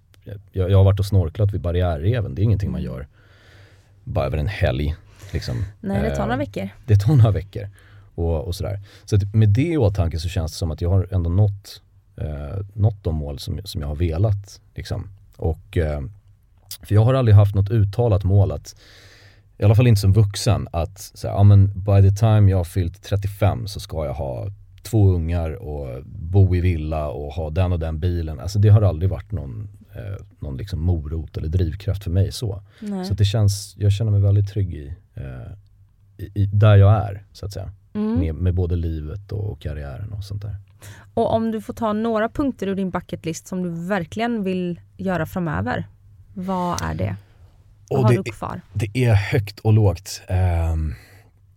jag, 0.53 0.71
jag 0.71 0.77
har 0.77 0.85
varit 0.85 1.01
och 1.01 1.07
snorklat 1.07 1.55
vid 1.55 1.61
barriärreven, 1.61 2.35
det 2.35 2.43
är 2.43 2.45
ingenting 2.45 2.71
man 2.71 2.83
gör 2.83 3.07
bara 4.05 4.27
över 4.27 4.39
en 4.39 4.47
helg. 4.47 4.97
Liksom. 5.33 5.65
Nej, 5.81 6.03
det 6.03 6.17
tar 6.17 6.25
några 6.25 6.37
veckor. 6.37 6.69
det 6.87 6.97
tar 6.97 7.17
några 7.17 7.31
veckor. 7.31 7.69
Och, 8.15 8.45
och 8.45 8.55
sådär. 8.55 8.81
Så 9.05 9.19
med 9.33 9.49
det 9.49 9.69
i 9.69 9.77
åtanke 9.77 10.19
så 10.19 10.29
känns 10.29 10.53
det 10.53 10.59
som 10.59 10.71
att 10.71 10.81
jag 10.81 10.91
har 10.91 11.09
ändå 11.11 11.31
nått, 11.31 11.83
eh, 12.17 12.65
nått 12.73 13.05
de 13.05 13.15
mål 13.15 13.39
som, 13.39 13.61
som 13.65 13.81
jag 13.81 13.89
har 13.89 13.97
velat. 13.97 14.61
Liksom. 14.75 15.09
Och, 15.37 15.77
eh, 15.77 16.01
för 16.83 16.95
jag 16.95 17.05
har 17.05 17.15
aldrig 17.15 17.35
haft 17.35 17.55
något 17.55 17.71
uttalat 17.71 18.25
mål 18.25 18.53
att, 18.53 18.77
i 19.59 19.65
alla 19.65 19.75
fall 19.75 19.87
inte 19.87 20.01
som 20.01 20.13
vuxen, 20.13 20.69
att 20.73 21.01
så 21.01 21.29
här, 21.29 21.35
ja, 21.35 21.43
men 21.43 21.67
by 21.67 22.11
the 22.11 22.17
time 22.17 22.51
jag 22.51 22.57
har 22.57 22.65
fyllt 22.65 23.03
35 23.03 23.67
så 23.67 23.81
ska 23.81 24.05
jag 24.05 24.15
ha 24.15 24.49
två 24.87 25.09
ungar 25.11 25.51
och 25.51 26.03
bo 26.07 26.57
i 26.57 26.61
villa 26.61 27.09
och 27.09 27.33
ha 27.33 27.51
den 27.51 27.73
och 27.73 27.79
den 27.79 27.99
bilen. 27.99 28.41
Alltså 28.41 28.59
det 28.59 28.69
har 28.69 28.83
aldrig 28.83 29.11
varit 29.11 29.33
någon, 29.33 29.69
eh, 29.95 30.25
någon 30.41 30.57
liksom 30.57 30.81
morot 30.81 31.37
eller 31.37 31.49
drivkraft 31.49 32.05
för 32.05 32.11
mig 32.11 32.33
så. 32.33 32.63
Nej. 32.81 33.05
Så 33.05 33.15
det 33.15 33.25
känns, 33.25 33.75
jag 33.79 33.93
känner 33.93 34.11
mig 34.11 34.21
väldigt 34.21 34.49
trygg 34.49 34.75
i, 34.75 34.95
eh, 35.15 35.53
i, 36.17 36.31
i 36.35 36.47
där 36.47 36.77
jag 36.77 36.93
är 36.93 37.25
så 37.33 37.47
att 37.47 37.53
säga. 37.53 37.73
Mm. 37.95 38.19
Med, 38.19 38.35
med 38.35 38.55
både 38.55 38.77
livet 38.77 39.33
och 39.33 39.61
karriären 39.61 40.13
och 40.13 40.25
sånt 40.25 40.43
där. 40.43 40.57
Och 41.15 41.35
om 41.35 41.51
du 41.51 41.61
får 41.61 41.75
ta 41.75 41.93
några 41.93 42.29
punkter 42.29 42.67
ur 42.67 42.75
din 42.75 42.91
bucketlist 42.91 43.47
som 43.47 43.63
du 43.63 43.71
verkligen 43.71 44.43
vill 44.43 44.81
göra 44.97 45.27
framöver. 45.27 45.89
Vad 46.35 46.83
är 46.83 46.95
det? 46.95 47.17
Vad 47.89 47.99
Och 47.99 48.05
har 48.05 48.15
det, 48.15 48.23
du 48.23 48.33
kvar? 48.33 48.61
det 48.73 49.05
är 49.05 49.15
högt 49.15 49.59
och 49.59 49.73
lågt. 49.73 50.23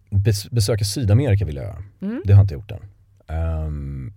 Bes, 0.10 0.52
besöka 0.52 0.86
Sydamerika 0.86 1.46
vill 1.46 1.56
jag 1.56 1.66
göra. 1.66 1.84
Mm. 2.02 2.22
Det 2.26 2.34
har 2.34 2.38
jag 2.38 2.44
inte 2.44 2.54
gjort 2.54 2.72
än. 2.72 2.80
Ehm, 3.30 4.14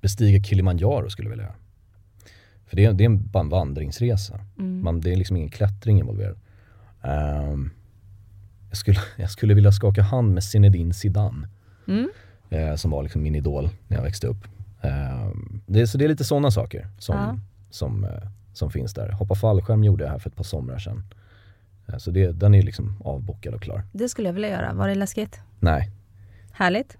bestiga 0.00 0.42
Kilimanjaro 0.42 1.10
skulle 1.10 1.26
jag 1.26 1.30
vilja 1.30 1.44
göra. 1.44 1.54
För 2.66 2.76
det 2.76 2.84
är, 2.84 2.92
det 2.92 3.04
är 3.04 3.06
en, 3.06 3.26
bara 3.30 3.40
en 3.42 3.48
vandringsresa. 3.48 4.40
Mm. 4.58 4.84
Man, 4.84 5.00
det 5.00 5.12
är 5.12 5.16
liksom 5.16 5.36
ingen 5.36 5.50
klättring 5.50 5.98
involverad. 5.98 6.36
Ehm, 7.02 7.70
jag, 8.68 8.76
skulle, 8.76 8.98
jag 9.16 9.30
skulle 9.30 9.54
vilja 9.54 9.72
skaka 9.72 10.02
hand 10.02 10.34
med 10.34 10.44
Zinedine 10.44 10.94
Zidane. 10.94 11.48
Mm. 11.88 12.08
eh, 12.50 12.74
som 12.74 12.90
var 12.90 13.02
liksom 13.02 13.22
min 13.22 13.34
idol 13.34 13.68
när 13.88 13.96
jag 13.96 14.04
växte 14.04 14.26
upp. 14.26 14.44
Eh, 14.82 15.28
det, 15.66 15.86
så 15.86 15.98
det 15.98 16.04
är 16.04 16.08
lite 16.08 16.24
sådana 16.24 16.50
saker 16.50 16.88
som, 16.98 17.16
Ja. 17.16 17.38
som, 17.70 18.04
eh, 18.04 18.10
som 18.52 18.70
finns 18.70 18.94
där. 18.94 19.08
Hoppa 19.12 19.34
fallskärm 19.34 19.84
gjorde 19.84 20.04
jag 20.04 20.10
här 20.10 20.18
för 20.18 20.30
ett 20.30 20.36
par 20.36 20.44
somrar 20.44 20.78
sedan. 20.78 21.04
Eh, 21.88 21.96
så 21.96 22.10
det, 22.10 22.32
den 22.32 22.54
är 22.54 22.62
liksom 22.62 22.96
avbokad 23.04 23.54
och 23.54 23.62
klar. 23.62 23.82
Det 23.92 24.08
skulle 24.08 24.28
jag 24.28 24.32
vilja 24.34 24.48
göra. 24.48 24.74
Var 24.74 24.88
det 24.88 24.94
läskigt? 24.94 25.40
Nej. 25.60 25.90
Härligt? 26.52 26.98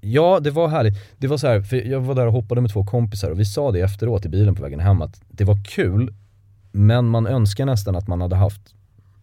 Ja, 0.00 0.40
det 0.40 0.50
var 0.50 0.68
härligt. 0.68 0.94
Det 1.18 1.26
var 1.26 1.36
så 1.36 1.46
här, 1.46 1.60
för 1.60 1.76
jag 1.76 2.00
var 2.00 2.14
där 2.14 2.26
och 2.26 2.32
hoppade 2.32 2.60
med 2.60 2.70
två 2.72 2.84
kompisar 2.84 3.30
och 3.30 3.40
vi 3.40 3.44
sa 3.44 3.72
det 3.72 3.80
efteråt 3.80 4.26
i 4.26 4.28
bilen 4.28 4.54
på 4.54 4.62
vägen 4.62 4.80
hem 4.80 5.02
att 5.02 5.20
det 5.28 5.44
var 5.44 5.64
kul, 5.64 6.14
men 6.72 7.06
man 7.06 7.26
önskar 7.26 7.66
nästan 7.66 7.96
att 7.96 8.08
man 8.08 8.20
hade 8.20 8.36
haft 8.36 8.60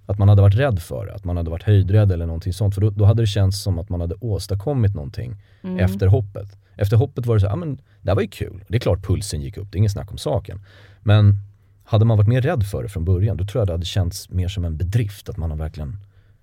att 0.06 0.18
man 0.20 0.30
hade 0.30 0.42
varit 0.42 0.56
rädd 0.56 0.80
för 0.82 1.06
det, 1.06 1.14
att 1.14 1.24
man 1.26 1.38
hade 1.38 1.50
varit 1.50 1.64
höjdrädd 1.64 2.12
eller 2.12 2.26
någonting 2.26 2.54
sånt. 2.54 2.74
För 2.76 2.82
då, 2.82 2.90
då 2.90 3.06
hade 3.06 3.24
det 3.24 3.28
känts 3.28 3.62
som 3.64 3.80
att 3.80 3.90
man 3.90 4.02
hade 4.02 4.16
åstadkommit 4.16 4.96
någonting 4.96 5.36
Mm. 5.64 5.80
efter 5.80 6.08
hoppet. 6.08 6.58
Efter 6.76 6.98
hoppet 6.98 7.26
var 7.26 7.36
det 7.36 7.42
så 7.42 7.48
här, 7.48 7.52
ja 7.54 7.56
men 7.56 7.76
det 8.02 8.10
här 8.10 8.16
var 8.16 8.22
ju 8.22 8.28
kul. 8.28 8.64
Det 8.68 8.76
är 8.76 8.80
klart 8.80 9.06
pulsen 9.06 9.42
gick 9.42 9.58
upp, 9.58 9.72
det 9.72 9.76
är 9.76 9.80
inget 9.80 9.92
snack 9.92 10.12
om 10.12 10.18
saken. 10.18 10.62
Men 11.02 11.38
hade 11.84 12.06
man 12.06 12.18
varit 12.18 12.28
mer 12.28 12.42
rädd 12.42 12.64
för 12.66 12.84
det 12.84 12.90
från 12.90 13.06
början, 13.06 13.38
då 13.38 13.46
tror 13.46 13.62
jag 13.62 13.68
det 13.68 13.74
hade 13.74 13.86
känts 13.86 14.30
mer 14.30 14.48
som 14.48 14.66
en 14.66 14.78
bedrift, 14.78 15.30
att 15.30 15.38
man 15.38 15.50
har 15.52 15.58
verkligen 15.58 15.98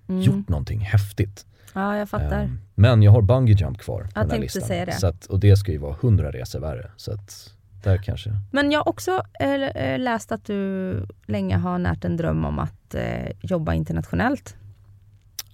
Mm. 0.09 0.23
gjort 0.23 0.49
någonting 0.49 0.81
häftigt. 0.81 1.47
Ja, 1.75 1.97
jag 1.97 2.09
fattar. 2.09 2.43
Ehm, 2.43 2.59
men 2.75 3.03
jag 3.03 3.13
har 3.13 3.23
bungee 3.23 3.55
jump 3.57 3.79
kvar 3.79 4.01
på 4.03 4.09
Jag 4.15 4.25
den 4.25 4.31
här 4.31 4.39
listan. 4.39 4.63
säga 4.63 4.85
det. 4.87 4.93
Så 4.93 5.07
att, 5.07 5.27
och 5.27 5.41
det 5.41 5.57
ska 5.57 5.73
ju 5.73 5.79
vara 5.79 5.97
100 6.01 6.31
resor 6.33 6.61
värre. 6.61 6.91
Så 6.97 7.13
att 7.13 7.55
där 7.83 7.97
kanske... 7.97 8.31
Men 8.51 8.71
jag 8.71 8.81
har 8.81 8.89
också 8.89 9.23
eh, 9.41 9.99
läst 9.99 10.33
att 10.33 10.45
du 10.45 11.07
länge 11.27 11.57
har 11.57 11.79
närt 11.79 12.05
en 12.05 12.17
dröm 12.17 12.45
om 12.45 12.59
att 12.59 12.95
eh, 12.95 13.31
jobba 13.41 13.75
internationellt. 13.75 14.57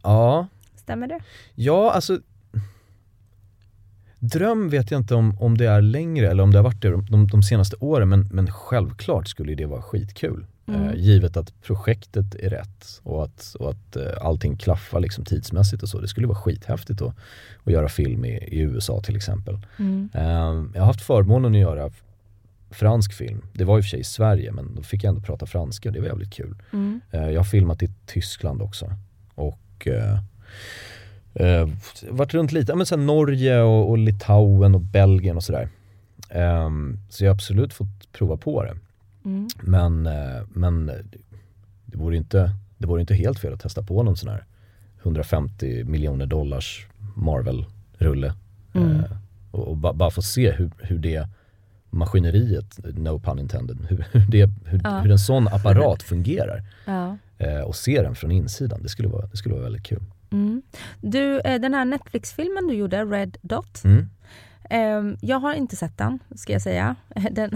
Ja, 0.02 0.46
Stämmer 0.76 1.07
det? 1.09 1.20
ja 1.55 1.92
alltså 1.92 2.18
Dröm 4.18 4.68
vet 4.68 4.90
jag 4.90 5.00
inte 5.00 5.14
om, 5.14 5.38
om 5.40 5.59
det 5.59 5.66
är 5.66 5.81
längre 5.83 6.31
eller 6.31 6.42
om 6.42 6.50
det 6.50 6.59
har 6.59 6.64
varit 6.64 6.83
det 6.83 6.90
de, 6.90 7.07
de, 7.07 7.26
de 7.29 7.42
senaste 7.42 7.76
åren 7.81 8.09
men, 8.09 8.29
men 8.33 8.50
självklart 8.50 9.29
skulle 9.29 9.55
det 9.55 9.66
vara 9.66 9.83
skitkul. 9.83 10.46
Mm. 10.68 10.88
Eh, 10.88 10.94
givet 10.94 11.37
att 11.37 11.62
projektet 11.62 12.35
är 12.35 12.50
rätt 12.50 13.00
och 13.02 13.24
att, 13.24 13.57
och 13.59 13.70
att 13.70 13.96
eh, 13.96 14.12
allting 14.20 14.57
klaffar 14.57 15.00
liksom 15.00 15.24
tidsmässigt 15.24 15.83
och 15.83 15.88
så. 15.88 16.00
Det 16.00 16.09
skulle 16.09 16.26
vara 16.26 16.38
skithäftigt 16.38 17.02
att, 17.02 17.14
att 17.64 17.72
göra 17.72 17.88
film 17.88 18.24
i, 18.24 18.37
i 18.37 18.61
USA 18.61 19.00
till 19.00 19.16
exempel. 19.16 19.59
Mm. 19.79 20.09
Eh, 20.14 20.64
jag 20.74 20.81
har 20.81 20.87
haft 20.87 21.02
förmånen 21.02 21.52
att 21.55 21.61
göra 21.61 21.90
fransk 22.70 23.12
film. 23.12 23.42
Det 23.52 23.64
var 23.64 23.79
i 23.79 23.81
och 23.81 23.85
för 23.85 23.88
sig 23.88 24.00
i 24.00 24.05
Sverige 24.05 24.52
men 24.52 24.74
då 24.74 24.83
fick 24.83 25.05
jag 25.05 25.09
ändå 25.09 25.20
prata 25.20 25.46
franska 25.46 25.90
det 25.90 26.00
var 26.00 26.07
jävligt 26.07 26.33
kul. 26.33 26.55
Mm. 26.72 27.00
Eh, 27.11 27.31
jag 27.31 27.40
har 27.40 27.44
filmat 27.44 27.83
i 27.83 27.90
Tyskland 28.07 28.62
också. 28.62 28.92
Och 29.35 29.88
eh, 29.88 30.18
varit 32.11 32.35
runt 32.35 32.52
lite, 32.52 32.74
men 32.74 32.87
här 32.90 32.96
Norge 32.96 33.61
och, 33.61 33.90
och 33.90 33.98
Litauen 33.98 34.74
och 34.74 34.81
Belgien 34.81 35.37
och 35.37 35.44
sådär. 35.44 35.68
Ehm, 36.31 36.98
så 37.09 37.24
jag 37.24 37.31
har 37.31 37.35
absolut 37.35 37.74
fått 37.74 38.12
prova 38.12 38.37
på 38.37 38.64
det. 38.64 38.76
Mm. 39.27 39.49
Men, 39.62 40.07
eh, 40.07 40.43
men 40.49 40.87
det 41.87 41.99
vore 41.99 42.17
inte, 42.17 42.51
det 42.79 42.87
vore 42.87 43.01
inte 43.01 43.15
helt 43.15 43.39
fel 43.39 43.53
att 43.53 43.61
testa 43.61 43.83
på 43.83 44.03
någon 44.03 44.17
sån 44.17 44.29
här 44.31 44.45
150 45.03 45.85
miljoner 45.85 46.27
dollars 46.27 46.87
Marvel-rulle. 47.17 48.35
Mm. 48.75 48.91
Eh, 48.97 49.05
och 49.51 49.69
och 49.69 49.77
ba, 49.77 49.93
bara 49.93 50.11
få 50.11 50.23
se 50.23 50.53
hur, 50.53 50.71
hur 50.79 50.99
det 50.99 51.29
maskineriet, 51.91 52.79
no 52.99 53.19
pun 53.19 53.39
intended, 53.39 53.87
hur, 53.89 54.05
hur, 54.12 54.21
det, 54.31 54.51
hur, 54.65 54.81
Ja. 54.85 54.99
hur 55.01 55.11
en 55.11 55.19
sån 55.19 55.49
apparat 55.49 56.03
fungerar 56.03 56.62
Ja. 56.87 57.17
eh, 57.39 57.61
och 57.61 57.77
se 57.77 58.03
den 58.03 58.15
från 58.15 58.31
insidan. 58.31 58.83
Det 58.83 58.88
skulle 58.88 59.09
vara, 59.09 59.27
det 59.27 59.37
skulle 59.37 59.55
vara 59.55 59.65
väldigt 59.65 59.83
kul. 59.87 60.03
Mm. 60.31 60.63
Du, 61.00 61.40
eh, 61.40 61.61
den 61.61 61.75
här 61.75 61.85
Netflix-filmen 61.85 62.67
du 62.69 62.75
gjorde, 62.75 63.05
Red 63.05 63.37
Dot. 63.42 63.85
Mm. 63.85 64.09
Ehm, 64.71 65.17
jag 65.21 65.38
har 65.38 65.54
inte 65.54 65.77
sett 65.77 65.98
den, 65.98 66.19
ska 66.35 66.52
jag 66.52 66.62
säga. 66.62 66.96
Den, 67.31 67.50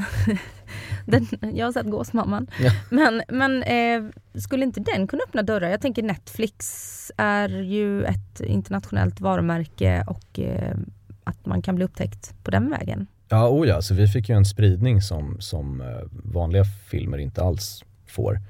den, 1.06 1.56
jag 1.56 1.66
har 1.66 1.72
sett 1.72 1.86
Gåsmamman. 1.86 2.46
Ja. 2.61 2.70
Men, 2.90 3.22
men 3.28 3.62
eh, 3.62 4.02
skulle 4.40 4.64
inte 4.64 4.80
den 4.80 5.06
kunna 5.06 5.22
öppna 5.28 5.42
dörrar? 5.42 5.68
Jag 5.68 5.80
tänker 5.80 6.02
Netflix 6.02 7.12
är 7.16 7.48
ju 7.48 8.04
ett 8.04 8.40
internationellt 8.40 9.20
varumärke 9.20 10.04
och 10.06 10.38
eh, 10.38 10.76
att 11.24 11.46
man 11.46 11.62
kan 11.62 11.74
bli 11.76 11.84
upptäckt 11.84 12.44
på 12.44 12.50
den 12.50 12.70
vägen. 12.70 13.06
Ja, 13.28 13.48
oh 13.48 13.68
ja, 13.68 13.82
så 13.82 13.94
vi 13.94 14.08
fick 14.08 14.28
ju 14.28 14.36
en 14.36 14.44
spridning 14.44 15.02
som, 15.02 15.36
som 15.40 15.80
eh, 15.80 15.86
vanliga 16.11 16.64
filmer 16.64 17.18
inte 17.18 17.42
alls 17.42 17.84
får. 18.06 18.40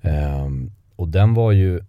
Ehm, 0.00 0.72
och 0.96 1.08
den 1.08 1.34
var 1.34 1.52
ju, 1.52 1.80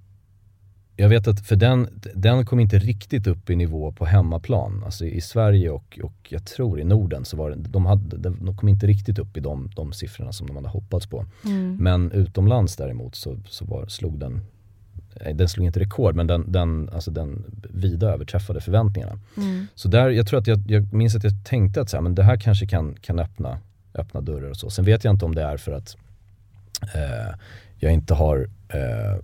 Jag 1.02 1.10
vet 1.10 1.28
att 1.28 1.48
för 1.48 1.56
den, 1.56 1.88
den 2.14 2.46
kom 2.46 2.60
inte 2.60 2.80
riktigt 2.80 3.28
upp 3.28 3.50
i 3.50 3.56
nivå 3.56 3.92
på 3.92 4.06
hemmaplan. 4.06 4.84
Alltså 4.86 5.06
i 5.06 5.22
Sverige 5.22 5.70
och, 5.70 6.00
och 6.04 6.14
jag 6.30 6.46
tror 6.46 6.80
i 6.80 6.84
Norden 6.84 7.26
så 7.26 7.38
var 7.38 7.50
det, 7.50 7.56
de, 7.56 7.86
hade, 7.86 8.18
de 8.18 8.58
kom 8.58 8.70
inte 8.70 8.88
riktigt 8.88 9.20
upp 9.20 9.38
i 9.38 9.40
de, 9.40 9.70
de 9.76 9.94
siffrorna 9.94 10.32
som 10.32 10.48
de 10.48 10.56
hade 10.56 10.70
hoppats 10.70 11.08
på. 11.08 11.26
Mm. 11.46 11.78
Men 11.80 12.12
utomlands 12.12 12.76
däremot 12.76 13.16
så, 13.16 13.38
så 13.48 13.66
var, 13.66 13.86
slog 13.88 14.20
den, 14.20 14.42
den 15.34 15.50
slog 15.50 15.66
inte 15.66 15.80
rekord 15.80 16.16
men 16.16 16.28
den, 16.28 16.52
den, 16.52 16.90
alltså 16.94 17.12
den 17.12 17.44
vida 17.70 18.14
överträffade 18.14 18.62
förväntningarna. 18.62 19.20
Mm. 19.38 19.68
Så 19.76 19.88
där, 19.88 20.10
jag 20.10 20.28
tror 20.28 20.40
att 20.40 20.48
jag, 20.48 20.60
jag 20.68 20.94
minns 20.94 21.16
att 21.16 21.24
jag 21.24 21.34
tänkte 21.46 21.82
att 21.82 21.90
så 21.90 21.98
här, 21.98 22.02
men 22.02 22.16
det 22.16 22.24
här 22.24 22.38
kanske 22.38 22.66
kan, 22.66 22.96
kan 22.96 23.20
öppna, 23.20 23.58
öppna 23.96 24.22
dörrar 24.22 24.50
och 24.50 24.58
så. 24.58 24.70
Sen 24.70 24.86
vet 24.86 25.04
jag 25.04 25.14
inte 25.14 25.26
om 25.26 25.36
det 25.36 25.44
är 25.44 25.58
för 25.58 25.72
att 25.72 25.98
eh, 26.96 27.36
jag 27.78 27.94
inte 27.94 28.14
har 28.14 28.50
eh, 28.70 29.22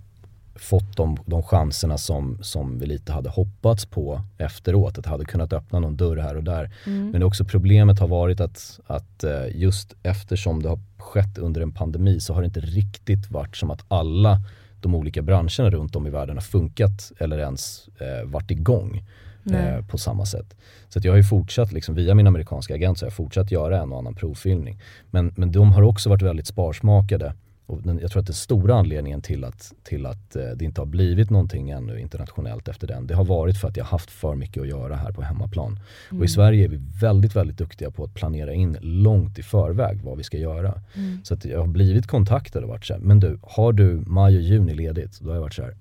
fått 0.58 0.96
de, 0.96 1.18
de 1.26 1.42
chanserna 1.42 1.98
som, 1.98 2.38
som 2.42 2.78
vi 2.78 2.86
lite 2.86 3.12
hade 3.12 3.30
hoppats 3.30 3.86
på 3.86 4.20
efteråt. 4.38 4.98
Att 4.98 5.04
det 5.04 5.10
hade 5.10 5.24
kunnat 5.24 5.52
öppna 5.52 5.78
någon 5.78 5.96
dörr 5.96 6.16
här 6.16 6.36
och 6.36 6.44
där. 6.44 6.70
Mm. 6.86 7.10
Men 7.10 7.20
det 7.20 7.26
också 7.26 7.44
problemet 7.44 7.98
har 7.98 8.08
varit 8.08 8.40
att, 8.40 8.80
att 8.86 9.24
eh, 9.24 9.46
just 9.54 9.94
eftersom 10.02 10.62
det 10.62 10.68
har 10.68 10.78
skett 10.98 11.38
under 11.38 11.60
en 11.60 11.72
pandemi 11.72 12.20
så 12.20 12.34
har 12.34 12.40
det 12.40 12.46
inte 12.46 12.60
riktigt 12.60 13.30
varit 13.30 13.56
som 13.56 13.70
att 13.70 13.84
alla 13.88 14.40
de 14.80 14.94
olika 14.94 15.22
branscherna 15.22 15.70
runt 15.70 15.96
om 15.96 16.06
i 16.06 16.10
världen 16.10 16.36
har 16.36 16.42
funkat 16.42 17.12
eller 17.18 17.38
ens 17.38 17.88
eh, 17.98 18.30
varit 18.30 18.50
igång 18.50 19.04
eh, 19.50 19.84
på 19.86 19.98
samma 19.98 20.26
sätt. 20.26 20.56
Så 20.88 21.00
jag 21.02 21.12
har 21.12 21.16
ju 21.16 21.24
fortsatt, 21.24 21.72
liksom, 21.72 21.94
via 21.94 22.14
min 22.14 22.26
amerikanska 22.26 22.74
agent, 22.74 22.98
så 22.98 23.04
har 23.04 23.06
jag 23.06 23.16
fortsatt 23.16 23.50
göra 23.50 23.82
en 23.82 23.92
och 23.92 23.98
annan 23.98 24.14
provfilmning. 24.14 24.80
Men, 25.10 25.32
men 25.36 25.52
de 25.52 25.72
har 25.72 25.82
också 25.82 26.08
varit 26.08 26.22
väldigt 26.22 26.46
sparsmakade. 26.46 27.34
Och 27.68 27.82
den, 27.82 27.98
jag 27.98 28.10
tror 28.10 28.20
att 28.20 28.26
den 28.26 28.34
stora 28.34 28.74
anledningen 28.74 29.22
till 29.22 29.44
att, 29.44 29.72
till 29.82 30.06
att 30.06 30.36
eh, 30.36 30.42
det 30.56 30.64
inte 30.64 30.80
har 30.80 30.86
blivit 30.86 31.30
någonting 31.30 31.70
ännu 31.70 32.00
internationellt 32.00 32.68
efter 32.68 32.86
den, 32.86 33.06
det 33.06 33.14
har 33.14 33.24
varit 33.24 33.58
för 33.58 33.68
att 33.68 33.76
jag 33.76 33.84
haft 33.84 34.10
för 34.10 34.34
mycket 34.34 34.60
att 34.62 34.68
göra 34.68 34.96
här 34.96 35.12
på 35.12 35.22
hemmaplan. 35.22 35.80
Och 36.06 36.12
Mm. 36.12 36.24
i 36.24 36.28
Sverige 36.28 36.64
är 36.64 36.68
vi 36.68 36.78
väldigt, 37.00 37.36
väldigt 37.36 37.58
duktiga 37.58 37.90
på 37.90 38.04
att 38.04 38.14
planera 38.14 38.52
in 38.52 38.78
långt 38.80 39.38
i 39.38 39.42
förväg 39.42 40.00
vad 40.02 40.18
vi 40.18 40.24
ska 40.24 40.36
göra. 40.38 40.82
Mm. 40.94 41.24
Så 41.24 41.34
att 41.34 41.44
jag 41.44 41.60
har 41.60 41.66
blivit 41.66 42.06
kontaktad 42.06 42.62
och 42.62 42.68
varit 42.68 42.86
så 42.86 42.94
här, 42.94 43.00
men 43.00 43.20
du, 43.20 43.38
har 43.42 43.72
du 43.72 44.02
maj 44.06 44.36
och 44.36 44.42
juni 44.42 44.74
ledigt? 44.74 45.20
Då 45.20 45.28
har 45.28 45.34
jag 45.34 45.42
varit 45.42 45.54
så 45.54 45.62
här, 45.62 45.76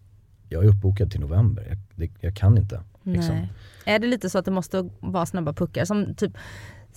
jag 0.50 0.64
är 0.64 0.68
uppbokad 0.68 1.12
till 1.12 1.20
november, 1.20 1.66
jag, 1.70 1.78
det, 1.96 2.12
jag 2.20 2.36
kan 2.36 2.58
inte. 2.58 2.82
Liksom. 3.04 3.48
Är 3.86 4.00
det 4.00 4.08
lite 4.08 4.30
så 4.30 4.38
att 4.38 4.46
det 4.46 4.52
måste 4.52 4.90
vara 5.00 5.26
snabba 5.26 5.54
puckar? 5.54 5.86
Som 5.86 6.16
typ, 6.16 6.32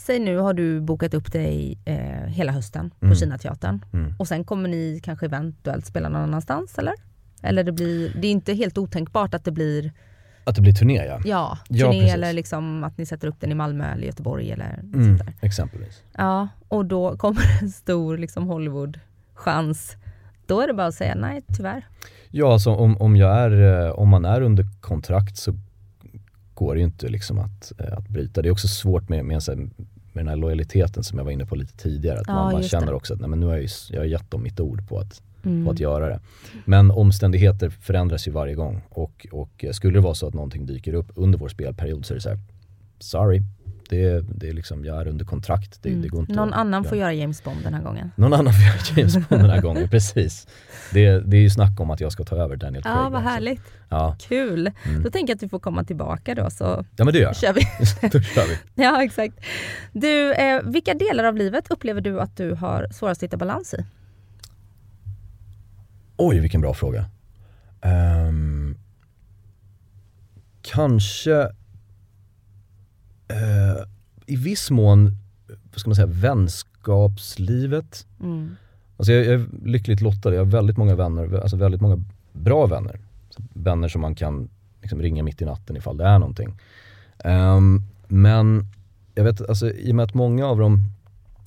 säg 0.07 0.19
nu 0.19 0.37
har 0.37 0.55
du 0.55 0.81
bokat 0.81 1.15
upp 1.15 1.33
dig 1.33 1.79
eh, 1.85 1.97
hela 2.27 2.53
hösten 2.53 2.91
på 2.91 3.07
Mm. 3.07 3.17
Kinateatern 3.17 3.85
Mm. 3.93 4.15
och 4.19 4.29
sen 4.29 4.45
kommer 4.45 4.69
ni 4.69 5.01
kanske 5.03 5.27
eventuellt 5.27 5.87
spela 5.87 6.09
någon 6.09 6.23
annanstans 6.23 6.79
eller? 6.79 6.95
Eller 7.43 7.65
det 7.65 7.73
blir, 7.73 8.13
det 8.21 8.27
är 8.27 8.31
inte 8.33 8.53
helt 8.55 8.79
otänkbart 8.79 9.35
att 9.35 9.45
det 9.45 9.53
blir 9.53 9.93
Att 10.45 10.55
det 10.57 10.63
blir 10.63 10.73
turné 10.73 10.97
ja. 10.97 11.21
ja, 11.25 11.59
Ja, 11.69 11.87
turné 11.87 12.01
precis. 12.01 12.15
eller 12.15 12.33
liksom 12.33 12.85
att 12.85 12.99
ni 12.99 13.07
sätter 13.07 13.29
upp 13.29 13.41
den 13.41 13.53
i 13.53 13.55
Malmö 13.55 13.93
eller 13.93 14.07
Göteborg 14.07 14.51
eller 14.53 14.79
Mm, 14.83 15.05
sånt 15.19 15.19
där. 15.27 15.35
exempelvis. 15.47 16.03
Ja, 16.17 16.49
och 16.69 16.87
då 16.87 17.17
kommer 17.17 17.41
en 17.63 17.71
stor 17.71 18.19
liksom 18.19 18.47
Hollywood-chans. 18.49 19.97
Då 20.47 20.61
är 20.61 20.67
det 20.67 20.75
bara 20.75 20.87
att 20.87 20.95
säga 20.95 21.15
nej 21.15 21.43
tyvärr. 21.57 21.87
Ja, 22.31 22.53
alltså 22.53 22.71
om, 22.75 22.97
om, 22.97 23.17
jag 23.17 23.37
är, 23.37 23.85
eh, 23.87 23.91
om 23.93 24.09
man 24.09 24.25
är 24.25 24.41
under 24.41 24.65
kontrakt 24.81 25.37
så 25.37 25.55
går 26.61 26.77
ju 26.79 26.85
inte 26.85 27.09
liksom 27.09 27.39
att, 27.39 27.73
eh, 27.79 27.93
att 27.99 28.09
bryta. 28.09 28.43
Det 28.43 28.49
är 28.49 28.53
också 28.53 28.69
svårt 28.69 29.09
med, 29.09 29.25
med, 29.25 29.37
här- 29.49 29.57
med 29.57 29.71
den 30.25 30.29
här 30.29 30.37
lojaliteten 30.37 31.05
som 31.05 31.19
jag 31.19 31.25
var 31.25 31.33
inne 31.33 31.47
på 31.47 31.57
lite 31.57 31.77
tidigare. 31.77 32.19
Att 32.21 32.27
Ja, 32.27 32.35
man, 32.35 32.53
man 32.53 32.63
känner 32.63 32.87
det. 32.87 32.93
också 32.93 33.15
att 33.15 33.21
nej, 33.21 33.29
men 33.29 33.41
nu 33.41 33.47
har 33.47 33.53
jag, 33.53 33.63
ju, 33.63 33.69
jag 33.91 34.01
har 34.01 34.05
gett 34.05 34.31
dem 34.31 34.43
mitt 34.43 34.61
ord 34.61 34.89
på 34.89 34.99
att, 34.99 35.23
Mm. 35.45 35.65
på 35.65 35.71
att 35.71 35.81
göra 35.81 36.09
det. 36.09 36.21
Men 36.65 36.91
omständigheter 36.91 37.71
förändras 37.71 38.29
ju 38.29 38.31
varje 38.33 38.55
gång 38.55 38.83
och, 38.89 39.27
och 39.33 39.65
eh, 39.65 39.73
skulle 39.73 39.95
det 39.99 40.01
vara 40.01 40.15
så 40.15 40.27
att 40.29 40.35
någonting 40.35 40.67
dyker 40.67 40.95
upp 40.95 41.13
under 41.15 41.39
vår 41.39 41.49
spelperiod 41.49 42.07
så 42.07 42.13
är 42.13 42.17
det 42.17 42.21
så 42.21 42.29
här, 42.29 42.39
sorry, 42.99 43.43
det, 43.91 44.05
är- 44.05 44.25
det 44.35 44.49
är 44.49 44.53
liksom, 44.53 44.85
jag 44.85 45.01
är 45.01 45.07
under 45.09 45.25
kontrakt. 45.25 45.83
Det, 45.83 45.91
det 45.95 46.09
går 46.09 46.21
inte 46.21 46.33
Mm. 46.33 46.45
Någon 46.45 46.53
att 46.55 46.61
annan 46.61 46.83
göra. 46.83 46.89
får 46.89 46.99
göra 46.99 47.13
James 47.13 47.45
Bond 47.45 47.63
den 47.65 47.75
här 47.75 47.83
gången. 47.83 48.11
Någon 48.17 48.33
annan 48.33 48.53
får 48.53 48.63
göra 48.63 48.77
James 48.97 49.15
Bond 49.29 49.43
den 49.43 49.51
här 49.51 49.61
gången, 49.61 49.89
precis. 49.91 50.47
Det, 50.93 51.21
det 51.21 51.37
är 51.37 51.41
ju 51.41 51.51
snack 51.51 51.81
om 51.81 51.91
att 51.91 52.01
jag 52.01 52.13
ska 52.13 52.25
ta 52.25 52.37
över 52.37 52.57
Daniel 52.57 52.83
Craig. 52.83 52.97
Ja, 52.97 53.09
vad 53.09 53.23
härligt. 53.23 53.63
Ja. 53.89 54.17
Kul. 54.21 54.71
Mm. 54.85 55.03
Då 55.03 55.11
tänker 55.11 55.31
jag 55.31 55.35
att 55.37 55.41
du 55.41 55.49
får 55.49 55.59
komma 55.59 55.85
tillbaka 55.85 56.35
då 56.35 56.51
så 56.51 56.85
ja, 56.97 57.05
men 57.05 57.15
det 57.15 57.19
gör 57.21 57.33
kör 57.35 57.53
vi. 57.53 57.61
Då 58.13 58.21
kör 58.21 58.47
vi. 58.49 58.59
ja, 58.83 59.03
exakt. 59.05 59.35
Du, 59.93 60.33
eh, 60.35 60.63
vilka 60.65 60.95
delar 60.95 61.25
av 61.25 61.37
livet 61.37 61.71
upplever 61.71 62.01
du 62.01 62.21
att 62.21 62.37
du 62.37 62.53
har 62.55 62.87
svårast 62.93 63.19
att 63.19 63.23
hitta 63.27 63.37
balans 63.37 63.75
i? 63.75 63.85
Oj, 66.17 66.41
vilken 66.41 66.61
bra 66.61 66.75
fråga. 66.75 67.05
Ehm, 67.83 68.77
kanske 70.63 71.49
eh, 73.31 73.85
i 74.27 74.37
viss 74.37 74.71
mån, 74.71 75.17
vad 75.47 75.81
ska 75.81 75.91
man 75.91 75.97
säga, 75.97 76.07
vänskapslivet. 76.07 78.07
Mm. 78.21 78.57
Alltså 78.97 79.13
jag, 79.13 79.25
jag 79.25 79.35
är 79.35 79.47
lyckligt 79.65 80.01
lottad, 80.01 80.35
jag 80.35 80.41
har 80.41 80.51
väldigt 80.51 80.77
många 80.77 80.95
vänner, 80.95 81.41
alltså 81.41 81.57
väldigt 81.57 81.81
många 81.81 82.05
bra 82.33 82.67
vänner. 82.67 83.01
Vänner 83.53 83.89
som 83.89 84.01
man 84.01 84.15
kan 84.15 84.49
liksom 84.83 85.03
ringa 85.03 85.23
mitt 85.23 85.43
i 85.43 85.45
natten 85.45 85.77
ifall 85.77 85.97
det 85.97 86.05
är 86.05 86.19
någonting. 86.19 86.59
Ehm, 87.25 87.83
men 88.09 88.67
jag 89.15 89.25
vet, 89.25 89.49
alltså, 89.49 89.71
i 89.71 89.91
och 89.91 89.97
med 89.97 90.05
att 90.05 90.15
många 90.15 90.47
av 90.47 90.59
dem 90.59 90.85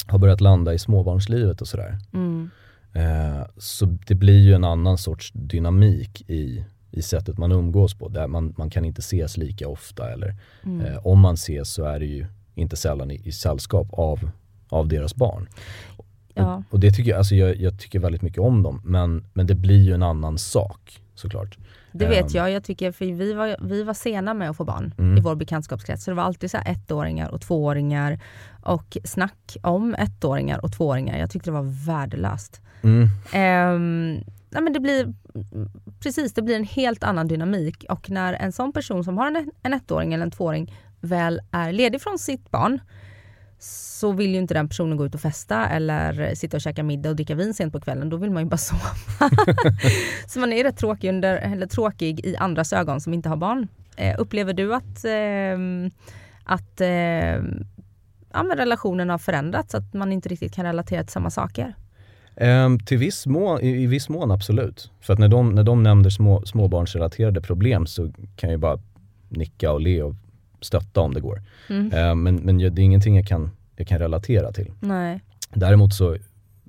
har 0.08 0.20
börjat 0.20 0.42
landa 0.42 0.74
i 0.74 0.80
småbarnslivet 0.80 1.62
och 1.62 1.68
sådär. 1.68 1.98
Mm. 2.14 2.50
Eh, 2.94 3.46
så 3.58 3.86
det 3.86 4.16
blir 4.16 4.40
ju 4.40 4.54
en 4.54 4.64
annan 4.64 4.98
sorts 4.98 5.32
dynamik 5.34 6.30
i, 6.30 6.66
i 6.94 7.02
sättet 7.02 7.38
man 7.38 7.52
umgås 7.52 7.94
på. 7.94 8.08
Där 8.10 8.28
man, 8.28 8.54
man 8.58 8.70
kan 8.70 8.86
inte 8.86 9.00
ses 9.00 9.38
lika 9.38 9.68
ofta 9.68 10.12
eller 10.14 10.36
Mm. 10.64 10.86
eh, 10.86 11.08
om 11.08 11.20
man 11.20 11.34
ses 11.34 11.74
så 11.74 11.84
är 11.86 12.00
det 12.00 12.06
ju 12.06 12.26
inte 12.56 12.76
sällan 12.76 13.12
i, 13.12 13.22
i 13.28 13.32
sällskap 13.32 13.88
av, 13.92 14.30
av 14.70 14.88
deras 14.88 15.16
barn. 15.16 15.48
Ja. 16.34 16.56
Och, 16.56 16.64
och 16.74 16.80
det 16.80 16.92
tycker 16.92 17.10
jag, 17.12 17.18
alltså 17.18 17.36
jag, 17.36 17.56
jag 17.58 17.80
tycker 17.80 18.00
väldigt 18.00 18.22
mycket 18.22 18.40
om 18.40 18.64
dem 18.64 18.82
men, 18.86 19.26
men 19.34 19.48
det 19.48 19.56
blir 19.56 19.84
ju 19.84 19.94
en 19.94 20.04
annan 20.04 20.38
sak 20.38 21.02
såklart. 21.16 21.58
Det 21.92 22.06
vet 22.08 22.22
Ehm, 22.24 22.28
jag, 22.34 22.52
jag 22.52 22.64
tycker, 22.64 22.92
för 22.92 23.06
vi 23.06 23.34
var, 23.34 23.58
vi 23.62 23.84
var 23.84 23.94
sena 23.94 24.34
med 24.34 24.50
att 24.50 24.58
få 24.58 24.64
barn 24.64 24.94
Mm. 24.98 25.18
i 25.18 25.22
vår 25.22 25.36
bekantskapskrets. 25.36 26.04
Så 26.04 26.12
det 26.12 26.16
var 26.16 26.24
alltid 26.24 26.52
så 26.52 26.58
ettåringar 26.58 27.30
och 27.30 27.42
tvååringar 27.42 28.20
och 28.64 28.98
snack 29.04 29.58
om 29.64 29.96
ettåringar 29.96 30.66
och 30.66 30.72
tvååringar. 30.74 31.18
Jag 31.18 31.30
tyckte 31.32 31.50
det 31.50 31.54
var 31.54 31.86
värdelöst. 31.86 32.62
Mm, 32.84 33.08
Ehm, 33.34 34.24
nej 34.54 34.64
men 34.64 34.74
det 34.74 34.80
blir, 34.80 35.14
precis, 36.00 36.34
det 36.34 36.42
blir 36.42 36.56
en 36.56 36.64
helt 36.64 37.04
annan 37.04 37.28
dynamik 37.28 37.86
och 37.90 38.10
när 38.10 38.34
en 38.34 38.52
sån 38.52 38.74
person 38.74 39.04
som 39.04 39.18
har 39.18 39.28
en, 39.28 39.52
en 39.64 39.74
ettåring 39.74 40.14
eller 40.14 40.24
en 40.24 40.32
tvååring 40.32 40.74
väl 41.02 41.42
är 41.52 41.72
ledig 41.72 42.02
från 42.02 42.20
sitt 42.20 42.52
barn 42.52 42.80
så 43.64 44.12
vill 44.12 44.32
ju 44.32 44.38
inte 44.38 44.54
den 44.54 44.70
personen 44.70 44.98
gå 44.98 45.06
ut 45.06 45.16
och 45.16 45.22
festa 45.22 45.70
eller 45.70 46.36
sitta 46.36 46.58
och 46.58 46.62
käka 46.62 46.84
middag 46.84 47.10
och 47.10 47.16
dricka 47.16 47.36
vin 47.36 47.54
sent 47.54 47.74
på 47.74 47.82
kvällen. 47.82 48.10
Då 48.10 48.18
vill 48.18 48.32
man 48.32 48.44
ju 48.44 48.50
bara 48.50 48.58
sova. 48.58 48.90
så 50.28 50.40
man 50.40 50.54
är 50.54 50.64
rätt 50.64 50.78
tråkig, 50.78 51.10
under, 51.10 51.38
eller 51.38 51.68
tråkig 51.68 52.26
i 52.26 52.36
andras 52.36 52.74
ögon 52.74 53.02
som 53.02 53.14
inte 53.14 53.30
har 53.30 53.38
barn. 53.38 53.68
Eh, 53.96 54.16
upplever 54.20 54.54
du 54.54 54.76
att, 54.76 55.06
eh, 55.06 55.58
att 56.44 56.82
eh, 56.82 57.44
ja, 58.34 58.56
relationen 58.56 59.10
har 59.10 59.18
förändrats? 59.18 59.76
Att 59.76 59.94
man 59.94 60.12
inte 60.12 60.30
riktigt 60.30 60.54
kan 60.56 60.66
relatera 60.66 61.04
till 61.04 61.14
samma 61.14 61.30
saker? 61.30 61.76
Ehm, 62.36 62.80
till 62.80 62.98
viss 62.98 63.28
mån, 63.28 63.62
i, 63.62 63.68
I 63.84 63.88
viss 63.88 64.10
mån 64.10 64.32
absolut. 64.32 64.92
För 65.02 65.14
att 65.14 65.20
när 65.20 65.28
de, 65.28 65.56
när 65.56 65.64
de 65.64 65.84
nämner 65.84 66.10
små, 66.10 66.46
småbarnsrelaterade 66.46 67.42
problem 67.42 67.86
så 67.86 68.12
kan 68.36 68.52
jag 68.52 68.60
bara 68.60 68.80
nicka 69.30 69.72
och 69.72 69.82
le 69.82 70.02
och 70.04 70.16
stötta 70.62 71.02
om 71.02 71.14
det 71.14 71.22
går. 71.22 71.42
Mm. 71.70 71.92
Ehm, 71.94 72.24
men 72.24 72.36
men 72.36 72.58
det 72.58 72.66
är 72.66 72.80
ingenting 72.80 73.16
jag 73.16 73.28
kan, 73.28 73.52
jag 73.76 73.88
kan 73.88 74.00
relatera 74.00 74.52
till. 74.52 74.72
Nej. 74.80 75.22
Däremot 75.54 75.94
så, 75.94 76.18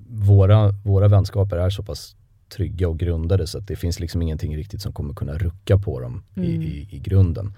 våra, 0.09 0.69
våra 0.83 1.07
vänskaper 1.07 1.57
är 1.57 1.69
så 1.69 1.83
pass 1.83 2.15
trygga 2.55 2.89
och 2.89 2.99
grundade 2.99 3.47
så 3.47 3.57
att 3.57 3.67
det 3.67 3.75
finns 3.75 3.99
liksom 3.99 4.21
ingenting 4.21 4.57
riktigt 4.57 4.81
som 4.81 4.93
kommer 4.93 5.13
kunna 5.13 5.33
rucka 5.33 5.77
på 5.77 5.99
dem 5.99 6.23
i, 6.35 6.39
Mm. 6.39 6.61
i, 6.61 6.87
i 6.91 6.99
grunden. 6.99 7.53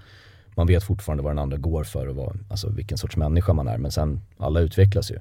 Man 0.56 0.66
vet 0.66 0.84
fortfarande 0.84 1.22
vad 1.22 1.30
den 1.32 1.38
andra 1.38 1.56
går 1.56 1.84
för 1.84 2.06
och 2.06 2.16
vad, 2.16 2.38
alltså 2.50 2.68
vilken 2.70 2.98
sorts 2.98 3.16
människa 3.16 3.52
man 3.52 3.68
är 3.68 3.78
men 3.78 3.92
sen, 3.92 4.20
alla 4.38 4.60
utvecklas 4.60 5.10
ju. 5.10 5.18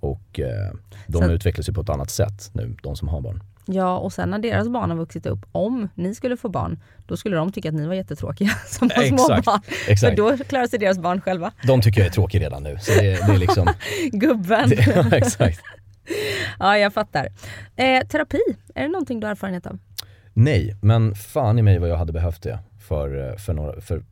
Och 0.00 0.40
eh, 0.40 0.72
de 1.06 1.18
Sen- 1.22 1.30
utvecklas 1.30 1.68
ju 1.68 1.72
på 1.72 1.80
ett 1.80 1.88
annat 1.88 2.10
sätt 2.10 2.50
nu, 2.52 2.76
de 2.82 2.96
som 2.96 3.08
har 3.08 3.20
barn. 3.20 3.42
Ja, 3.66 3.98
och 3.98 4.12
sen 4.12 4.30
när 4.30 4.38
deras 4.38 4.68
barn 4.68 4.90
har 4.90 4.96
vuxit 4.96 5.26
upp, 5.26 5.38
om 5.52 5.88
ni 5.94 6.14
skulle 6.14 6.36
få 6.36 6.48
barn, 6.48 6.80
då 7.06 7.16
skulle 7.16 7.36
de 7.36 7.52
tycka 7.52 7.68
att 7.68 7.74
ni 7.74 7.86
var 7.86 7.94
jättetråkiga 7.94 8.48
som 8.66 8.90
har 8.96 9.02
små 9.04 9.16
Exakt, 9.16 9.44
barn. 9.44 9.60
exakt. 9.88 10.00
För 10.10 10.16
då 10.16 10.44
klarar 10.44 10.66
sig 10.66 10.78
deras 10.78 10.98
barn 10.98 11.20
själva. 11.20 11.52
De 11.66 11.80
tycker 11.82 12.00
jag 12.00 12.06
är 12.08 12.12
tråkig 12.12 12.40
redan 12.40 12.62
nu. 12.62 12.76
Så 12.80 12.92
det, 12.92 13.00
det 13.00 13.32
är 13.34 13.38
liksom, 13.38 13.68
Gubben. 14.12 14.68
det, 14.68 14.86
ja, 15.10 15.16
exakt. 15.16 15.60
ja, 16.58 16.78
jag 16.78 16.94
fattar. 16.94 17.28
Eh, 17.76 18.06
terapi, 18.06 18.40
är 18.74 18.82
det 18.82 18.88
någonting 18.88 19.20
du 19.20 19.26
har 19.26 19.30
erfarenhet 19.32 19.66
av? 19.66 19.78
Nej, 20.32 20.76
men 20.82 21.14
fan 21.14 21.58
i 21.58 21.62
mig 21.62 21.78
vad 21.78 21.88
jag 21.88 21.96
hade 21.96 22.12
behövt 22.12 22.42
det 22.42 22.58
för, 22.88 23.30
eh, 23.30 23.36
för, 23.36 23.52
några, 23.54 23.80
för 23.80 24.02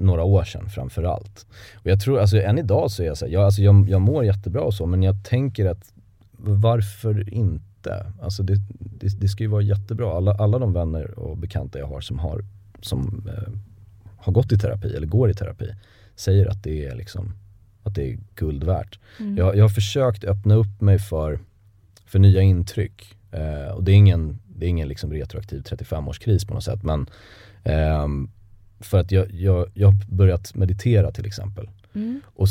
några 0.00 0.24
år 0.24 0.44
sedan 0.44 0.68
framför 0.70 1.02
allt. 1.02 1.46
Och 1.74 1.86
jag 1.86 2.00
tror, 2.00 2.20
alltså 2.20 2.42
än 2.42 2.58
idag 2.58 2.90
så 2.90 3.02
är 3.02 3.06
jag 3.06 3.16
så 3.16 3.26
här, 3.26 3.32
jag, 3.32 3.42
alltså 3.42 3.62
jag, 3.62 3.88
jag 3.88 4.00
mår 4.00 4.24
jättebra 4.24 4.62
och 4.62 4.74
så 4.74 4.86
men 4.86 5.02
jag 5.02 5.24
tänker 5.24 5.66
att 5.66 5.92
varför 6.38 7.34
inte? 7.34 8.12
Alltså 8.22 8.42
det, 8.42 8.56
det, 8.78 9.20
det 9.20 9.28
ska 9.28 9.42
ju 9.42 9.48
vara 9.48 9.62
jättebra. 9.62 10.16
Alla, 10.16 10.34
alla 10.34 10.58
de 10.58 10.72
vänner 10.72 11.18
och 11.18 11.36
bekanta 11.36 11.78
jag 11.78 11.86
har 11.86 12.00
som 12.00 12.18
har 12.18 12.44
som 12.80 13.28
eh, 13.28 13.52
har 14.16 14.32
gått 14.32 14.52
i 14.52 14.58
terapi 14.58 14.96
eller 14.96 15.06
går 15.06 15.30
i 15.30 15.34
terapi 15.34 15.74
säger 16.16 16.46
att 16.46 16.62
det 16.62 16.86
är, 16.86 16.94
liksom, 16.94 17.32
att 17.82 17.94
det 17.94 18.12
är 18.12 18.18
guld 18.34 18.64
värt. 18.64 18.98
Mm. 19.20 19.36
Jag, 19.36 19.56
jag 19.56 19.64
har 19.64 19.68
försökt 19.68 20.24
öppna 20.24 20.54
upp 20.54 20.80
mig 20.80 20.98
för, 20.98 21.38
för 22.06 22.18
nya 22.18 22.42
intryck. 22.42 23.16
Eh, 23.30 23.74
och 23.74 23.84
det 23.84 23.92
är 23.92 23.96
ingen, 23.96 24.38
det 24.46 24.66
är 24.66 24.70
ingen 24.70 24.88
liksom 24.88 25.12
retroaktiv 25.12 25.62
35-årskris 25.62 26.48
på 26.48 26.54
något 26.54 26.64
sätt. 26.64 26.82
Men 26.82 27.06
ehm, 27.64 28.30
för 28.80 28.98
att 28.98 29.12
jag, 29.12 29.30
jag, 29.30 29.70
jag 29.74 29.88
har 29.88 29.94
börjat 30.08 30.54
meditera 30.54 31.10
till 31.10 31.26
exempel. 31.26 31.70
Mm. 31.94 32.20
Och 32.34 32.48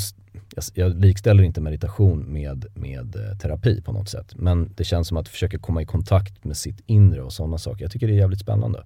jag, 0.56 0.64
jag 0.74 1.00
likställer 1.00 1.44
inte 1.44 1.62
meditation 1.62 2.34
med, 2.34 2.66
med 2.74 3.16
eh, 3.16 3.38
terapi 3.38 3.82
på 3.82 3.92
något 3.92 4.10
sätt. 4.10 4.34
Men 4.36 4.74
det 4.76 4.84
känns 4.84 5.08
som 5.08 5.18
att 5.18 5.30
försöka 5.30 5.60
komma 5.60 5.82
i 5.82 5.86
kontakt 5.86 6.44
med 6.44 6.58
sitt 6.58 6.82
inre 6.86 7.22
och 7.22 7.34
sådana 7.34 7.58
saker. 7.58 7.84
Jag 7.84 7.92
tycker 7.92 8.08
det 8.08 8.14
är 8.14 8.18
jävligt 8.18 8.40
spännande. 8.40 8.84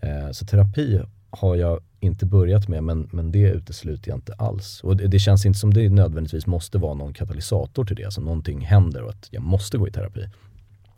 Eh, 0.00 0.30
så 0.30 0.46
terapi 0.46 1.00
har 1.30 1.56
jag 1.56 1.80
inte 2.00 2.26
börjat 2.26 2.68
med 2.68 2.84
men, 2.84 3.08
men 3.12 3.32
det 3.32 3.50
utesluter 3.50 4.10
jag 4.10 4.16
inte 4.16 4.34
alls. 4.34 4.80
Och 4.84 4.96
det, 4.96 5.06
det 5.06 5.18
känns 5.18 5.46
inte 5.46 5.58
som 5.58 5.74
det 5.74 5.88
nödvändigtvis 5.88 6.46
måste 6.46 6.78
vara 6.78 6.94
någon 6.94 7.14
katalysator 7.14 7.84
till 7.84 7.96
det. 7.96 8.04
Alltså 8.04 8.20
någonting 8.20 8.60
händer 8.60 9.02
och 9.02 9.10
att 9.10 9.28
jag 9.30 9.42
måste 9.42 9.78
gå 9.78 9.88
i 9.88 9.92
terapi. 9.92 10.28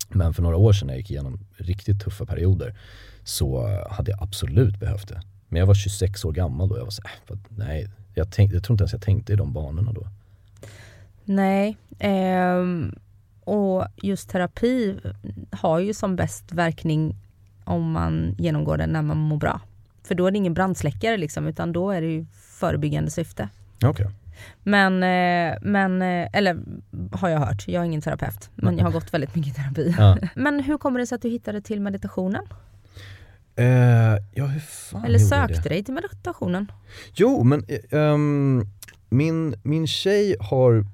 Men 0.08 0.34
för 0.34 0.42
några 0.42 0.56
år 0.56 0.72
sedan 0.72 0.86
när 0.86 0.94
jag 0.94 0.98
gick 0.98 1.10
igenom 1.10 1.40
riktigt 1.56 2.00
tuffa 2.00 2.26
perioder 2.26 2.74
så 3.24 3.66
hade 3.90 4.10
jag 4.10 4.22
absolut 4.22 4.80
behövt 4.80 5.08
det. 5.08 5.22
Men 5.52 5.58
jag 5.60 5.66
var 5.66 5.74
26 5.74 6.24
år 6.24 6.32
gammal 6.32 6.68
då. 6.68 6.78
Jag 6.78 6.84
var 6.84 6.90
så, 6.90 7.02
äh, 7.04 7.10
vad- 7.28 7.38
nej, 7.48 7.88
jag, 8.14 8.30
tänk, 8.32 8.52
jag 8.52 8.62
tror 8.64 8.74
inte 8.74 8.82
ens 8.82 8.92
jag 8.92 9.02
tänkte 9.02 9.32
i 9.32 9.36
de 9.36 9.52
banorna 9.52 9.92
då. 9.92 10.06
Nej, 11.24 11.76
ehm, 11.98 12.94
och 13.44 13.84
just 14.02 14.28
terapi 14.30 14.98
har 15.50 15.78
ju 15.78 15.94
som 15.94 16.16
bäst 16.16 16.52
verkning 16.52 17.16
om 17.64 17.90
man 17.92 18.34
genomgår 18.38 18.76
den 18.76 18.90
när 18.90 19.02
man 19.02 19.16
mår 19.16 19.36
bra. 19.36 19.60
För 20.04 20.14
då 20.14 20.26
är 20.26 20.30
det 20.30 20.36
ingen 20.38 20.54
brandsläckare 20.54 21.16
liksom, 21.16 21.46
utan 21.46 21.72
då 21.72 21.90
är 21.90 22.00
det 22.00 22.06
ju 22.06 22.26
förebyggande 22.32 23.10
syfte. 23.10 23.48
Okej. 23.84 24.06
Men, 24.62 24.92
eh, 25.02 25.58
men 25.62 26.02
eh, 26.02 26.28
eller 26.32 26.58
har 27.12 27.28
jag 27.28 27.38
hört, 27.38 27.68
jag 27.68 27.80
är 27.80 27.84
ingen 27.86 28.00
terapeut, 28.00 28.50
men 28.54 28.78
jag 28.78 28.84
har 28.84 28.92
gått 28.92 29.14
väldigt 29.14 29.34
mycket 29.34 29.56
terapi. 29.56 29.94
Ja. 29.98 30.16
Men 30.34 30.60
hur 30.60 30.78
kommer 30.78 31.00
det 31.00 31.06
sig 31.06 31.16
att 31.16 31.22
du 31.22 31.28
hittade 31.28 31.60
till 31.60 31.80
meditationen? 31.80 32.42
Eh, 33.56 33.66
ja, 34.34 34.46
hur 34.46 34.60
fan 34.60 35.04
Eller 35.04 35.18
sökte 35.18 35.68
dig 35.68 35.84
till 35.84 35.94
meditationen? 35.94 36.72
Jo, 37.14 37.44
men 37.44 37.64
ehm, 37.90 38.66
min, 39.08 39.54
min 39.62 39.86
tjej 39.86 40.36
har 40.40 40.84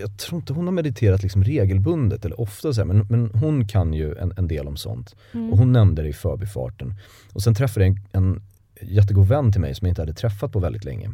jag 0.00 0.18
tror 0.18 0.40
inte 0.40 0.52
hon 0.52 0.64
har 0.64 0.72
mediterat 0.72 1.22
liksom 1.22 1.44
regelbundet 1.44 2.24
eller 2.24 2.40
ofta 2.40 2.72
så 2.72 2.80
här, 2.80 2.86
men, 2.86 3.06
men 3.08 3.30
hon 3.34 3.68
kan 3.68 3.92
ju 3.94 4.14
en, 4.14 4.32
en 4.36 4.48
del 4.48 4.68
om 4.68 4.76
sånt. 4.76 5.16
Mm. 5.34 5.52
Och 5.52 5.58
hon 5.58 5.72
nämnde 5.72 6.02
det 6.02 6.08
i 6.08 6.12
förbifarten. 6.12 6.94
Och 7.32 7.42
sen 7.42 7.54
träffade 7.54 7.86
jag 7.86 7.98
en, 8.12 8.42
en 8.74 8.88
jättegod 8.88 9.28
vän 9.28 9.52
till 9.52 9.60
mig 9.60 9.74
som 9.74 9.86
jag 9.86 9.90
inte 9.90 10.02
hade 10.02 10.14
träffat 10.14 10.52
på 10.52 10.58
väldigt 10.58 10.84
länge. 10.84 11.10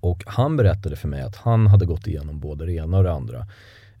Och 0.00 0.22
han 0.26 0.56
berättade 0.56 0.96
för 0.96 1.08
mig 1.08 1.22
att 1.22 1.36
han 1.36 1.66
hade 1.66 1.86
gått 1.86 2.06
igenom 2.06 2.40
både 2.40 2.66
det 2.66 2.72
ena 2.72 2.96
och 2.96 3.04
det 3.04 3.12
andra. 3.12 3.46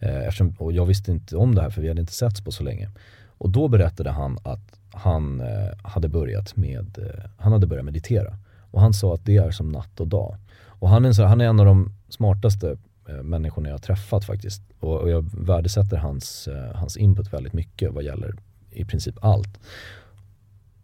Eh, 0.00 0.26
eftersom, 0.26 0.54
och 0.58 0.72
jag 0.72 0.86
visste 0.86 1.10
inte 1.10 1.36
om 1.36 1.54
det 1.54 1.62
här 1.62 1.70
för 1.70 1.82
vi 1.82 1.88
hade 1.88 2.00
inte 2.00 2.12
setts 2.12 2.40
på 2.40 2.52
så 2.52 2.62
länge. 2.62 2.90
Och 3.42 3.50
då 3.50 3.68
berättade 3.68 4.10
han 4.10 4.38
att 4.42 4.80
han 4.90 5.40
eh, 5.40 5.70
hade 5.82 6.08
börjat 6.08 6.56
med, 6.56 6.98
eh, 6.98 7.30
han 7.38 7.52
hade 7.52 7.66
börjat 7.66 7.84
meditera. 7.84 8.36
Och 8.70 8.80
han 8.80 8.92
sa 8.92 9.14
att 9.14 9.24
det 9.24 9.36
är 9.36 9.50
som 9.50 9.68
natt 9.68 10.00
och 10.00 10.08
dag. 10.08 10.36
Och 10.66 10.88
han 10.88 11.04
är 11.04 11.20
en, 11.20 11.28
han 11.28 11.40
är 11.40 11.44
en 11.44 11.60
av 11.60 11.66
de 11.66 11.92
smartaste 12.08 12.76
eh, 13.08 13.22
människorna 13.22 13.68
jag 13.68 13.74
har 13.74 13.78
träffat 13.78 14.24
faktiskt. 14.24 14.62
Och, 14.80 15.00
och 15.00 15.10
jag 15.10 15.30
värdesätter 15.32 15.96
hans, 15.96 16.48
hans 16.74 16.96
input 16.96 17.32
väldigt 17.32 17.52
mycket 17.52 17.92
vad 17.92 18.04
gäller 18.04 18.34
i 18.70 18.84
princip 18.84 19.24
allt. 19.24 19.60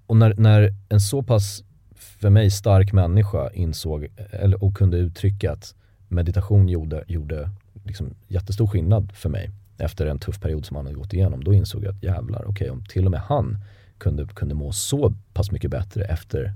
Och 0.07 0.17
när, 0.17 0.35
när 0.35 0.75
en 0.89 1.01
så 1.01 1.23
pass, 1.23 1.65
för 1.95 2.31
mig, 2.31 2.51
stark 2.51 2.93
människa 2.93 3.51
insåg 3.51 4.07
eller, 4.31 4.65
och 4.65 4.77
kunde 4.77 4.97
uttrycka 4.97 5.53
att 5.53 5.75
meditation 6.09 6.69
gjorde, 6.69 7.05
gjorde 7.07 7.51
liksom 7.85 8.15
jättestor 8.29 8.67
skillnad 8.67 9.13
för 9.13 9.29
mig 9.29 9.51
efter 9.79 10.07
en 10.07 10.19
tuff 10.19 10.41
period 10.41 10.67
som 10.67 10.77
han 10.77 10.87
hade 10.87 10.99
gått 10.99 11.13
igenom. 11.13 11.45
Då 11.45 11.55
insåg 11.55 11.85
jag 11.85 11.95
att 11.95 12.03
jävlar, 12.03 12.45
okej 12.49 12.71
om 12.71 12.85
till 12.85 13.05
och 13.05 13.11
med 13.11 13.21
han 13.21 13.59
kunde, 13.99 14.27
kunde 14.27 14.55
må 14.55 14.73
så 14.73 15.15
pass 15.33 15.51
mycket 15.51 15.71
bättre 15.71 16.05
efter 16.05 16.55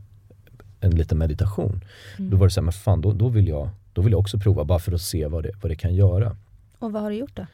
en 0.80 0.90
liten 0.90 1.18
meditation. 1.18 1.84
Då 2.18 2.36
var 2.36 2.46
det 2.46 2.50
så 2.50 2.60
här, 2.60 2.64
men 2.64 2.72
fan 2.72 3.00
då, 3.00 3.12
då, 3.12 3.28
vill 3.28 3.48
jag, 3.48 3.68
då 3.92 4.02
vill 4.02 4.12
jag 4.12 4.20
också 4.20 4.38
prova 4.38 4.64
bara 4.64 4.78
för 4.78 4.92
att 4.92 5.00
se 5.00 5.26
vad 5.26 5.42
det, 5.42 5.50
vad 5.62 5.70
det 5.70 5.76
kan 5.76 5.94
göra. 5.94 6.36
Och 6.78 6.92
vad 6.92 7.02
har 7.02 7.10
du 7.10 7.16
gjort 7.16 7.36
då? 7.36 7.46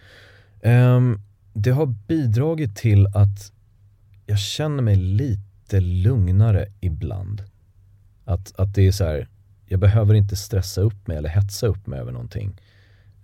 Ehm, 0.62 1.20
det 1.52 1.70
har 1.70 1.86
bidragit 1.86 2.76
till 2.76 3.06
att 3.06 3.52
jag 4.26 4.38
känner 4.38 4.82
mig 4.82 4.96
lite 4.96 5.80
lugnare 5.80 6.66
ibland. 6.80 7.42
Att, 8.24 8.60
att 8.60 8.74
det 8.74 8.86
är 8.86 8.92
så 8.92 9.04
här, 9.04 9.28
jag 9.66 9.80
behöver 9.80 10.14
inte 10.14 10.36
stressa 10.36 10.80
upp 10.80 11.06
mig 11.06 11.16
eller 11.16 11.28
hetsa 11.28 11.66
upp 11.66 11.86
mig 11.86 12.00
över 12.00 12.12
någonting. 12.12 12.60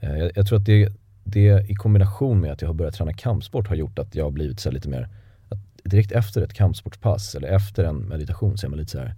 Eh, 0.00 0.16
jag, 0.16 0.32
jag 0.34 0.46
tror 0.46 0.58
att 0.58 0.66
det, 0.66 0.92
det 1.24 1.70
i 1.70 1.74
kombination 1.74 2.40
med 2.40 2.52
att 2.52 2.62
jag 2.62 2.68
har 2.68 2.74
börjat 2.74 2.94
träna 2.94 3.12
kampsport 3.12 3.68
har 3.68 3.76
gjort 3.76 3.98
att 3.98 4.14
jag 4.14 4.24
har 4.24 4.30
blivit 4.30 4.60
så 4.60 4.70
lite 4.70 4.88
mer, 4.88 5.08
att 5.48 5.58
direkt 5.84 6.12
efter 6.12 6.42
ett 6.42 6.54
kampsportspass 6.54 7.34
eller 7.34 7.48
efter 7.48 7.84
en 7.84 7.96
meditation 7.96 8.58
så 8.58 8.66
är 8.66 8.70
man 8.70 8.78
lite 8.78 8.90
så 8.90 8.98
här. 8.98 9.14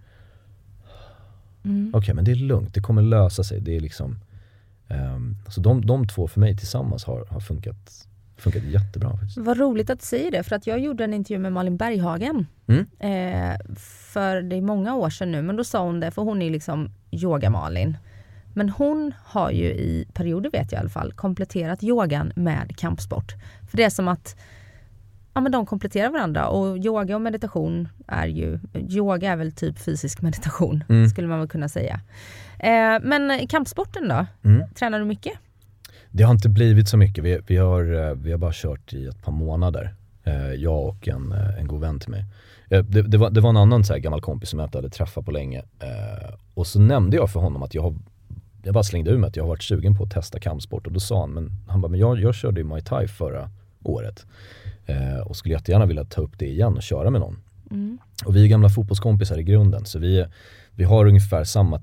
okej 1.93 2.15
men 2.15 2.25
det 2.25 2.31
är 2.31 2.37
lugnt, 2.37 2.75
det 2.75 2.81
kommer 2.81 3.03
lösa 3.03 3.45
sig. 3.45 3.61
Det 3.61 3.77
är 3.77 3.81
liksom, 3.81 4.19
ehm, 4.89 5.37
så 5.49 5.61
de, 5.61 5.87
de 5.87 6.09
två 6.09 6.29
för 6.29 6.41
mig 6.41 6.57
tillsammans 6.57 7.05
har, 7.05 7.25
har 7.25 7.41
funkat, 7.41 8.09
funkat 8.37 8.63
jättebra. 8.63 9.11
Faktiskt. 9.11 9.39
Vad 9.39 9.59
roligt 9.59 9.91
att 9.91 10.01
du 10.01 10.07
säger 10.07 10.31
det, 10.31 10.43
för 10.43 10.57
att 10.57 10.67
jag 10.67 10.79
gjorde 10.79 11.05
en 11.05 11.15
intervju 11.15 11.39
med 11.39 11.53
Malin 11.53 11.77
Berghagen. 11.77 12.47
Mm. 12.67 12.87
Eh, 12.99 13.59
för 13.77 14.43
det 14.43 14.57
är 14.57 14.61
många 14.61 14.95
år 14.95 15.11
sedan 15.11 15.33
nu, 15.33 15.43
men 15.43 15.57
då 15.57 15.65
sa 15.65 15.85
hon 15.85 16.01
det, 16.01 16.11
för 16.11 16.23
hon 16.23 16.43
är 16.43 16.51
liksom 16.51 16.91
yoga-Malin. 17.11 17.97
Men 18.57 18.69
hon 18.71 19.13
har 19.25 19.51
ju 19.51 19.65
i 19.65 20.07
perioder, 20.13 20.51
vet 20.51 20.73
jag 20.73 20.79
i 20.79 20.81
alla 20.81 20.89
fall, 20.91 21.13
kompletterat 21.13 21.83
yogan 21.83 22.33
med 22.37 22.77
kampsport. 22.77 23.35
För 23.71 23.77
det 23.77 23.85
är 23.85 23.91
som 23.91 24.09
att 24.09 24.37
ja, 25.35 25.41
men 25.41 25.53
de 25.53 25.67
kompletterar 25.67 26.11
varandra 26.11 26.49
och 26.49 26.79
yoga 26.79 27.15
och 27.15 27.21
meditation 27.23 27.89
är 28.07 28.27
ju, 28.27 28.59
yoga 28.89 29.33
är 29.33 29.37
väl 29.37 29.53
typ 29.53 29.79
fysisk 29.79 30.23
meditation, 30.23 30.85
Mm. 30.89 31.09
skulle 31.09 31.29
man 31.29 31.39
väl 31.39 31.49
kunna 31.49 31.69
säga. 31.69 32.01
Eh, 32.59 32.99
men 33.03 33.47
kampsporten 33.49 34.09
då? 34.09 34.27
Mm. 34.45 34.63
Tränar 34.75 34.99
du 34.99 35.05
mycket? 35.05 35.33
Det 36.11 36.23
har 36.23 36.33
inte 36.35 36.49
blivit 36.49 36.89
så 36.89 36.97
mycket. 36.97 37.25
Vi, 37.25 37.41
vi, 37.47 37.57
har, 37.57 38.09
eh, 38.09 38.15
vi 38.15 38.31
har 38.31 38.39
bara 38.39 38.53
kört 38.55 38.93
i 38.93 39.07
ett 39.07 39.23
par 39.23 39.33
månader. 39.33 39.95
Eh, 40.25 40.53
Jag 40.53 40.87
och 40.89 41.09
en, 41.09 41.33
eh, 41.33 41.59
en 41.61 41.67
god 41.67 41.81
vän 41.81 42.01
till 42.01 42.11
mig. 42.11 42.25
Eh, 42.71 42.83
Det, 42.85 43.03
det, 43.03 43.19
var, 43.19 43.31
det 43.31 43.41
var 43.41 43.51
en 43.51 43.57
annan 43.57 43.85
så 43.85 43.97
gammal 43.99 44.21
kompis 44.21 44.49
som 44.51 44.59
jag 44.59 44.67
inte 44.67 44.79
hade 44.79 44.91
träffat 44.91 45.25
på 45.25 45.31
länge. 45.31 45.63
Och 46.55 46.67
så 46.67 46.81
nämnde 46.81 47.17
jag 47.17 47.31
för 47.31 47.41
honom 47.41 47.63
att 47.63 47.75
jag 47.75 47.83
har 47.83 47.95
jag 48.67 48.75
bara 48.75 48.85
slängde 48.85 49.11
ur 49.11 49.19
mig 49.19 49.29
att 49.29 49.37
jag 49.37 49.45
har 49.45 49.49
varit 49.49 49.62
sugen 49.62 49.95
på 49.95 50.05
att 50.05 50.11
testa 50.11 50.39
kampsport 50.41 50.87
och 50.87 50.93
då 50.93 51.01
sa 51.01 51.21
han, 51.21 51.31
men 51.31 51.53
han 51.69 51.81
bara, 51.81 51.89
men 51.89 52.01
jag, 52.01 52.21
jag 52.21 52.35
körde 52.35 52.61
ju 52.61 52.64
Muay 52.64 52.83
Thai 52.83 53.09
förra 53.09 53.51
året 53.83 54.27
eh, 54.87 55.19
och 55.27 55.37
skulle 55.37 55.55
jättegärna 55.55 55.87
vilja 55.87 56.05
ta 56.05 56.21
upp 56.21 56.39
det 56.39 56.47
igen 56.49 56.77
och 56.77 56.83
köra 56.83 57.11
med 57.11 57.21
någon. 57.21 57.37
Och 58.25 58.37
vi 58.37 58.45
är 58.45 58.49
gamla 58.49 58.69
fotbollskompisar 58.69 59.39
i 59.39 59.43
grunden 59.43 59.85
så 59.85 59.99
vi, 59.99 60.27
vi 60.73 60.85
har 60.85 61.07
ungefär 61.07 61.45
samma, 61.45 61.83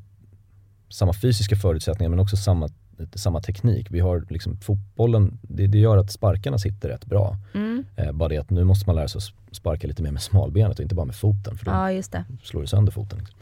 samma 0.89 1.13
fysiska 1.13 1.55
förutsättningar 1.55 2.09
men 2.09 2.19
också 2.19 2.37
samma, 2.37 2.69
samma 3.15 3.41
teknik. 3.41 3.87
Vi 3.91 3.99
har 3.99 4.25
liksom 4.29 4.57
fotbollen, 4.57 5.39
det, 5.41 5.67
det 5.67 5.77
gör 5.77 5.97
att 5.97 6.11
sparkarna 6.11 6.57
sitter 6.57 6.89
rätt 6.89 7.05
bra. 7.05 7.37
Mm. 7.53 7.85
Eh, 7.95 8.11
bara 8.11 8.29
det 8.29 8.37
att 8.37 8.49
nu 8.49 8.63
måste 8.63 8.89
man 8.89 8.95
lära 8.95 9.07
sig 9.07 9.19
att 9.19 9.55
sparka 9.55 9.87
lite 9.87 10.03
mer 10.03 10.11
med 10.11 10.21
smalbenet 10.21 10.79
och 10.79 10.83
inte 10.83 10.95
bara 10.95 11.05
med 11.05 11.15
foten 11.15 11.57
för 11.57 11.65
då 11.65 11.71
Ja, 11.71 11.91
just 11.91 12.11
det. 12.11 12.25
slår 12.43 12.61
du 12.61 12.67
sönder 12.67 12.91
foten. 12.91 13.19
Liksom. 13.19 13.39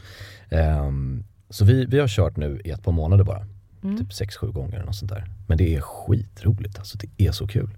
Ehm, 0.48 1.24
så 1.52 1.64
vi, 1.64 1.84
vi 1.84 1.98
har 1.98 2.08
kört 2.08 2.36
nu 2.36 2.60
i 2.64 2.70
ett 2.70 2.82
par 2.82 2.92
månader 2.92 3.24
bara. 3.24 3.46
Typ 3.98 4.08
6-7 4.10 4.52
gånger 4.52 4.74
eller 4.74 4.86
något 4.86 4.96
sånt 4.96 5.10
där. 5.10 5.24
Men 5.46 5.58
det 5.58 5.74
är 5.76 5.80
skitroligt 5.80 6.78
alltså, 6.78 6.98
det 6.98 7.26
är 7.26 7.32
så 7.32 7.46
kul. 7.46 7.70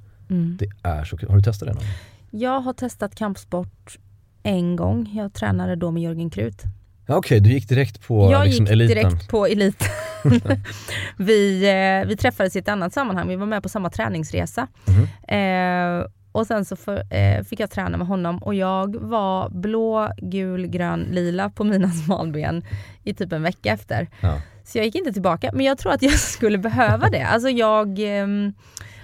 Det 0.59 0.69
är 0.83 1.05
så 1.05 1.17
kul. 1.17 1.29
Har 1.29 1.37
du 1.37 1.43
testat 1.43 1.69
det 1.69 1.75
någon? 1.75 1.85
Jag 2.31 2.61
har 2.61 2.73
testat 2.73 3.15
kampsport 3.15 3.99
en 4.43 4.77
gång. 4.77 5.11
Jag 5.17 5.33
tränade 5.33 5.77
då 5.77 5.91
med 5.91 6.03
Jörgen 6.03 6.31
Krut. 6.31 6.63
Ja, 7.07 7.17
Okej, 7.17 7.41
du 7.41 7.51
gick 7.53 7.69
direkt 7.69 8.07
på 8.07 8.31
jag 8.33 8.45
liksom, 8.47 8.65
gick 8.65 8.73
eliten. 8.73 8.97
direkt 8.97 9.29
på 9.29 9.47
elit. 9.47 9.85
vi, 11.17 11.65
eh, 11.69 12.09
vi 12.09 12.17
träffades 12.17 12.57
i 12.57 12.59
ett 12.59 12.69
annat 12.69 12.93
sammanhang. 12.93 13.29
Vi 13.29 13.37
var 13.37 13.47
med 13.47 13.63
på 13.63 13.69
samma 13.69 13.91
träningsresa. 13.91 14.69
Mhm. 14.85 15.03
Eh, 15.39 16.07
och 16.35 16.47
sen 16.47 16.65
så 16.65 16.77
för, 16.77 17.15
eh, 17.15 17.43
fick 17.45 17.61
jag 17.61 17.71
träna 17.71 17.97
med 17.97 18.07
honom 18.07 18.39
och 18.39 18.55
jag 18.55 18.97
var 18.97 19.49
blå, 19.51 20.13
gul, 20.17 20.67
grön, 20.67 21.01
lila 21.11 21.51
på 21.51 21.65
mina 21.65 21.89
smalben 22.05 22.65
i 23.05 23.15
typ 23.15 23.33
en 23.33 23.43
vecka 23.43 23.73
efter. 23.73 24.09
Ja. 24.21 24.41
Så 24.65 24.79
jag 24.79 24.85
gick 24.85 24.95
inte 24.95 25.13
tillbaka. 25.13 25.51
Men 25.53 25.67
jag 25.67 25.79
tror 25.79 25.93
att 25.93 26.03
jag 26.03 26.13
skulle 26.19 26.59
behöva 26.59 27.09
det. 27.11 27.23
Alltså 27.23 27.49
jag, 27.49 27.99
ehm, 27.99 28.53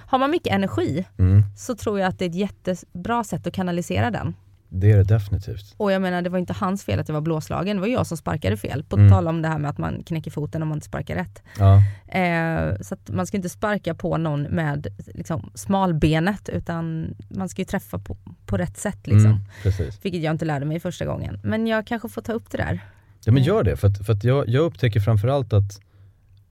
har 0.07 0.19
man 0.19 0.31
mycket 0.31 0.53
energi 0.53 1.05
Mm. 1.19 1.43
så 1.57 1.75
tror 1.75 1.99
jag 1.99 2.07
att 2.07 2.19
det 2.19 2.25
är 2.25 2.29
ett 2.29 2.35
jättebra 2.35 3.23
sätt 3.23 3.47
att 3.47 3.53
kanalisera 3.53 4.11
den. 4.11 4.35
Det 4.73 4.91
är 4.91 4.97
det 4.97 5.03
definitivt. 5.03 5.73
Och 5.77 5.91
jag 5.91 6.01
menar 6.01 6.21
det 6.21 6.29
var 6.29 6.39
inte 6.39 6.53
hans 6.53 6.83
fel 6.83 6.99
att 6.99 7.07
jag 7.09 7.13
var 7.13 7.21
blåslagen, 7.21 7.77
det 7.77 7.81
var 7.81 7.87
jag 7.87 8.07
som 8.07 8.17
sparkade 8.17 8.57
fel. 8.57 8.83
På 8.83 8.95
Mm. 8.95 9.09
tal 9.11 9.27
om 9.27 9.41
det 9.41 9.47
här 9.47 9.59
med 9.59 9.69
att 9.69 9.77
man 9.77 10.03
knäcker 10.03 10.31
foten 10.31 10.61
om 10.61 10.67
man 10.67 10.77
inte 10.77 10.85
sparkar 10.87 11.15
rätt. 11.15 11.43
Ja, 11.59 11.81
Eh, 12.07 12.75
så 12.81 12.95
man 13.09 13.27
ska 13.27 13.37
inte 13.37 13.49
sparka 13.49 13.95
på 13.95 14.17
någon 14.17 14.41
med 14.41 14.87
liksom, 15.07 15.51
smalbenet 15.55 16.49
utan 16.49 17.13
man 17.29 17.49
ska 17.49 17.61
ju 17.61 17.65
träffa 17.65 17.99
på, 17.99 18.17
på 18.45 18.57
rätt 18.57 18.77
sätt. 18.77 19.07
Liksom. 19.07 19.31
mm. 19.63 19.91
Vilket 20.01 20.21
jag 20.21 20.31
inte 20.33 20.45
lärde 20.45 20.65
mig 20.65 20.79
första 20.79 21.05
gången. 21.05 21.39
Men 21.43 21.67
jag 21.67 21.87
kanske 21.87 22.09
får 22.09 22.21
ta 22.21 22.33
upp 22.33 22.49
det 22.51 22.57
där. 22.57 22.79
Ja 23.25 23.31
men 23.31 23.43
gör 23.43 23.63
det, 23.63 23.75
för 23.77 23.87
att, 23.87 24.05
för 24.05 24.13
att 24.13 24.23
jag, 24.23 24.49
jag 24.49 24.63
upptäcker 24.63 24.99
framförallt 24.99 25.53
att 25.53 25.79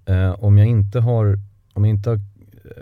eh, 0.06 0.30
om 0.44 0.58
jag 0.58 0.66
inte 0.66 1.00
har, 1.00 1.38
om 1.72 1.84
jag 1.84 1.94
inte 1.94 2.10
har 2.10 2.16
eh, 2.16 2.20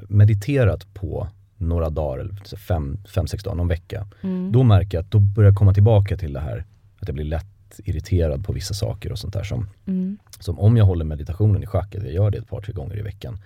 mediterat 0.08 0.94
på 0.94 1.28
några 1.58 1.90
dagar, 1.90 2.30
fem, 2.56 2.98
fem, 3.14 3.26
sex 3.26 3.42
dagar, 3.44 3.56
någon 3.56 3.68
vecka, 3.68 4.06
Mm. 4.22 4.52
då 4.52 4.62
märker 4.62 4.98
jag 4.98 5.04
att 5.04 5.10
då 5.10 5.18
börjar 5.18 5.50
jag 5.50 5.56
komma 5.58 5.74
tillbaka 5.74 6.16
till 6.16 6.32
det 6.32 6.40
här 6.40 6.64
att 7.00 7.08
jag 7.08 7.14
blir 7.14 7.24
lätt 7.24 7.80
irriterad 7.84 8.44
på 8.44 8.52
vissa 8.52 8.74
saker 8.74 9.12
och 9.12 9.18
sånt 9.18 9.34
där 9.34 9.42
som, 9.42 9.66
Mm. 9.86 10.18
som 10.40 10.58
om 10.58 10.76
jag 10.76 10.84
håller 10.84 11.04
meditationen 11.04 11.62
i 11.62 11.66
schack, 11.66 11.94
att 11.94 12.02
jag 12.02 12.12
gör 12.12 12.30
det 12.30 12.38
ett 12.38 12.48
par, 12.48 12.60
tre 12.60 12.72
gånger 12.72 12.98
i 12.98 13.02
veckan. 13.02 13.38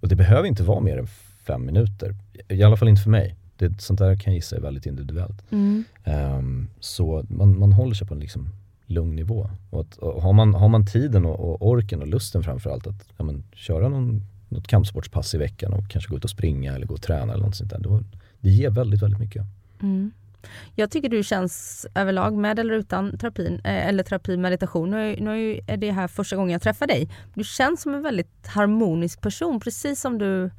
Och 0.00 0.08
det 0.08 0.16
behöver 0.16 0.48
inte 0.48 0.62
vara 0.62 0.80
mer 0.80 0.98
än 0.98 1.06
fem 1.46 1.66
minuter, 1.66 2.14
i 2.48 2.62
alla 2.62 2.76
fall 2.76 2.88
inte 2.88 3.02
för 3.02 3.10
mig. 3.10 3.36
Det, 3.56 3.80
sånt 3.80 3.98
där 3.98 4.16
kan 4.16 4.32
jag 4.32 4.34
gissa 4.38 4.56
är 4.56 4.60
väldigt 4.60 4.86
individuellt. 4.86 5.42
Mm. 5.52 5.84
Ehm, 6.04 6.68
så 6.80 7.24
man, 7.28 7.58
man 7.58 7.72
håller 7.72 7.94
sig 7.94 8.06
på 8.06 8.14
en 8.14 8.20
liksom 8.20 8.48
lugn 8.86 9.16
nivå. 9.16 9.50
Och, 9.70 9.80
att, 9.80 9.96
och 9.96 10.22
har, 10.22 10.32
man, 10.32 10.54
har 10.54 10.68
man 10.68 10.86
tiden 10.86 11.24
och, 11.26 11.40
och 11.50 11.68
orken 11.68 12.00
och 12.02 12.06
lusten 12.08 12.42
framförallt 12.42 12.86
att 12.86 13.08
ja, 13.16 13.24
men, 13.24 13.44
köra 13.54 13.88
någon, 13.88 14.22
något 14.54 14.66
kampsportspass 14.66 15.34
i 15.34 15.38
veckan 15.38 15.72
och 15.72 15.88
kanske 15.90 16.10
gå 16.10 16.16
ut 16.16 16.24
och 16.24 16.30
springa 16.30 16.74
eller 16.74 16.86
gå 16.86 16.94
och 16.94 17.02
träna 17.02 17.32
eller 17.32 17.44
något 17.44 17.56
sånt 17.56 17.70
där. 17.70 17.78
Då, 17.78 18.02
det 18.40 18.50
ger 18.50 18.70
väldigt, 18.70 19.02
väldigt 19.02 19.20
mycket. 19.20 19.42
Mm. 19.82 20.12
Jag 20.74 20.90
tycker 20.90 21.08
du 21.08 21.22
känns 21.22 21.86
överlag 21.94 22.34
med 22.36 22.58
eller 22.58 22.74
utan 22.74 23.18
terapin, 23.18 23.54
eh, 23.64 23.88
eller 23.88 24.02
terapimeditation. 24.02 24.90
Nu, 24.90 25.12
är, 25.12 25.20
nu 25.20 25.60
är 25.66 25.76
det 25.76 25.90
här 25.90 26.08
första 26.08 26.36
gången 26.36 26.52
jag 26.52 26.62
träffar 26.62 26.86
dig. 26.86 27.08
Du 27.34 27.44
känns 27.44 27.82
som 27.82 27.94
en 27.94 28.02
väldigt 28.02 28.46
harmonisk 28.46 29.20
person, 29.20 29.60
precis 29.60 30.00
som 30.00 30.18
du 30.18 30.50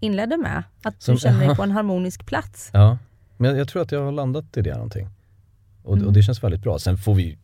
inledde 0.00 0.36
med. 0.36 0.62
Att 0.82 1.02
Som- 1.02 1.14
du 1.14 1.20
känner 1.20 1.46
dig 1.46 1.56
på 1.56 1.62
en 1.62 1.70
harmonisk 1.78 2.26
plats. 2.26 2.70
Ja, 2.72 2.98
men 3.36 3.50
jag, 3.50 3.58
jag 3.60 3.68
tror 3.68 3.82
att 3.82 3.92
jag 3.92 4.04
har 4.04 4.12
landat 4.12 4.56
i 4.56 4.62
det 4.62 4.74
någonting. 4.74 5.08
Och, 5.82 5.94
Mm. 5.96 6.06
och 6.06 6.12
det 6.12 6.22
känns 6.22 6.42
väldigt 6.44 6.62
bra. 6.62 6.78
Sen 6.78 6.98
får 6.98 7.14
vi, 7.14 7.38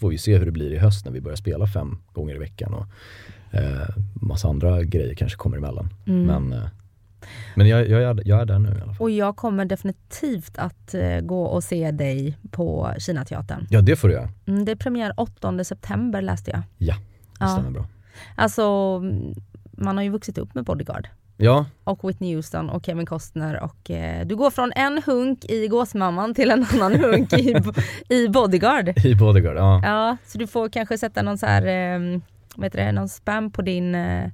får 0.00 0.10
vi 0.10 0.18
se 0.18 0.38
hur 0.38 0.46
det 0.46 0.52
blir 0.52 0.72
i 0.72 0.78
höst 0.78 1.04
när 1.04 1.12
vi 1.12 1.20
börjar 1.20 1.36
spela 1.36 1.66
fem 1.66 1.98
gånger 2.12 2.34
i 2.34 2.38
veckan 2.38 2.74
och 2.74 2.86
eh, 3.50 3.88
massa 4.14 4.48
andra 4.48 4.82
grejer 4.82 5.14
kanske 5.14 5.38
kommer 5.38 5.56
emellan. 5.56 5.88
Mm. 6.06 6.22
Men, 6.26 6.52
eh, 6.62 6.68
men 7.54 7.68
jag, 7.68 7.88
jag, 7.88 8.02
är, 8.02 8.22
jag 8.24 8.40
är 8.40 8.44
där 8.44 8.58
nu 8.58 8.68
i 8.68 8.72
alla 8.72 8.94
fall. 8.94 8.96
Och 8.98 9.10
jag 9.10 9.36
kommer 9.36 9.64
definitivt 9.64 10.58
att 10.58 10.94
eh, 10.94 11.20
gå 11.20 11.42
och 11.44 11.64
se 11.64 11.90
dig 11.90 12.38
på 12.50 12.90
Kinateatern. 12.98 13.66
Ja, 13.70 13.80
det 13.80 13.96
får 13.96 14.08
du 14.08 14.14
göra. 14.14 14.28
Mm, 14.46 14.64
det 14.64 14.72
är 14.72 14.76
premiär 14.76 15.12
8 15.16 15.64
september 15.64 16.22
läste 16.22 16.50
jag. 16.50 16.62
Ja, 16.78 16.94
det 16.94 17.44
Ja. 17.44 17.48
stämmer 17.48 17.70
bra. 17.70 17.86
Alltså, 18.36 18.62
mm, 19.02 19.34
man 19.72 19.96
har 19.96 20.04
ju 20.04 20.10
vuxit 20.10 20.38
upp 20.38 20.54
med 20.54 20.64
Bodyguard. 20.64 21.08
Ja, 21.36 21.66
och 21.84 22.08
Whitney 22.08 22.34
Houston 22.34 22.70
och 22.70 22.86
Kevin 22.86 23.06
Costner 23.06 23.60
och 23.60 23.90
eh, 23.90 24.26
du 24.26 24.36
går 24.36 24.50
från 24.50 24.72
en 24.76 25.02
hunk 25.06 25.44
i 25.44 25.68
Gåsmamman 25.68 26.34
till 26.34 26.50
en 26.50 26.66
annan 26.72 26.94
hunk 27.00 27.32
i, 27.32 27.54
i 28.08 28.28
Bodyguard. 28.28 28.98
i 29.04 29.14
Bodyguard. 29.14 29.56
Ja. 29.56 29.80
Ja, 29.84 30.16
så 30.26 30.38
du 30.38 30.46
får 30.46 30.68
kanske 30.68 30.98
sätta 30.98 31.22
någon 31.22 31.38
så 31.38 31.46
här, 31.46 31.62
eh, 31.66 32.20
heter 32.58 32.84
det, 32.84 32.92
någon 32.92 33.08
spam 33.08 33.50
på 33.50 33.62
din, 33.62 33.94
eh, 33.94 34.28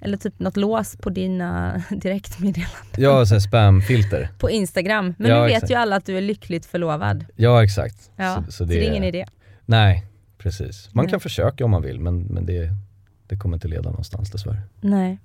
eller 0.00 0.16
typ 0.16 0.38
något 0.40 0.56
lås 0.56 0.96
på 0.96 1.10
dina 1.10 1.82
direktmeddelanden 1.90 2.76
Ja, 2.96 3.26
så 3.26 3.40
spamfilter. 3.40 4.28
på 4.38 4.50
Instagram. 4.50 5.14
Men 5.18 5.30
Ja, 5.30 5.40
nu 5.40 5.46
vet 5.46 5.54
exakt. 5.56 5.70
ju 5.70 5.74
alla 5.74 5.96
att 5.96 6.06
du 6.06 6.16
är 6.16 6.20
lyckligt 6.22 6.66
förlovad. 6.66 7.24
Ja, 7.36 7.64
exakt. 7.64 8.10
Ja, 8.16 8.44
så, 8.48 8.64
det, 8.64 8.78
är 8.86 8.90
ingen 8.90 9.04
idé. 9.04 9.26
Nej, 9.66 10.04
precis. 10.38 10.88
Man 10.94 11.04
Nej. 11.04 11.10
kan 11.10 11.20
försöka 11.20 11.64
om 11.64 11.70
man 11.70 11.82
vill, 11.82 12.00
men, 12.00 12.22
men 12.22 12.46
det, 12.46 12.70
det 13.26 13.36
kommer 13.36 13.56
inte 13.56 13.68
leda 13.68 13.90
någonstans 13.90 14.30
dessvärre. 14.30 14.62
Nej. 14.80 15.18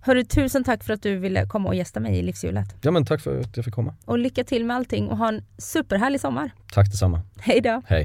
Hörru, 0.00 0.24
tusen 0.24 0.64
tack 0.64 0.84
för 0.84 0.92
att 0.92 1.02
du 1.02 1.16
ville 1.16 1.46
komma 1.46 1.68
och 1.68 1.74
gästa 1.74 2.00
mig 2.00 2.18
i 2.18 2.22
Livshjulet. 2.22 2.76
Ja, 2.80 2.90
men 2.90 3.04
tack 3.06 3.20
för 3.20 3.40
att 3.40 3.56
jag 3.56 3.64
fick 3.64 3.74
komma. 3.74 3.94
Och 4.04 4.18
lycka 4.18 4.44
till 4.44 4.64
med 4.64 4.76
allting 4.76 5.08
och 5.08 5.16
ha 5.16 5.28
en 5.28 5.44
superhärlig 5.58 6.20
sommar. 6.20 6.50
Tack 6.72 6.90
detsamma. 6.90 7.22
Hej 7.40 7.60
då! 7.60 7.82
Hej. 7.86 8.04